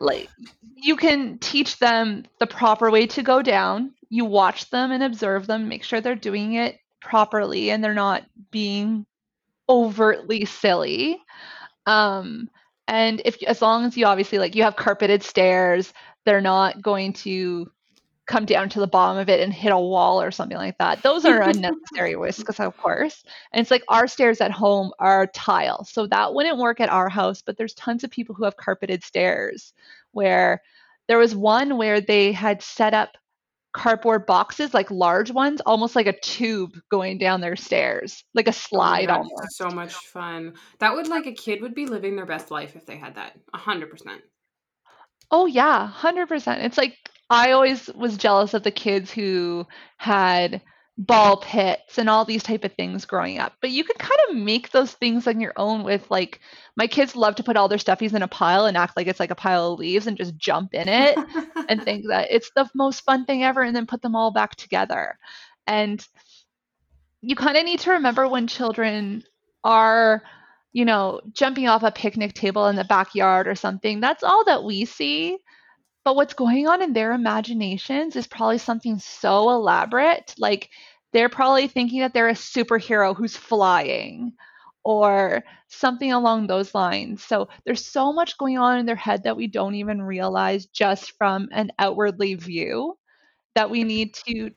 Like 0.00 0.28
you 0.74 0.96
can 0.96 1.38
teach 1.38 1.78
them 1.78 2.24
the 2.38 2.46
proper 2.46 2.90
way 2.90 3.06
to 3.08 3.22
go 3.22 3.42
down. 3.42 3.92
You 4.08 4.24
watch 4.24 4.70
them 4.70 4.90
and 4.90 5.02
observe 5.02 5.46
them, 5.46 5.68
make 5.68 5.84
sure 5.84 6.00
they're 6.00 6.14
doing 6.14 6.54
it 6.54 6.78
properly 7.00 7.70
and 7.70 7.82
they're 7.82 7.94
not 7.94 8.24
being 8.50 9.06
overtly 9.68 10.44
silly. 10.44 11.20
Um 11.86 12.48
and 12.88 13.22
if 13.24 13.42
as 13.44 13.62
long 13.62 13.84
as 13.84 13.96
you 13.96 14.06
obviously 14.06 14.38
like 14.38 14.54
you 14.54 14.64
have 14.64 14.76
carpeted 14.76 15.22
stairs, 15.22 15.92
they're 16.24 16.40
not 16.40 16.82
going 16.82 17.12
to 17.12 17.70
come 18.26 18.44
down 18.44 18.68
to 18.70 18.80
the 18.80 18.86
bottom 18.86 19.18
of 19.18 19.28
it 19.28 19.40
and 19.40 19.52
hit 19.52 19.72
a 19.72 19.78
wall 19.78 20.22
or 20.22 20.30
something 20.30 20.56
like 20.56 20.78
that. 20.78 21.02
Those 21.02 21.24
are 21.24 21.42
unnecessary 21.48 22.14
risks, 22.16 22.60
of 22.60 22.76
course. 22.76 23.24
And 23.52 23.60
it's 23.60 23.70
like 23.70 23.82
our 23.88 24.06
stairs 24.06 24.40
at 24.40 24.50
home 24.52 24.92
are 24.98 25.26
tile, 25.28 25.84
so 25.84 26.06
that 26.06 26.32
wouldn't 26.34 26.58
work 26.58 26.80
at 26.80 26.88
our 26.88 27.08
house. 27.08 27.42
But 27.42 27.56
there's 27.56 27.74
tons 27.74 28.04
of 28.04 28.10
people 28.10 28.34
who 28.34 28.44
have 28.44 28.56
carpeted 28.56 29.02
stairs. 29.04 29.72
Where 30.12 30.62
there 31.08 31.18
was 31.18 31.34
one 31.34 31.78
where 31.78 32.00
they 32.00 32.32
had 32.32 32.62
set 32.62 32.94
up 32.94 33.16
cardboard 33.72 34.26
boxes, 34.26 34.74
like 34.74 34.90
large 34.90 35.30
ones, 35.30 35.60
almost 35.64 35.96
like 35.96 36.06
a 36.06 36.18
tube 36.20 36.78
going 36.90 37.16
down 37.18 37.40
their 37.40 37.56
stairs, 37.56 38.22
like 38.34 38.46
a 38.46 38.50
Oh 38.50 38.52
slide 38.52 39.06
God, 39.08 39.16
almost. 39.18 39.56
so 39.56 39.68
much 39.70 39.94
fun. 39.94 40.54
That 40.78 40.94
would 40.94 41.08
like 41.08 41.26
a 41.26 41.32
kid 41.32 41.62
would 41.62 41.74
be 41.74 41.86
living 41.86 42.14
their 42.14 42.26
best 42.26 42.50
life 42.50 42.76
if 42.76 42.84
they 42.86 42.96
had 42.98 43.14
that. 43.14 43.32
A 43.54 43.58
hundred 43.58 43.90
percent. 43.90 44.20
Oh 45.30 45.46
yeah, 45.46 45.90
100%. 45.98 46.62
It's 46.64 46.76
like 46.76 46.98
I 47.32 47.52
always 47.52 47.88
was 47.94 48.16
jealous 48.16 48.54
of 48.54 48.62
the 48.62 48.70
kids 48.70 49.10
who 49.10 49.66
had 49.96 50.60
ball 50.98 51.38
pits 51.38 51.98
and 51.98 52.10
all 52.10 52.24
these 52.24 52.42
type 52.42 52.64
of 52.64 52.74
things 52.74 53.06
growing 53.06 53.38
up. 53.38 53.54
But 53.60 53.70
you 53.70 53.84
could 53.84 53.98
kind 53.98 54.20
of 54.28 54.36
make 54.36 54.70
those 54.70 54.92
things 54.92 55.26
on 55.26 55.40
your 55.40 55.54
own 55.56 55.82
with 55.82 56.10
like 56.10 56.40
my 56.76 56.86
kids 56.86 57.16
love 57.16 57.36
to 57.36 57.42
put 57.42 57.56
all 57.56 57.68
their 57.68 57.78
stuffies 57.78 58.12
in 58.12 58.22
a 58.22 58.28
pile 58.28 58.66
and 58.66 58.76
act 58.76 58.96
like 58.96 59.06
it's 59.06 59.18
like 59.18 59.30
a 59.30 59.36
pile 59.36 59.72
of 59.72 59.78
leaves 59.78 60.06
and 60.06 60.18
just 60.18 60.36
jump 60.36 60.74
in 60.74 60.88
it 60.88 61.18
and 61.68 61.82
think 61.82 62.06
that 62.08 62.28
it's 62.30 62.50
the 62.54 62.68
most 62.74 63.00
fun 63.00 63.24
thing 63.24 63.42
ever 63.42 63.62
and 63.62 63.74
then 63.74 63.86
put 63.86 64.02
them 64.02 64.14
all 64.14 64.30
back 64.30 64.54
together. 64.56 65.18
And 65.66 66.06
you 67.22 67.34
kind 67.34 67.56
of 67.56 67.64
need 67.64 67.80
to 67.80 67.92
remember 67.92 68.28
when 68.28 68.46
children 68.46 69.24
are 69.64 70.22
you 70.72 70.84
know 70.84 71.20
jumping 71.32 71.68
off 71.68 71.82
a 71.82 71.92
picnic 71.92 72.34
table 72.34 72.66
in 72.66 72.76
the 72.76 72.84
backyard 72.84 73.46
or 73.46 73.54
something 73.54 74.00
that's 74.00 74.24
all 74.24 74.44
that 74.44 74.64
we 74.64 74.84
see 74.84 75.38
but 76.04 76.16
what's 76.16 76.34
going 76.34 76.66
on 76.68 76.82
in 76.82 76.92
their 76.92 77.12
imaginations 77.12 78.16
is 78.16 78.26
probably 78.26 78.58
something 78.58 78.98
so 78.98 79.50
elaborate. 79.50 80.34
Like 80.38 80.70
they're 81.12 81.28
probably 81.28 81.68
thinking 81.68 82.00
that 82.00 82.14
they're 82.14 82.28
a 82.28 82.34
superhero 82.34 83.16
who's 83.16 83.36
flying 83.36 84.32
or 84.84 85.44
something 85.68 86.12
along 86.12 86.46
those 86.46 86.74
lines. 86.74 87.22
So 87.22 87.48
there's 87.64 87.86
so 87.86 88.12
much 88.12 88.36
going 88.38 88.58
on 88.58 88.78
in 88.78 88.86
their 88.86 88.96
head 88.96 89.22
that 89.24 89.36
we 89.36 89.46
don't 89.46 89.76
even 89.76 90.02
realize 90.02 90.66
just 90.66 91.12
from 91.18 91.48
an 91.52 91.70
outwardly 91.78 92.34
view 92.34 92.98
that 93.54 93.70
we 93.70 93.84
need 93.84 94.14
to 94.26 94.50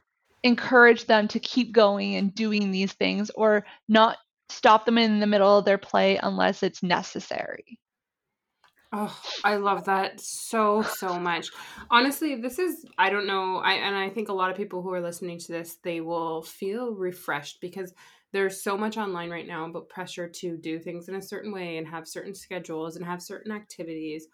encourage 0.43 1.05
them 1.05 1.27
to 1.29 1.39
keep 1.39 1.73
going 1.73 2.15
and 2.15 2.33
doing 2.35 2.71
these 2.71 2.93
things 2.93 3.31
or 3.31 3.65
not 3.89 4.17
stop 4.49 4.85
them 4.85 4.97
in 4.97 5.19
the 5.19 5.27
middle 5.27 5.57
of 5.57 5.65
their 5.65 5.77
play 5.77 6.17
unless 6.21 6.63
it's 6.63 6.83
necessary. 6.83 7.79
Oh, 8.97 9.21
I 9.43 9.57
love 9.57 9.83
that 9.85 10.21
so 10.21 10.81
so 10.81 11.19
much. 11.19 11.49
Honestly, 11.91 12.35
this 12.35 12.59
is 12.59 12.85
I 12.97 13.09
don't 13.09 13.27
know, 13.27 13.57
I 13.57 13.73
and 13.73 13.93
I 13.95 14.09
think 14.09 14.29
a 14.29 14.33
lot 14.33 14.51
of 14.51 14.55
people 14.57 14.81
who 14.81 14.93
are 14.93 15.01
listening 15.01 15.37
to 15.39 15.51
this, 15.51 15.75
they 15.83 15.99
will 15.99 16.43
feel 16.43 16.93
refreshed 16.93 17.59
because 17.59 17.93
there's 18.31 18.63
so 18.63 18.77
much 18.77 18.97
online 18.97 19.29
right 19.29 19.47
now 19.47 19.65
about 19.65 19.89
pressure 19.89 20.29
to 20.29 20.57
do 20.57 20.79
things 20.79 21.09
in 21.09 21.15
a 21.15 21.21
certain 21.21 21.51
way 21.51 21.77
and 21.77 21.85
have 21.87 22.07
certain 22.07 22.33
schedules 22.33 22.95
and 22.95 23.05
have 23.05 23.21
certain 23.21 23.51
activities. 23.51 24.27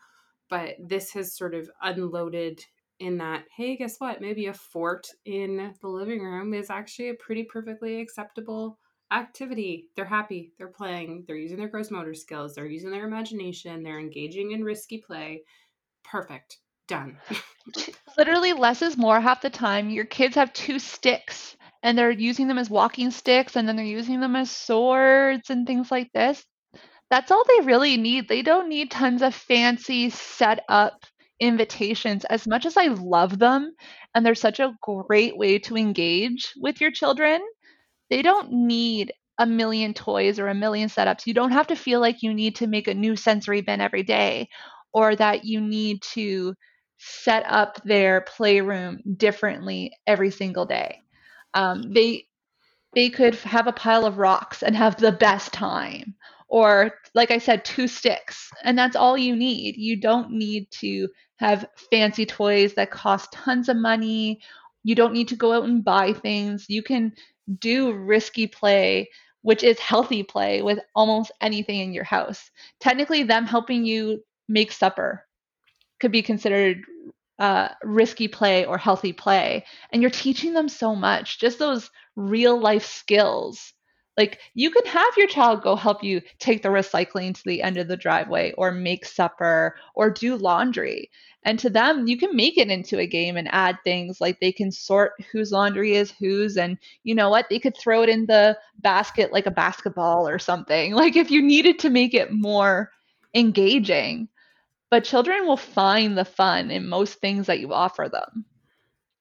But 0.49 0.75
this 0.79 1.11
has 1.13 1.35
sort 1.37 1.55
of 1.55 1.69
unloaded 1.81 2.63
in 2.99 3.17
that, 3.19 3.45
hey, 3.55 3.77
guess 3.77 3.99
what? 3.99 4.21
Maybe 4.21 4.47
a 4.47 4.53
fort 4.53 5.07
in 5.25 5.73
the 5.81 5.87
living 5.87 6.21
room 6.21 6.53
is 6.53 6.69
actually 6.69 7.09
a 7.09 7.15
pretty 7.15 7.45
perfectly 7.45 8.01
acceptable 8.01 8.79
activity. 9.11 9.89
They're 9.95 10.05
happy. 10.05 10.53
They're 10.57 10.67
playing. 10.67 11.25
They're 11.27 11.35
using 11.35 11.57
their 11.57 11.67
gross 11.67 11.91
motor 11.91 12.13
skills. 12.13 12.55
They're 12.55 12.65
using 12.65 12.91
their 12.91 13.05
imagination. 13.05 13.83
They're 13.83 13.99
engaging 13.99 14.51
in 14.51 14.63
risky 14.63 14.99
play. 14.99 15.43
Perfect. 16.03 16.57
Done. 16.87 17.17
Literally, 18.17 18.53
less 18.53 18.81
is 18.81 18.97
more 18.97 19.21
half 19.21 19.41
the 19.41 19.49
time. 19.49 19.89
Your 19.89 20.05
kids 20.05 20.35
have 20.35 20.51
two 20.53 20.79
sticks 20.79 21.55
and 21.83 21.97
they're 21.97 22.11
using 22.11 22.47
them 22.47 22.57
as 22.57 22.69
walking 22.69 23.11
sticks 23.11 23.55
and 23.55 23.67
then 23.67 23.75
they're 23.75 23.85
using 23.85 24.19
them 24.19 24.35
as 24.35 24.51
swords 24.51 25.49
and 25.49 25.65
things 25.65 25.91
like 25.91 26.11
this. 26.13 26.43
That's 27.09 27.31
all 27.31 27.43
they 27.45 27.65
really 27.65 27.97
need. 27.97 28.27
They 28.27 28.41
don't 28.41 28.69
need 28.69 28.91
tons 28.91 29.21
of 29.21 29.35
fancy 29.35 30.09
set 30.09 30.63
up 30.69 31.05
invitations 31.39 32.23
as 32.25 32.47
much 32.47 32.65
as 32.65 32.77
I 32.77 32.87
love 32.87 33.39
them 33.39 33.73
and 34.13 34.25
they're 34.25 34.35
such 34.35 34.59
a 34.59 34.75
great 34.81 35.35
way 35.35 35.57
to 35.59 35.75
engage 35.75 36.53
with 36.57 36.79
your 36.79 36.91
children 36.91 37.41
they 38.11 38.21
don't 38.21 38.51
need 38.51 39.13
a 39.39 39.47
million 39.47 39.95
toys 39.95 40.37
or 40.37 40.49
a 40.49 40.53
million 40.53 40.89
setups. 40.89 41.25
You 41.25 41.33
don't 41.33 41.53
have 41.53 41.67
to 41.67 41.75
feel 41.75 41.99
like 41.99 42.21
you 42.21 42.33
need 42.33 42.57
to 42.57 42.67
make 42.67 42.87
a 42.87 42.93
new 42.93 43.15
sensory 43.15 43.61
bin 43.61 43.81
every 43.81 44.03
day 44.03 44.49
or 44.93 45.15
that 45.15 45.45
you 45.45 45.61
need 45.61 46.03
to 46.13 46.53
set 46.99 47.43
up 47.47 47.81
their 47.83 48.21
playroom 48.21 48.99
differently 49.17 49.93
every 50.05 50.29
single 50.29 50.67
day. 50.67 51.01
Um, 51.55 51.91
they 51.93 52.27
they 52.93 53.09
could 53.09 53.35
have 53.35 53.67
a 53.67 53.73
pile 53.73 54.05
of 54.05 54.17
rocks 54.17 54.63
and 54.63 54.75
have 54.75 54.97
the 54.97 55.11
best 55.11 55.53
time 55.53 56.15
or 56.49 56.91
like 57.15 57.31
i 57.31 57.37
said 57.37 57.63
two 57.63 57.87
sticks 57.87 58.49
and 58.63 58.77
that's 58.77 58.95
all 58.95 59.17
you 59.17 59.35
need 59.35 59.75
you 59.77 59.95
don't 59.99 60.31
need 60.31 60.69
to 60.71 61.07
have 61.37 61.65
fancy 61.89 62.25
toys 62.25 62.73
that 62.73 62.91
cost 62.91 63.31
tons 63.31 63.69
of 63.69 63.77
money 63.77 64.41
you 64.83 64.95
don't 64.95 65.13
need 65.13 65.29
to 65.29 65.35
go 65.35 65.53
out 65.53 65.63
and 65.63 65.83
buy 65.85 66.13
things 66.13 66.65
you 66.69 66.83
can 66.83 67.13
do 67.59 67.93
risky 67.93 68.47
play, 68.47 69.09
which 69.41 69.63
is 69.63 69.79
healthy 69.79 70.23
play 70.23 70.61
with 70.61 70.79
almost 70.95 71.31
anything 71.41 71.79
in 71.79 71.93
your 71.93 72.03
house. 72.03 72.51
Technically, 72.79 73.23
them 73.23 73.45
helping 73.45 73.85
you 73.85 74.23
make 74.47 74.71
supper 74.71 75.25
could 75.99 76.11
be 76.11 76.21
considered 76.21 76.81
uh, 77.39 77.69
risky 77.83 78.27
play 78.27 78.65
or 78.65 78.77
healthy 78.77 79.13
play. 79.13 79.65
And 79.91 80.01
you're 80.01 80.11
teaching 80.11 80.53
them 80.53 80.69
so 80.69 80.95
much, 80.95 81.39
just 81.39 81.59
those 81.59 81.89
real 82.15 82.59
life 82.59 82.85
skills. 82.85 83.73
Like 84.17 84.39
you 84.53 84.69
can 84.71 84.85
have 84.85 85.13
your 85.17 85.27
child 85.27 85.61
go 85.61 85.75
help 85.75 86.03
you 86.03 86.21
take 86.39 86.63
the 86.63 86.69
recycling 86.69 87.33
to 87.33 87.43
the 87.45 87.61
end 87.61 87.77
of 87.77 87.87
the 87.87 87.97
driveway 87.97 88.51
or 88.57 88.71
make 88.71 89.05
supper 89.05 89.75
or 89.95 90.09
do 90.09 90.35
laundry. 90.35 91.09
And 91.43 91.57
to 91.59 91.69
them, 91.69 92.07
you 92.07 92.17
can 92.17 92.35
make 92.35 92.57
it 92.57 92.69
into 92.69 92.99
a 92.99 93.07
game 93.07 93.35
and 93.35 93.47
add 93.51 93.77
things 93.83 94.21
like 94.21 94.39
they 94.39 94.51
can 94.51 94.71
sort 94.71 95.13
whose 95.31 95.51
laundry 95.51 95.93
is 95.93 96.11
whose. 96.11 96.55
And 96.55 96.77
you 97.03 97.15
know 97.15 97.29
what? 97.29 97.47
They 97.49 97.57
could 97.57 97.75
throw 97.75 98.03
it 98.03 98.09
in 98.09 98.27
the 98.27 98.57
basket 98.79 99.33
like 99.33 99.47
a 99.47 99.51
basketball 99.51 100.27
or 100.27 100.39
something. 100.39 100.93
Like 101.01 101.15
if 101.15 101.31
you 101.31 101.41
needed 101.41 101.79
to 101.79 101.89
make 101.89 102.13
it 102.13 102.31
more 102.31 102.91
engaging. 103.33 104.27
But 104.91 105.03
children 105.03 105.47
will 105.47 105.57
find 105.57 106.17
the 106.17 106.25
fun 106.25 106.69
in 106.69 106.87
most 106.87 107.19
things 107.21 107.47
that 107.47 107.59
you 107.59 107.73
offer 107.73 108.09
them. 108.11 108.45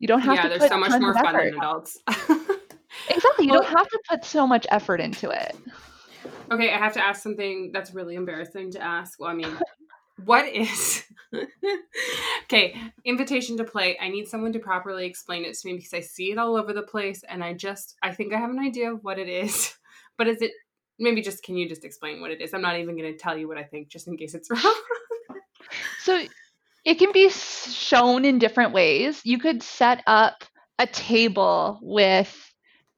You 0.01 0.09
don't 0.09 0.20
have 0.20 0.34
yeah, 0.34 0.43
to. 0.43 0.49
Yeah, 0.49 0.59
there's 0.59 0.70
so 0.70 0.78
much 0.78 1.01
more 1.01 1.14
fun 1.14 1.36
than 1.36 1.55
adults. 1.55 1.99
exactly. 3.09 3.46
You 3.46 3.53
well, 3.53 3.62
don't 3.62 3.76
have 3.76 3.88
to 3.88 4.01
put 4.09 4.24
so 4.24 4.46
much 4.46 4.66
effort 4.70 5.01
into 5.01 5.30
it. 5.30 5.57
Okay, 6.51 6.72
I 6.72 6.78
have 6.78 6.92
to 6.94 7.05
ask 7.05 7.22
something 7.22 7.70
that's 7.72 7.94
really 7.94 8.16
embarrassing 8.16 8.72
to 8.72 8.82
ask. 8.82 9.18
Well, 9.20 9.30
I 9.30 9.34
mean, 9.34 9.57
what 10.24 10.46
is 10.46 11.05
okay 12.44 12.74
invitation 13.05 13.57
to 13.57 13.64
play 13.64 13.96
i 14.01 14.09
need 14.09 14.26
someone 14.26 14.53
to 14.53 14.59
properly 14.59 15.07
explain 15.07 15.44
it 15.44 15.55
to 15.55 15.68
me 15.68 15.74
because 15.74 15.94
i 15.94 16.01
see 16.01 16.32
it 16.32 16.38
all 16.38 16.57
over 16.57 16.72
the 16.72 16.82
place 16.82 17.22
and 17.28 17.42
i 17.42 17.53
just 17.53 17.96
i 18.03 18.12
think 18.12 18.32
i 18.32 18.38
have 18.38 18.51
an 18.51 18.59
idea 18.59 18.92
of 18.92 19.03
what 19.03 19.18
it 19.18 19.28
is 19.28 19.74
but 20.18 20.26
is 20.26 20.42
it 20.42 20.53
maybe 20.98 21.22
just 21.22 21.42
can 21.42 21.57
you 21.57 21.68
just 21.68 21.84
explain 21.84 22.20
what 22.20 22.30
it 22.30 22.40
is 22.40 22.53
i'm 22.53 22.61
not 22.61 22.78
even 22.78 22.96
going 22.96 23.11
to 23.11 23.18
tell 23.18 23.36
you 23.36 23.48
what 23.48 23.57
i 23.57 23.62
think 23.62 23.88
just 23.88 24.09
in 24.09 24.16
case 24.16 24.34
it's 24.34 24.51
wrong 24.64 24.82
so 26.01 26.22
it 26.84 26.98
can 26.98 27.12
be 27.12 27.28
shown 27.30 28.24
in 28.24 28.38
different 28.38 28.72
ways 28.72 29.20
you 29.24 29.38
could 29.38 29.62
set 29.62 30.03
up 30.07 30.44
a 30.78 30.86
table 30.86 31.78
with 31.82 32.49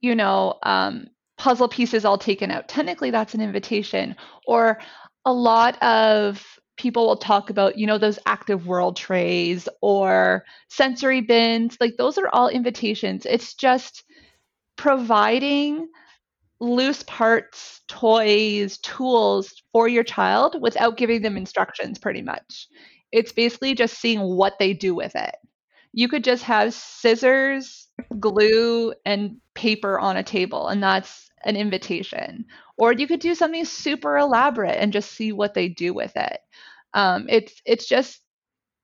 you 0.03 0.15
know 0.15 0.59
um, 0.63 1.07
puzzle 1.39 1.69
pieces 1.69 2.05
all 2.05 2.19
taken 2.19 2.51
out 2.51 2.69
technically 2.69 3.11
that's 3.11 3.35
an 3.35 3.41
invitation 3.41 4.15
or 4.47 4.79
a 5.25 5.33
lot 5.33 5.81
of 5.83 6.45
people 6.77 7.07
will 7.07 7.17
talk 7.17 7.51
about, 7.51 7.79
you 7.79 7.87
know, 7.87 7.99
those 7.99 8.19
active 8.27 8.67
world 8.67 8.97
trays 8.97 9.69
or 9.81 10.45
sensory 10.69 11.21
bins. 11.21 11.77
Like 11.81 11.97
those 11.97 12.19
are 12.19 12.29
all 12.29 12.49
invitations. 12.49 13.27
It's 13.27 13.55
just 13.55 14.05
providing 14.77 15.89
loose 16.61 17.03
parts, 17.05 17.83
toys, 17.89 18.79
tools 18.79 19.63
for 19.73 19.89
your 19.89 20.05
child 20.05 20.61
without 20.61 20.97
giving 20.97 21.23
them 21.23 21.37
instructions, 21.37 21.99
pretty 21.99 22.23
much. 22.23 22.69
It's 23.11 23.33
basically 23.33 23.75
just 23.75 24.01
seeing 24.01 24.21
what 24.21 24.55
they 24.59 24.73
do 24.73 24.95
with 24.95 25.15
it. 25.15 25.35
You 25.93 26.09
could 26.09 26.25
just 26.25 26.43
have 26.45 26.75
scissors, 26.75 27.89
glue, 28.19 28.95
and 29.05 29.37
paper 29.55 29.99
on 29.99 30.17
a 30.17 30.23
table, 30.23 30.69
and 30.69 30.83
that's 30.83 31.29
an 31.45 31.57
invitation. 31.57 32.47
Or 32.79 32.93
you 32.93 33.07
could 33.07 33.21
do 33.21 33.35
something 33.35 33.65
super 33.65 34.17
elaborate 34.17 34.79
and 34.81 34.93
just 34.93 35.13
see 35.13 35.33
what 35.33 35.55
they 35.55 35.69
do 35.69 35.93
with 35.95 36.13
it. 36.17 36.39
Um, 36.95 37.27
it's 37.29 37.61
it's 37.67 37.87
just 37.87 38.21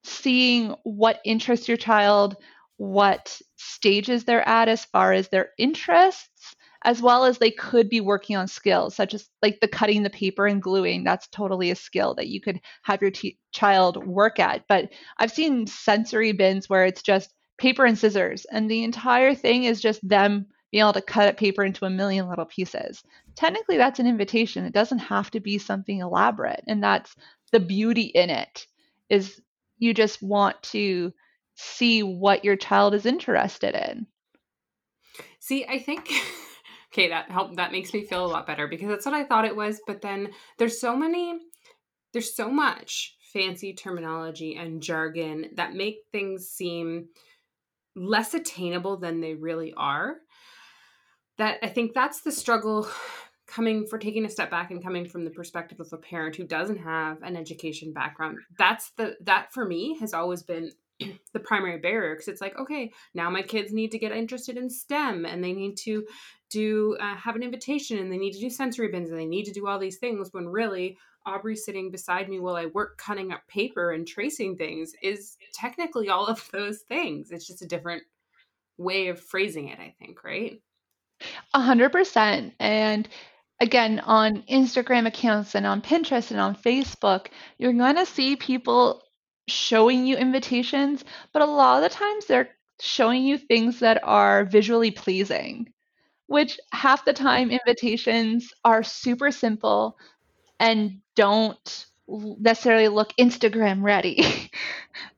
seeing 0.04 0.74
what 0.84 1.20
interests 1.24 1.68
your 1.68 1.76
child, 1.76 2.36
what 2.76 3.40
stages 3.56 4.24
they're 4.24 4.46
at 4.48 4.68
as 4.68 4.84
far 4.86 5.12
as 5.12 5.28
their 5.28 5.50
interests, 5.59 6.54
as 6.85 7.03
well 7.03 7.24
as 7.24 7.39
they 7.39 7.51
could 7.51 7.89
be 7.89 8.01
working 8.01 8.37
on 8.37 8.47
skills 8.47 8.95
such 8.95 9.14
as 9.14 9.29
like 9.43 9.59
the 9.61 9.68
cutting 9.68 10.03
the 10.03 10.11
paper 10.11 10.47
and 10.47 10.62
gluing. 10.62 11.05
That's 11.05 11.29
totally 11.29 11.70
a 11.70 11.76
skill 11.76 12.14
that 12.14 12.29
you 12.29 12.41
could 12.41 12.61
have 12.83 13.03
your 13.03 13.11
t- 13.11 13.39
child 13.53 14.07
work 14.07 14.39
at. 14.39 14.64
But 14.68 14.91
I've 15.18 15.33
seen 15.33 15.66
sensory 15.66 16.33
bins 16.33 16.68
where 16.68 16.85
it's 16.85 17.03
just 17.03 17.35
paper 17.59 17.85
and 17.85 17.99
scissors, 17.99 18.47
and 18.53 18.70
the 18.70 18.85
entire 18.85 19.35
thing 19.35 19.64
is 19.64 19.81
just 19.81 20.07
them 20.09 20.47
being 20.70 20.83
able 20.83 20.93
to 20.93 21.03
cut 21.03 21.37
paper 21.37 21.64
into 21.64 21.85
a 21.85 21.91
million 21.91 22.29
little 22.29 22.45
pieces. 22.45 23.03
Technically, 23.35 23.76
that's 23.76 23.99
an 23.99 24.07
invitation. 24.07 24.64
It 24.64 24.74
doesn't 24.74 24.99
have 24.99 25.31
to 25.33 25.41
be 25.41 25.59
something 25.59 26.01
elaborate. 26.01 26.62
And 26.66 26.83
that's 26.83 27.14
the 27.53 27.61
beauty 27.61 28.03
in 28.03 28.31
it 28.31 28.66
is 29.09 29.41
you 29.79 29.95
just 29.95 30.22
want 30.22 30.62
to 30.62 31.12
see 31.55 32.03
what 32.03 32.45
your 32.45 32.57
child 32.57 32.95
is 32.95 33.07
interested 33.07 33.74
in. 33.74 34.07
See, 35.41 35.64
I 35.64 35.79
think 35.79 36.11
okay, 36.99 37.09
that 37.09 37.30
help 37.30 37.55
that 37.57 37.72
makes 37.72 37.92
me 37.92 38.05
feel 38.05 38.24
a 38.24 38.26
lot 38.26 38.46
better 38.46 38.66
because 38.66 38.88
that's 38.88 39.07
what 39.07 39.14
I 39.14 39.24
thought 39.24 39.44
it 39.44 39.57
was, 39.57 39.80
but 39.86 40.03
then 40.03 40.30
there's 40.59 40.80
so 40.80 40.96
many 40.96 41.38
there's 42.12 42.34
so 42.34 42.51
much 42.51 43.16
fancy 43.32 43.74
terminology 43.74 44.57
and 44.57 44.82
jargon 44.82 45.51
that 45.55 45.74
make 45.74 45.99
things 46.11 46.49
seem 46.49 47.09
less 47.94 48.34
attainable 48.34 48.96
than 48.96 49.20
they 49.20 49.34
really 49.34 49.74
are. 49.76 50.16
That 51.36 51.59
I 51.62 51.68
think 51.68 51.94
that's 51.94 52.22
the 52.22 52.32
struggle 52.32 52.88
coming 53.46 53.86
for 53.86 53.99
taking 53.99 54.24
a 54.24 54.30
step 54.30 54.51
back 54.51 54.70
and 54.70 54.82
coming 54.82 55.07
from 55.07 55.24
the 55.24 55.30
perspective 55.30 55.80
of 55.80 55.92
a 55.92 55.96
parent 55.96 56.36
who 56.36 56.44
doesn't 56.44 56.78
have 56.78 57.22
an 57.22 57.36
education 57.36 57.92
background. 57.92 58.38
That's 58.59 58.90
the 58.96 59.16
that 59.22 59.53
for 59.53 59.64
me 59.64 59.96
has 60.01 60.14
always 60.14 60.42
been 60.42 60.72
the 61.32 61.40
primary 61.40 61.78
barrier 61.78 62.14
because 62.14 62.28
it's 62.28 62.40
like 62.40 62.59
okay 62.59 62.90
now 63.14 63.30
my 63.30 63.42
kids 63.42 63.72
need 63.72 63.90
to 63.90 63.99
get 63.99 64.12
interested 64.12 64.57
in 64.57 64.68
stem 64.68 65.24
and 65.24 65.42
they 65.42 65.53
need 65.53 65.76
to 65.76 66.05
do 66.51 66.96
uh, 67.01 67.14
have 67.14 67.36
an 67.36 67.42
invitation 67.42 67.99
and 67.99 68.11
they 68.11 68.16
need 68.16 68.32
to 68.32 68.40
do 68.40 68.51
sensory 68.51 68.88
bins 68.88 69.11
and 69.11 69.18
they 69.18 69.26
need 69.26 69.44
to 69.44 69.53
do 69.53 69.66
all 69.66 69.78
these 69.78 69.99
things 69.99 70.32
when 70.32 70.49
really 70.49 70.96
aubrey 71.26 71.55
sitting 71.55 71.90
beside 71.90 72.28
me 72.28 72.40
while 72.40 72.57
i 72.57 72.66
work 72.66 72.96
cutting 72.99 73.32
up 73.32 73.46
paper 73.49 73.92
and 73.92 74.07
tracing 74.07 74.57
things 74.57 74.92
is 75.03 75.36
technically 75.53 76.09
all 76.09 76.26
of 76.26 76.49
those 76.53 76.80
things. 76.80 77.30
It's 77.30 77.46
just 77.46 77.62
a 77.62 77.66
different 77.66 78.03
way 78.78 79.09
of 79.09 79.20
phrasing 79.20 79.68
it 79.68 79.78
i 79.80 79.92
think 79.99 80.22
right? 80.22 80.61
A 81.53 81.61
hundred 81.61 81.90
percent. 81.90 82.55
And 82.61 83.09
again 83.61 83.99
on 84.01 84.44
instagram 84.49 85.07
accounts 85.07 85.57
and 85.57 85.66
on 85.66 85.82
pinterest 85.82 86.30
and 86.30 86.38
on 86.38 86.55
facebook 86.55 87.26
you're 87.59 87.72
going 87.72 87.96
to 87.96 88.07
see 88.07 88.36
people 88.36 89.03
showing 89.49 90.07
you 90.07 90.16
invitations, 90.16 91.05
but 91.32 91.42
a 91.42 91.46
lot 91.46 91.82
of 91.82 91.90
the 91.90 91.96
times 91.96 92.26
they're 92.26 92.51
showing 92.80 93.24
you 93.24 93.38
things 93.38 93.80
that 93.80 94.01
are 94.05 94.44
visually 94.44 94.90
pleasing, 94.90 95.72
which 96.26 96.59
half 96.72 97.05
the 97.05 97.12
time 97.12 97.51
invitations 97.51 98.53
are 98.64 98.82
super 98.82 99.30
simple 99.32 99.99
and 100.61 101.01
don't 101.16 101.86
necessarily 102.09 102.88
look 102.88 103.12
Instagram 103.18 103.82
ready. 103.82 104.51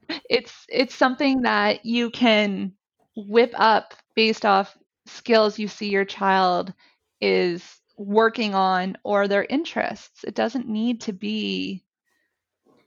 it's 0.31 0.67
it's 0.69 0.95
something 0.95 1.43
that 1.43 1.85
you 1.85 2.11
can 2.11 2.73
whip 3.17 3.53
up 3.57 3.95
based 4.15 4.45
off 4.45 4.77
skills 5.07 5.59
you 5.59 5.69
see 5.69 5.89
your 5.91 6.05
child 6.05 6.73
is 7.21 7.81
working 7.97 8.55
on 8.55 8.97
or 9.05 9.29
their 9.29 9.45
interests. 9.45 10.25
It 10.25 10.35
doesn't 10.35 10.69
need 10.69 11.03
to 11.03 11.13
be 11.13 11.85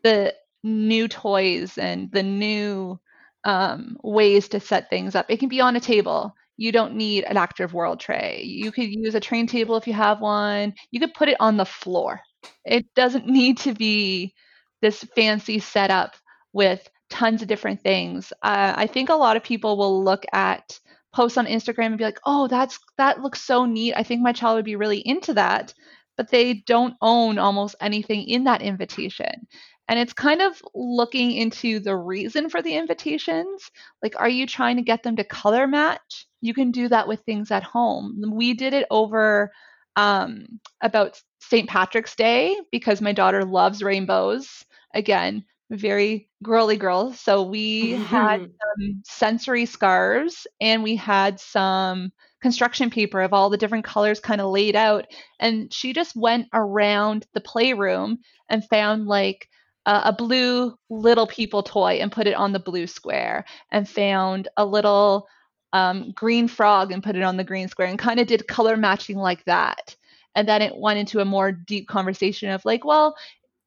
the 0.03 0.33
new 0.63 1.07
toys 1.07 1.77
and 1.77 2.11
the 2.11 2.23
new 2.23 2.99
um, 3.43 3.97
ways 4.03 4.47
to 4.49 4.59
set 4.59 4.89
things 4.89 5.15
up. 5.15 5.25
It 5.29 5.39
can 5.39 5.49
be 5.49 5.61
on 5.61 5.75
a 5.75 5.79
table. 5.79 6.33
You 6.57 6.71
don't 6.71 6.95
need 6.95 7.23
an 7.25 7.37
active 7.37 7.73
world 7.73 7.99
tray. 7.99 8.43
You 8.43 8.71
could 8.71 8.87
use 8.89 9.15
a 9.15 9.19
train 9.19 9.47
table 9.47 9.75
if 9.75 9.87
you 9.87 9.93
have 9.93 10.21
one. 10.21 10.73
You 10.91 10.99
could 10.99 11.13
put 11.13 11.29
it 11.29 11.37
on 11.39 11.57
the 11.57 11.65
floor. 11.65 12.21
It 12.65 12.85
doesn't 12.95 13.27
need 13.39 13.57
to 13.59 13.73
be 13.73 14.33
this 14.81 15.03
fancy 15.15 15.59
setup 15.59 16.15
with 16.51 16.87
tons 17.09 17.41
of 17.41 17.47
different 17.47 17.81
things. 17.81 18.31
Uh, 18.41 18.73
I 18.75 18.87
think 18.87 19.09
a 19.09 19.15
lot 19.15 19.37
of 19.37 19.43
people 19.43 19.77
will 19.77 20.03
look 20.03 20.25
at 20.33 20.79
posts 21.13 21.37
on 21.37 21.45
Instagram 21.45 21.87
and 21.87 21.97
be 21.97 22.03
like, 22.03 22.19
"Oh, 22.25 22.47
that's 22.47 22.79
that 22.97 23.21
looks 23.21 23.41
so 23.41 23.65
neat. 23.65 23.93
I 23.95 24.03
think 24.03 24.21
my 24.21 24.33
child 24.33 24.55
would 24.55 24.65
be 24.65 24.75
really 24.75 24.99
into 24.99 25.33
that." 25.35 25.73
But 26.17 26.29
they 26.29 26.55
don't 26.67 26.95
own 27.01 27.39
almost 27.39 27.75
anything 27.81 28.23
in 28.27 28.43
that 28.43 28.61
invitation. 28.61 29.47
And 29.87 29.99
it's 29.99 30.13
kind 30.13 30.41
of 30.41 30.61
looking 30.73 31.31
into 31.31 31.79
the 31.79 31.95
reason 31.95 32.49
for 32.49 32.61
the 32.61 32.75
invitations. 32.75 33.69
Like, 34.01 34.15
are 34.17 34.29
you 34.29 34.47
trying 34.47 34.77
to 34.77 34.81
get 34.81 35.03
them 35.03 35.17
to 35.17 35.23
color 35.23 35.67
match? 35.67 36.27
You 36.41 36.53
can 36.53 36.71
do 36.71 36.87
that 36.87 37.07
with 37.07 37.21
things 37.21 37.51
at 37.51 37.63
home. 37.63 38.21
We 38.31 38.53
did 38.53 38.73
it 38.73 38.87
over 38.89 39.51
um, 39.95 40.59
about 40.81 41.21
St. 41.39 41.67
Patrick's 41.67 42.15
Day 42.15 42.55
because 42.71 43.01
my 43.01 43.11
daughter 43.11 43.43
loves 43.43 43.83
rainbows. 43.83 44.63
Again, 44.93 45.43
very 45.69 46.29
girly 46.41 46.77
girl. 46.77 47.13
So 47.13 47.43
we 47.43 47.91
had 47.91 48.41
some 48.41 49.01
sensory 49.05 49.65
scarves 49.65 50.47
and 50.61 50.83
we 50.83 50.95
had 50.95 51.39
some 51.39 52.11
construction 52.41 52.89
paper 52.89 53.21
of 53.21 53.33
all 53.33 53.49
the 53.49 53.57
different 53.57 53.85
colors 53.85 54.19
kind 54.19 54.41
of 54.41 54.51
laid 54.51 54.75
out. 54.75 55.05
And 55.39 55.73
she 55.73 55.93
just 55.93 56.15
went 56.15 56.47
around 56.53 57.25
the 57.33 57.41
playroom 57.41 58.19
and 58.49 58.67
found 58.67 59.07
like 59.07 59.47
uh, 59.85 60.01
a 60.05 60.13
blue 60.13 60.77
little 60.89 61.27
people 61.27 61.63
toy 61.63 61.93
and 61.93 62.11
put 62.11 62.27
it 62.27 62.35
on 62.35 62.53
the 62.53 62.59
blue 62.59 62.87
square 62.87 63.45
and 63.71 63.87
found 63.87 64.47
a 64.57 64.65
little 64.65 65.27
um, 65.73 66.11
green 66.15 66.47
frog 66.47 66.91
and 66.91 67.03
put 67.03 67.15
it 67.15 67.23
on 67.23 67.37
the 67.37 67.43
green 67.43 67.67
square 67.67 67.87
and 67.87 67.99
kind 67.99 68.19
of 68.19 68.27
did 68.27 68.47
color 68.47 68.77
matching 68.77 69.17
like 69.17 69.43
that. 69.45 69.95
And 70.35 70.47
then 70.47 70.61
it 70.61 70.77
went 70.77 70.99
into 70.99 71.19
a 71.19 71.25
more 71.25 71.51
deep 71.51 71.87
conversation 71.87 72.49
of 72.49 72.63
like 72.65 72.85
well 72.85 73.15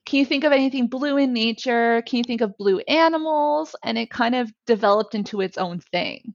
can 0.07 0.21
you 0.21 0.25
think 0.25 0.45
of 0.45 0.53
anything 0.53 0.87
blue 0.87 1.17
in 1.17 1.33
nature? 1.33 2.01
Can 2.03 2.19
you 2.19 2.25
think 2.25 2.41
of 2.41 2.57
blue 2.57 2.79
animals? 2.87 3.75
And 3.83 3.99
it 3.99 4.09
kind 4.09 4.37
of 4.37 4.53
developed 4.65 5.17
into 5.17 5.41
its 5.41 5.59
own 5.59 5.81
thing 5.81 6.33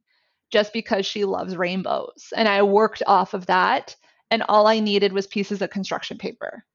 just 0.51 0.73
because 0.73 1.05
she 1.05 1.23
loves 1.23 1.55
rainbows. 1.55 2.33
And 2.35 2.47
i 2.47 2.61
worked 2.61 3.01
off 3.07 3.33
of 3.33 3.45
that 3.47 3.95
and 4.29 4.43
all 4.49 4.67
i 4.67 4.79
needed 4.79 5.13
was 5.13 5.27
pieces 5.27 5.61
of 5.61 5.69
construction 5.69 6.17
paper 6.17 6.65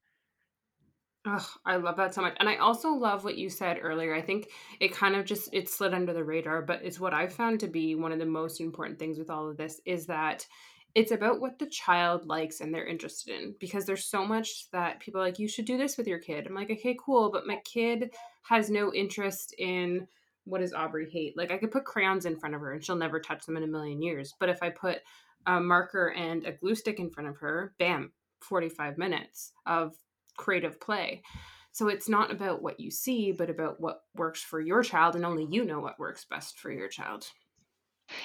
Oh, 1.29 1.45
I 1.65 1.75
love 1.75 1.97
that 1.97 2.15
so 2.15 2.21
much. 2.21 2.37
And 2.39 2.47
I 2.47 2.55
also 2.55 2.91
love 2.91 3.25
what 3.25 3.37
you 3.37 3.49
said 3.49 3.79
earlier. 3.81 4.15
I 4.15 4.21
think 4.21 4.49
it 4.79 4.93
kind 4.93 5.13
of 5.13 5.25
just 5.25 5.49
it 5.51 5.67
slid 5.67 5.93
under 5.93 6.13
the 6.13 6.23
radar, 6.23 6.61
but 6.61 6.79
it's 6.83 7.01
what 7.01 7.13
I've 7.13 7.33
found 7.33 7.59
to 7.59 7.67
be 7.67 7.95
one 7.95 8.13
of 8.13 8.19
the 8.19 8.25
most 8.25 8.61
important 8.61 8.97
things 8.97 9.19
with 9.19 9.29
all 9.29 9.49
of 9.49 9.57
this 9.57 9.81
is 9.85 10.05
that 10.05 10.47
it's 10.95 11.11
about 11.11 11.41
what 11.41 11.59
the 11.59 11.65
child 11.65 12.27
likes 12.27 12.61
and 12.61 12.73
they're 12.73 12.87
interested 12.87 13.37
in 13.37 13.55
because 13.59 13.85
there's 13.85 14.05
so 14.05 14.25
much 14.25 14.71
that 14.71 15.01
people 15.01 15.19
like 15.19 15.37
you 15.37 15.49
should 15.49 15.65
do 15.65 15.77
this 15.77 15.97
with 15.97 16.07
your 16.07 16.17
kid. 16.17 16.47
I'm 16.47 16.55
like, 16.55 16.71
"Okay, 16.71 16.95
cool, 17.03 17.29
but 17.29 17.45
my 17.45 17.57
kid 17.65 18.13
has 18.43 18.69
no 18.69 18.93
interest 18.93 19.53
in 19.57 20.07
what 20.45 20.61
does 20.61 20.73
Aubrey 20.73 21.09
hate? 21.09 21.35
Like 21.35 21.51
I 21.51 21.57
could 21.57 21.71
put 21.71 21.83
crayons 21.83 22.25
in 22.25 22.39
front 22.39 22.55
of 22.55 22.61
her 22.61 22.71
and 22.71 22.83
she'll 22.83 22.95
never 22.95 23.19
touch 23.19 23.45
them 23.45 23.57
in 23.57 23.63
a 23.63 23.67
million 23.67 24.01
years. 24.01 24.33
But 24.39 24.47
if 24.47 24.63
I 24.63 24.69
put 24.69 24.99
a 25.45 25.59
marker 25.59 26.13
and 26.13 26.45
a 26.45 26.53
glue 26.53 26.75
stick 26.75 26.99
in 26.99 27.09
front 27.09 27.29
of 27.29 27.37
her, 27.37 27.73
bam, 27.77 28.13
45 28.39 28.97
minutes 28.97 29.51
of 29.65 29.93
creative 30.37 30.79
play. 30.79 31.23
So 31.71 31.89
it's 31.89 32.09
not 32.09 32.31
about 32.31 32.63
what 32.63 32.79
you 32.79 32.89
see, 32.89 33.31
but 33.31 33.49
about 33.49 33.79
what 33.79 34.01
works 34.15 34.41
for 34.41 34.59
your 34.59 34.81
child, 34.81 35.15
and 35.15 35.25
only 35.25 35.45
you 35.49 35.63
know 35.63 35.79
what 35.79 35.99
works 35.99 36.25
best 36.25 36.59
for 36.59 36.71
your 36.71 36.87
child. 36.87 37.27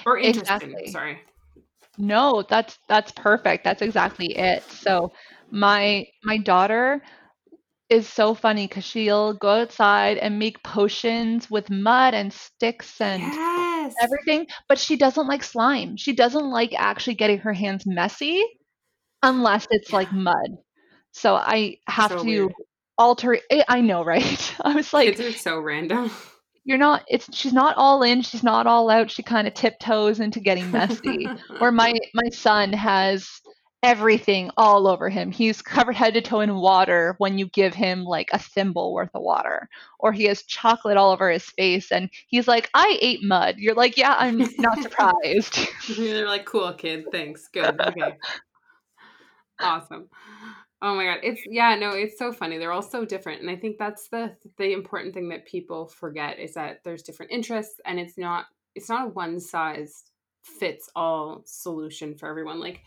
Or 0.05 0.17
interested 0.17 0.63
exactly. 0.63 0.91
sorry. 0.91 1.21
No, 1.97 2.43
that's 2.49 2.79
that's 2.87 3.11
perfect. 3.11 3.63
That's 3.63 3.81
exactly 3.81 4.35
it. 4.35 4.63
So 4.63 5.11
my 5.51 6.07
my 6.23 6.37
daughter 6.37 7.03
is 7.89 8.07
so 8.07 8.33
funny 8.33 8.65
because 8.67 8.83
she'll 8.83 9.33
go 9.35 9.49
outside 9.49 10.17
and 10.17 10.39
make 10.39 10.63
potions 10.63 11.51
with 11.51 11.69
mud 11.69 12.15
and 12.15 12.33
sticks 12.33 12.99
and 12.99 13.21
yes. 13.21 13.93
everything, 14.01 14.47
but 14.67 14.79
she 14.79 14.95
doesn't 14.95 15.27
like 15.27 15.43
slime. 15.43 15.95
She 15.95 16.13
doesn't 16.13 16.49
like 16.49 16.73
actually 16.75 17.15
getting 17.15 17.37
her 17.39 17.53
hands 17.53 17.85
messy 17.85 18.43
unless 19.21 19.67
it's 19.69 19.93
like 19.93 20.11
mud. 20.11 20.57
So 21.13 21.35
I 21.35 21.77
have 21.87 22.11
so 22.11 22.17
to 22.19 22.25
weird. 22.25 22.53
alter 22.97 23.35
it. 23.35 23.43
Eh, 23.49 23.63
I 23.67 23.81
know, 23.81 24.03
right? 24.05 24.55
I 24.61 24.75
was 24.75 24.93
like, 24.93 25.15
kids 25.15 25.21
are 25.21 25.37
so 25.37 25.59
random. 25.59 26.11
You're 26.65 26.77
not. 26.77 27.03
It's 27.09 27.33
she's 27.35 27.53
not 27.53 27.75
all 27.77 28.03
in. 28.03 28.21
She's 28.21 28.43
not 28.43 28.67
all 28.67 28.89
out. 28.89 29.11
She 29.11 29.23
kind 29.23 29.47
of 29.47 29.53
tiptoes 29.53 30.19
into 30.19 30.39
getting 30.39 30.71
messy. 30.71 31.29
or 31.61 31.71
my 31.71 31.93
my 32.13 32.29
son 32.29 32.73
has 32.73 33.41
everything 33.83 34.49
all 34.55 34.87
over 34.87 35.09
him. 35.09 35.29
He's 35.29 35.61
covered 35.61 35.95
head 35.95 36.13
to 36.13 36.21
toe 36.21 36.39
in 36.39 36.55
water 36.55 37.15
when 37.17 37.37
you 37.37 37.47
give 37.47 37.73
him 37.73 38.05
like 38.05 38.29
a 38.31 38.39
thimble 38.39 38.93
worth 38.93 39.09
of 39.13 39.21
water. 39.21 39.67
Or 39.99 40.13
he 40.13 40.23
has 40.25 40.43
chocolate 40.43 40.95
all 40.95 41.11
over 41.11 41.29
his 41.29 41.43
face 41.43 41.91
and 41.91 42.09
he's 42.27 42.47
like, 42.47 42.69
I 42.73 42.97
ate 43.01 43.23
mud. 43.23 43.55
You're 43.57 43.75
like, 43.75 43.97
yeah, 43.97 44.15
I'm 44.17 44.47
not 44.57 44.79
surprised. 44.81 45.67
They're 45.97 46.25
like, 46.25 46.45
cool, 46.45 46.73
kid. 46.73 47.05
Thanks. 47.11 47.49
Good. 47.49 47.79
Okay. 47.79 48.17
awesome. 49.59 50.07
Oh 50.85 50.95
my 50.95 51.05
god, 51.05 51.19
it's 51.23 51.41
yeah, 51.45 51.75
no, 51.75 51.91
it's 51.91 52.19
so 52.19 52.33
funny. 52.33 52.57
They're 52.57 52.73
all 52.73 52.81
so 52.81 53.05
different, 53.05 53.39
and 53.39 53.49
I 53.49 53.55
think 53.55 53.77
that's 53.77 54.09
the 54.09 54.35
the 54.57 54.73
important 54.73 55.13
thing 55.13 55.29
that 55.29 55.45
people 55.45 55.87
forget 55.87 56.39
is 56.39 56.55
that 56.55 56.81
there's 56.83 57.03
different 57.03 57.31
interests, 57.31 57.79
and 57.85 57.97
it's 57.97 58.17
not 58.17 58.47
it's 58.75 58.89
not 58.89 59.05
a 59.05 59.09
one 59.09 59.39
size 59.39 60.03
fits 60.43 60.89
all 60.93 61.41
solution 61.45 62.15
for 62.15 62.27
everyone. 62.27 62.59
Like 62.59 62.81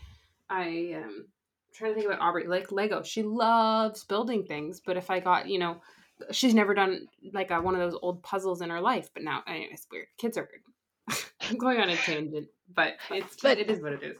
I 0.47 0.93
um 0.95 1.25
I'm 1.25 1.73
trying 1.73 1.91
to 1.91 1.99
think 1.99 2.05
about 2.05 2.21
Aubrey, 2.21 2.45
like 2.45 2.71
Lego. 2.71 3.01
She 3.01 3.23
loves 3.23 4.03
building 4.03 4.43
things, 4.45 4.79
but 4.85 4.95
if 4.95 5.09
I 5.09 5.19
got 5.19 5.49
you 5.49 5.57
know, 5.57 5.77
she's 6.31 6.53
never 6.53 6.75
done 6.75 7.07
like 7.33 7.49
a, 7.49 7.59
one 7.59 7.73
of 7.73 7.81
those 7.81 7.99
old 8.03 8.21
puzzles 8.21 8.61
in 8.61 8.69
her 8.69 8.79
life. 8.79 9.09
But 9.11 9.23
now, 9.23 9.41
I 9.47 9.69
it's 9.71 9.87
weird. 9.91 10.05
Kids 10.19 10.37
are 10.37 10.47
weird. 10.47 11.23
I'm 11.41 11.57
going 11.57 11.79
on 11.79 11.89
a 11.89 11.95
tangent, 11.95 12.49
but 12.75 12.93
it's 13.09 13.37
but 13.41 13.57
it 13.57 13.71
is 13.71 13.81
what 13.81 13.93
it 13.93 14.03
is. 14.03 14.17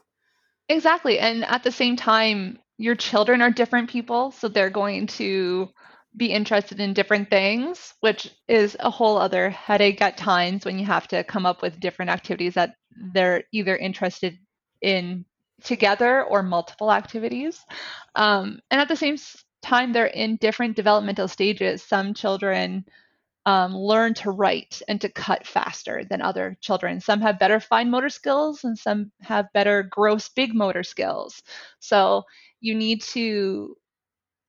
Exactly, 0.67 1.19
and 1.19 1.45
at 1.45 1.61
the 1.61 1.71
same 1.71 1.95
time, 1.95 2.57
your 2.77 2.95
children 2.95 3.41
are 3.41 3.51
different 3.51 3.89
people, 3.89 4.31
so 4.31 4.47
they're 4.47 4.69
going 4.69 5.07
to 5.07 5.69
be 6.15 6.27
interested 6.27 6.79
in 6.79 6.93
different 6.93 7.29
things, 7.29 7.93
which 7.99 8.31
is 8.47 8.75
a 8.79 8.89
whole 8.89 9.17
other 9.17 9.49
headache 9.49 10.01
at 10.01 10.17
times 10.17 10.65
when 10.65 10.79
you 10.79 10.85
have 10.85 11.07
to 11.07 11.23
come 11.23 11.45
up 11.45 11.61
with 11.61 11.79
different 11.79 12.09
activities 12.09 12.55
that 12.55 12.75
they're 13.13 13.43
either 13.51 13.75
interested 13.75 14.37
in 14.81 15.25
together 15.63 16.23
or 16.23 16.43
multiple 16.43 16.91
activities. 16.91 17.59
Um, 18.15 18.59
and 18.71 18.81
at 18.81 18.87
the 18.87 18.95
same 18.95 19.17
time, 19.61 19.93
they're 19.93 20.05
in 20.05 20.37
different 20.37 20.75
developmental 20.75 21.27
stages. 21.27 21.83
Some 21.83 22.13
children 22.13 22.85
um, 23.45 23.73
learn 23.73 24.13
to 24.15 24.31
write 24.31 24.81
and 24.89 24.99
to 25.01 25.09
cut 25.09 25.47
faster 25.47 26.03
than 26.03 26.21
other 26.21 26.57
children. 26.59 26.99
Some 26.99 27.21
have 27.21 27.39
better 27.39 27.59
fine 27.59 27.89
motor 27.89 28.09
skills 28.09 28.63
and 28.63 28.77
some 28.77 29.11
have 29.21 29.45
better 29.53 29.83
gross 29.83 30.29
big 30.29 30.53
motor 30.53 30.83
skills. 30.83 31.41
So 31.79 32.23
you 32.59 32.75
need 32.75 33.01
to 33.01 33.75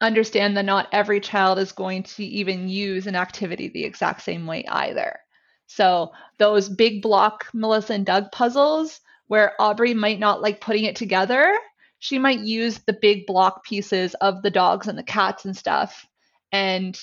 understand 0.00 0.56
that 0.56 0.64
not 0.64 0.88
every 0.92 1.20
child 1.20 1.58
is 1.58 1.72
going 1.72 2.04
to 2.04 2.24
even 2.24 2.68
use 2.68 3.06
an 3.06 3.16
activity 3.16 3.68
the 3.68 3.84
exact 3.84 4.22
same 4.22 4.46
way 4.46 4.64
either. 4.68 5.18
So 5.66 6.12
those 6.38 6.68
big 6.68 7.02
block 7.02 7.46
Melissa 7.52 7.94
and 7.94 8.06
Doug 8.06 8.30
puzzles 8.32 9.00
where 9.26 9.60
Aubrey 9.60 9.92
might 9.94 10.18
not 10.18 10.40
like 10.40 10.60
putting 10.60 10.84
it 10.84 10.96
together, 10.96 11.54
she 11.98 12.18
might 12.18 12.40
use 12.40 12.78
the 12.78 12.96
big 13.00 13.26
block 13.26 13.64
pieces 13.64 14.14
of 14.14 14.42
the 14.42 14.50
dogs 14.50 14.86
and 14.86 14.96
the 14.96 15.02
cats 15.02 15.44
and 15.44 15.56
stuff 15.56 16.06
and 16.52 16.98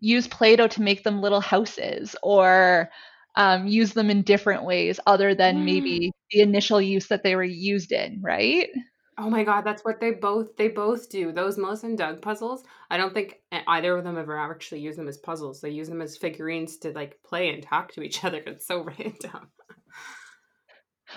use 0.00 0.28
Play-Doh 0.28 0.68
to 0.68 0.82
make 0.82 1.02
them 1.02 1.20
little 1.20 1.40
houses 1.40 2.14
or 2.22 2.90
um, 3.36 3.66
use 3.66 3.92
them 3.92 4.10
in 4.10 4.22
different 4.22 4.64
ways 4.64 5.00
other 5.06 5.34
than 5.34 5.56
mm. 5.56 5.64
maybe 5.64 6.12
the 6.30 6.40
initial 6.40 6.80
use 6.80 7.08
that 7.08 7.22
they 7.22 7.34
were 7.34 7.42
used 7.42 7.90
in, 7.90 8.20
right? 8.22 8.68
Oh 9.16 9.30
my 9.30 9.44
god, 9.44 9.62
that's 9.62 9.84
what 9.84 10.00
they 10.00 10.10
both 10.10 10.56
they 10.56 10.68
both 10.68 11.08
do. 11.08 11.30
Those 11.30 11.56
Melissa 11.56 11.86
and 11.86 11.98
Doug 11.98 12.20
puzzles. 12.20 12.64
I 12.90 12.96
don't 12.96 13.14
think 13.14 13.40
either 13.66 13.96
of 13.96 14.04
them 14.04 14.18
ever 14.18 14.36
actually 14.36 14.80
use 14.80 14.96
them 14.96 15.08
as 15.08 15.18
puzzles. 15.18 15.60
They 15.60 15.70
use 15.70 15.88
them 15.88 16.02
as 16.02 16.16
figurines 16.16 16.78
to 16.78 16.90
like 16.92 17.18
play 17.24 17.52
and 17.52 17.62
talk 17.62 17.92
to 17.92 18.02
each 18.02 18.24
other. 18.24 18.42
It's 18.46 18.66
so 18.66 18.82
random. 18.82 19.48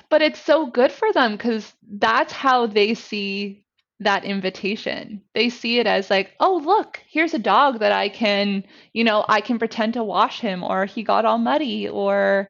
But 0.10 0.22
it's 0.22 0.40
so 0.40 0.68
good 0.68 0.92
for 0.92 1.12
them 1.12 1.34
because 1.34 1.74
that's 1.90 2.32
how 2.32 2.68
they 2.68 2.94
see 2.94 3.64
that 4.00 4.26
invitation. 4.26 5.22
They 5.34 5.50
see 5.50 5.80
it 5.80 5.88
as 5.88 6.10
like, 6.10 6.34
oh, 6.40 6.62
look, 6.64 7.02
here's 7.08 7.34
a 7.34 7.40
dog 7.40 7.80
that 7.80 7.92
I 7.92 8.10
can, 8.10 8.64
you 8.94 9.04
know, 9.04 9.26
I 9.28 9.42
can 9.42 9.58
pretend 9.58 9.94
to 9.96 10.04
wash 10.04 10.40
him, 10.40 10.64
or 10.64 10.86
he 10.86 11.02
got 11.02 11.26
all 11.26 11.40
muddy, 11.40 11.90
or 11.90 12.50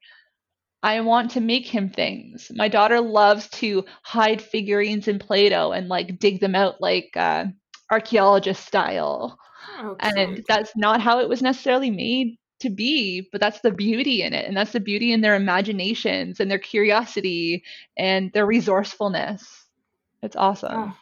I 0.87 1.01
want 1.01 1.31
to 1.31 1.41
make 1.41 1.67
him 1.67 1.89
things. 1.89 2.49
My 2.55 2.69
daughter 2.69 3.01
loves 3.01 3.49
to 3.59 3.83
hide 4.03 4.41
figurines 4.41 5.09
in 5.09 5.19
Play 5.19 5.49
Doh 5.49 5.73
and 5.73 5.89
like 5.89 6.17
dig 6.17 6.39
them 6.39 6.55
out 6.55 6.79
like 6.79 7.09
uh, 7.17 7.47
archaeologist 7.91 8.65
style. 8.65 9.37
Oh, 9.79 9.97
and 9.99 10.45
that's 10.47 10.71
not 10.77 11.01
how 11.01 11.19
it 11.19 11.27
was 11.27 11.41
necessarily 11.41 11.91
made 11.91 12.37
to 12.61 12.69
be, 12.69 13.27
but 13.33 13.41
that's 13.41 13.59
the 13.59 13.71
beauty 13.71 14.21
in 14.21 14.33
it. 14.33 14.45
And 14.45 14.55
that's 14.55 14.71
the 14.71 14.79
beauty 14.79 15.11
in 15.11 15.19
their 15.19 15.35
imaginations 15.35 16.39
and 16.39 16.49
their 16.49 16.57
curiosity 16.57 17.65
and 17.97 18.31
their 18.31 18.45
resourcefulness. 18.45 19.65
It's 20.23 20.37
awesome. 20.37 20.93
Oh, 20.93 20.97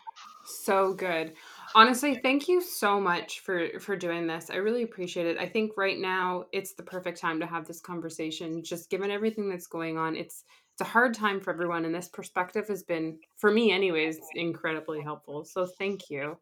so 0.48 0.96
good. 0.96 1.34
Honestly, 1.76 2.16
thank 2.16 2.48
you 2.48 2.62
so 2.62 3.02
much 3.02 3.42
for 3.42 3.68
for 3.82 3.98
doing 3.98 4.26
this. 4.26 4.50
I 4.50 4.56
really 4.56 4.84
appreciate 4.84 5.28
it. 5.28 5.38
I 5.38 5.46
think 5.46 5.74
right 5.76 6.00
now 6.00 6.46
it's 6.54 6.74
the 6.74 6.84
perfect 6.84 7.20
time 7.20 7.38
to 7.42 7.46
have 7.46 7.68
this 7.68 7.82
conversation 7.82 8.64
just 8.64 8.90
given 8.90 9.12
everything 9.12 9.50
that's 9.50 9.68
going 9.68 9.98
on. 9.98 10.16
It's 10.16 10.46
it's 10.72 10.80
a 10.80 10.86
hard 10.86 11.14
time 11.14 11.42
for 11.42 11.52
everyone 11.52 11.84
and 11.84 11.94
this 11.94 12.08
perspective 12.08 12.70
has 12.70 12.84
been 12.84 13.20
for 13.36 13.52
me 13.52 13.74
anyways 13.74 14.20
incredibly 14.36 15.02
helpful. 15.02 15.44
So 15.44 15.66
thank 15.66 16.10
you. 16.10 16.38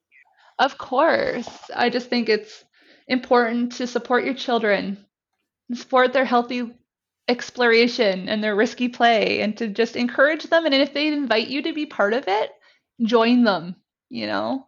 Of 0.59 0.77
course. 0.77 1.49
I 1.75 1.89
just 1.89 2.09
think 2.09 2.29
it's 2.29 2.63
important 3.07 3.71
to 3.73 3.87
support 3.87 4.25
your 4.25 4.35
children, 4.35 5.03
support 5.73 6.13
their 6.13 6.25
healthy 6.25 6.75
exploration 7.27 8.29
and 8.29 8.43
their 8.43 8.55
risky 8.55 8.87
play, 8.87 9.41
and 9.41 9.57
to 9.57 9.67
just 9.67 9.95
encourage 9.95 10.43
them. 10.43 10.65
And 10.65 10.75
if 10.75 10.93
they 10.93 11.07
invite 11.07 11.47
you 11.47 11.63
to 11.63 11.73
be 11.73 11.87
part 11.87 12.13
of 12.13 12.27
it, 12.27 12.51
join 13.01 13.43
them. 13.43 13.75
You 14.09 14.27
know, 14.27 14.67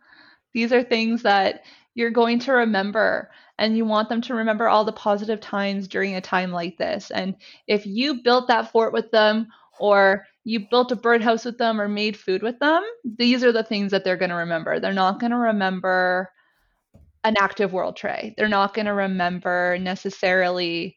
these 0.55 0.71
are 0.71 0.81
things 0.81 1.21
that 1.21 1.65
you're 1.95 2.09
going 2.09 2.39
to 2.39 2.53
remember 2.53 3.29
and 3.59 3.75
you 3.77 3.85
want 3.85 4.07
them 4.07 4.21
to 4.21 4.33
remember 4.33 4.69
all 4.69 4.85
the 4.85 4.91
positive 4.93 5.41
times 5.41 5.87
during 5.87 6.15
a 6.15 6.21
time 6.21 6.51
like 6.51 6.77
this. 6.77 7.11
And 7.11 7.35
if 7.67 7.85
you 7.85 8.23
built 8.23 8.47
that 8.47 8.71
fort 8.71 8.93
with 8.93 9.11
them 9.11 9.47
or 9.79 10.25
you 10.45 10.65
built 10.69 10.93
a 10.93 10.95
birdhouse 10.95 11.43
with 11.43 11.57
them 11.57 11.79
or 11.79 11.89
made 11.89 12.17
food 12.17 12.41
with 12.41 12.57
them, 12.59 12.83
these 13.03 13.43
are 13.43 13.51
the 13.51 13.63
things 13.63 13.91
that 13.91 14.05
they're 14.05 14.15
going 14.15 14.29
to 14.29 14.35
remember. 14.35 14.79
They're 14.79 14.93
not 14.93 15.19
going 15.19 15.31
to 15.31 15.37
remember 15.37 16.31
an 17.25 17.35
active 17.37 17.73
world 17.73 17.97
tray. 17.97 18.33
They're 18.37 18.47
not 18.47 18.73
going 18.73 18.85
to 18.85 18.93
remember 18.93 19.77
necessarily 19.77 20.95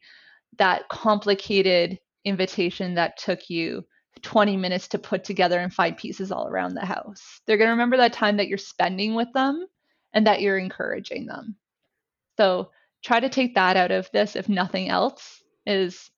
that 0.57 0.87
complicated 0.87 1.99
invitation 2.23 2.95
that 2.95 3.17
took 3.17 3.49
you 3.49 3.83
20 4.21 4.57
minutes 4.57 4.87
to 4.89 4.99
put 4.99 5.23
together 5.23 5.59
and 5.59 5.73
find 5.73 5.97
pieces 5.97 6.31
all 6.31 6.47
around 6.47 6.73
the 6.73 6.85
house. 6.85 7.41
They're 7.45 7.57
going 7.57 7.67
to 7.67 7.73
remember 7.73 7.97
that 7.97 8.13
time 8.13 8.37
that 8.37 8.47
you're 8.47 8.57
spending 8.57 9.15
with 9.15 9.31
them 9.33 9.65
and 10.13 10.27
that 10.27 10.41
you're 10.41 10.57
encouraging 10.57 11.25
them. 11.25 11.55
So 12.37 12.71
try 13.03 13.19
to 13.19 13.29
take 13.29 13.55
that 13.55 13.77
out 13.77 13.91
of 13.91 14.09
this 14.11 14.35
if 14.35 14.49
nothing 14.49 14.89
else 14.89 15.43
is 15.65 16.09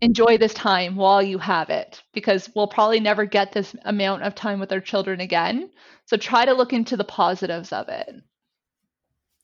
enjoy 0.00 0.36
this 0.36 0.52
time 0.52 0.96
while 0.96 1.22
you 1.22 1.38
have 1.38 1.70
it 1.70 2.02
because 2.12 2.50
we'll 2.56 2.66
probably 2.66 2.98
never 2.98 3.24
get 3.24 3.52
this 3.52 3.74
amount 3.84 4.22
of 4.24 4.34
time 4.34 4.58
with 4.58 4.72
our 4.72 4.80
children 4.80 5.20
again. 5.20 5.70
So 6.06 6.16
try 6.16 6.44
to 6.44 6.52
look 6.52 6.72
into 6.72 6.96
the 6.96 7.04
positives 7.04 7.72
of 7.72 7.88
it. 7.88 8.12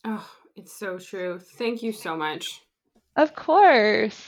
Oh, 0.04 0.28
it's 0.56 0.76
so 0.76 0.98
true. 0.98 1.38
Thank 1.38 1.82
you 1.82 1.92
so 1.92 2.16
much. 2.16 2.60
Of 3.14 3.34
course. 3.36 4.26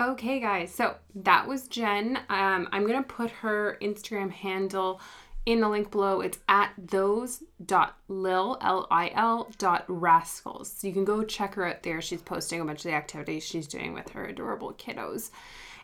Okay, 0.00 0.38
guys. 0.38 0.72
So 0.72 0.94
that 1.16 1.48
was 1.48 1.66
Jen. 1.66 2.20
Um, 2.28 2.68
I'm 2.70 2.86
going 2.86 3.02
to 3.02 3.08
put 3.08 3.30
her 3.30 3.76
Instagram 3.82 4.30
handle 4.30 5.00
in 5.44 5.60
the 5.60 5.68
link 5.68 5.90
below. 5.90 6.20
It's 6.20 6.38
at 6.48 6.70
those.lil, 6.78 8.58
L-I-L 8.60 9.50
dot 9.58 9.84
rascals. 9.88 10.70
So 10.70 10.86
you 10.86 10.92
can 10.92 11.04
go 11.04 11.24
check 11.24 11.54
her 11.54 11.66
out 11.66 11.82
there. 11.82 12.00
She's 12.00 12.22
posting 12.22 12.60
a 12.60 12.64
bunch 12.64 12.78
of 12.80 12.84
the 12.84 12.92
activities 12.92 13.44
she's 13.44 13.66
doing 13.66 13.92
with 13.92 14.10
her 14.10 14.26
adorable 14.26 14.72
kiddos. 14.74 15.30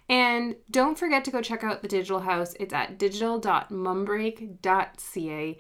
And 0.08 0.54
don't 0.70 0.96
forget 0.98 1.24
to 1.24 1.32
go 1.32 1.40
check 1.40 1.64
out 1.64 1.80
the 1.82 1.88
Digital 1.88 2.20
House. 2.20 2.54
It's 2.60 2.74
at 2.74 2.98
digital.mumbreak.ca. 2.98 5.58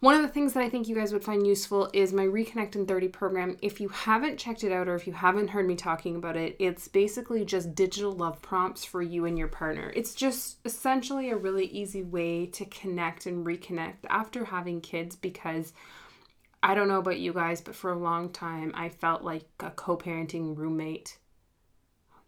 One 0.00 0.14
of 0.14 0.22
the 0.22 0.28
things 0.28 0.52
that 0.52 0.62
I 0.62 0.68
think 0.68 0.86
you 0.86 0.94
guys 0.94 1.12
would 1.12 1.24
find 1.24 1.44
useful 1.44 1.90
is 1.92 2.12
my 2.12 2.22
Reconnect 2.22 2.76
in 2.76 2.86
30 2.86 3.08
program. 3.08 3.56
If 3.62 3.80
you 3.80 3.88
haven't 3.88 4.38
checked 4.38 4.62
it 4.62 4.70
out 4.70 4.86
or 4.86 4.94
if 4.94 5.08
you 5.08 5.12
haven't 5.12 5.48
heard 5.48 5.66
me 5.66 5.74
talking 5.74 6.14
about 6.14 6.36
it, 6.36 6.54
it's 6.60 6.86
basically 6.86 7.44
just 7.44 7.74
digital 7.74 8.12
love 8.12 8.40
prompts 8.40 8.84
for 8.84 9.02
you 9.02 9.24
and 9.24 9.36
your 9.36 9.48
partner. 9.48 9.92
It's 9.96 10.14
just 10.14 10.58
essentially 10.64 11.30
a 11.30 11.36
really 11.36 11.64
easy 11.66 12.04
way 12.04 12.46
to 12.46 12.64
connect 12.66 13.26
and 13.26 13.44
reconnect 13.44 13.96
after 14.08 14.44
having 14.44 14.80
kids 14.80 15.16
because 15.16 15.72
I 16.62 16.76
don't 16.76 16.88
know 16.88 17.00
about 17.00 17.18
you 17.18 17.32
guys, 17.32 17.60
but 17.60 17.74
for 17.74 17.90
a 17.90 17.98
long 17.98 18.30
time 18.30 18.70
I 18.76 18.90
felt 18.90 19.24
like 19.24 19.46
a 19.58 19.72
co 19.72 19.96
parenting 19.96 20.56
roommate. 20.56 21.18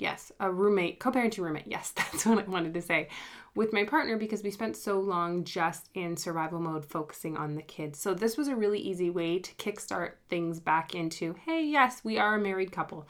Yes, 0.01 0.33
a 0.41 0.51
roommate, 0.51 0.99
co 0.99 1.13
parenting 1.13 1.45
roommate. 1.45 1.69
Yes, 1.69 1.91
that's 1.97 2.27
what 2.27 2.45
I 2.45 2.51
wanted 2.51 2.75
to 2.75 2.83
say 2.83 3.11
with 3.55 3.73
my 3.73 3.85
partner 3.85 4.17
because 4.17 4.43
we 4.43 4.51
spent 4.51 4.77
so 4.77 4.99
long 5.01 5.45
just 5.45 5.89
in 5.95 6.17
survival 6.17 6.61
mode 6.61 6.85
focusing 6.85 7.37
on 7.37 7.55
the 7.55 7.63
kids. 7.63 7.99
So 7.99 8.15
this 8.15 8.37
was 8.37 8.49
a 8.49 8.57
really 8.57 8.79
easy 8.79 9.11
way 9.11 9.39
to 9.39 9.55
kickstart 9.55 10.13
things 10.29 10.61
back 10.61 10.95
into, 10.95 11.35
hey, 11.47 11.65
yes, 11.65 12.03
we 12.05 12.19
are 12.19 12.35
a 12.35 12.41
married 12.41 12.73
couple. 12.73 13.07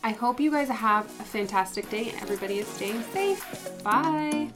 I 0.02 0.11
hope 0.11 0.40
you 0.40 0.50
guys 0.50 0.68
have 0.68 1.07
a 1.07 1.24
fantastic 1.24 1.88
day 1.88 2.11
and 2.11 2.20
everybody 2.20 2.59
is 2.59 2.66
staying 2.66 3.02
safe. 3.05 3.70
Bye. 3.82 4.50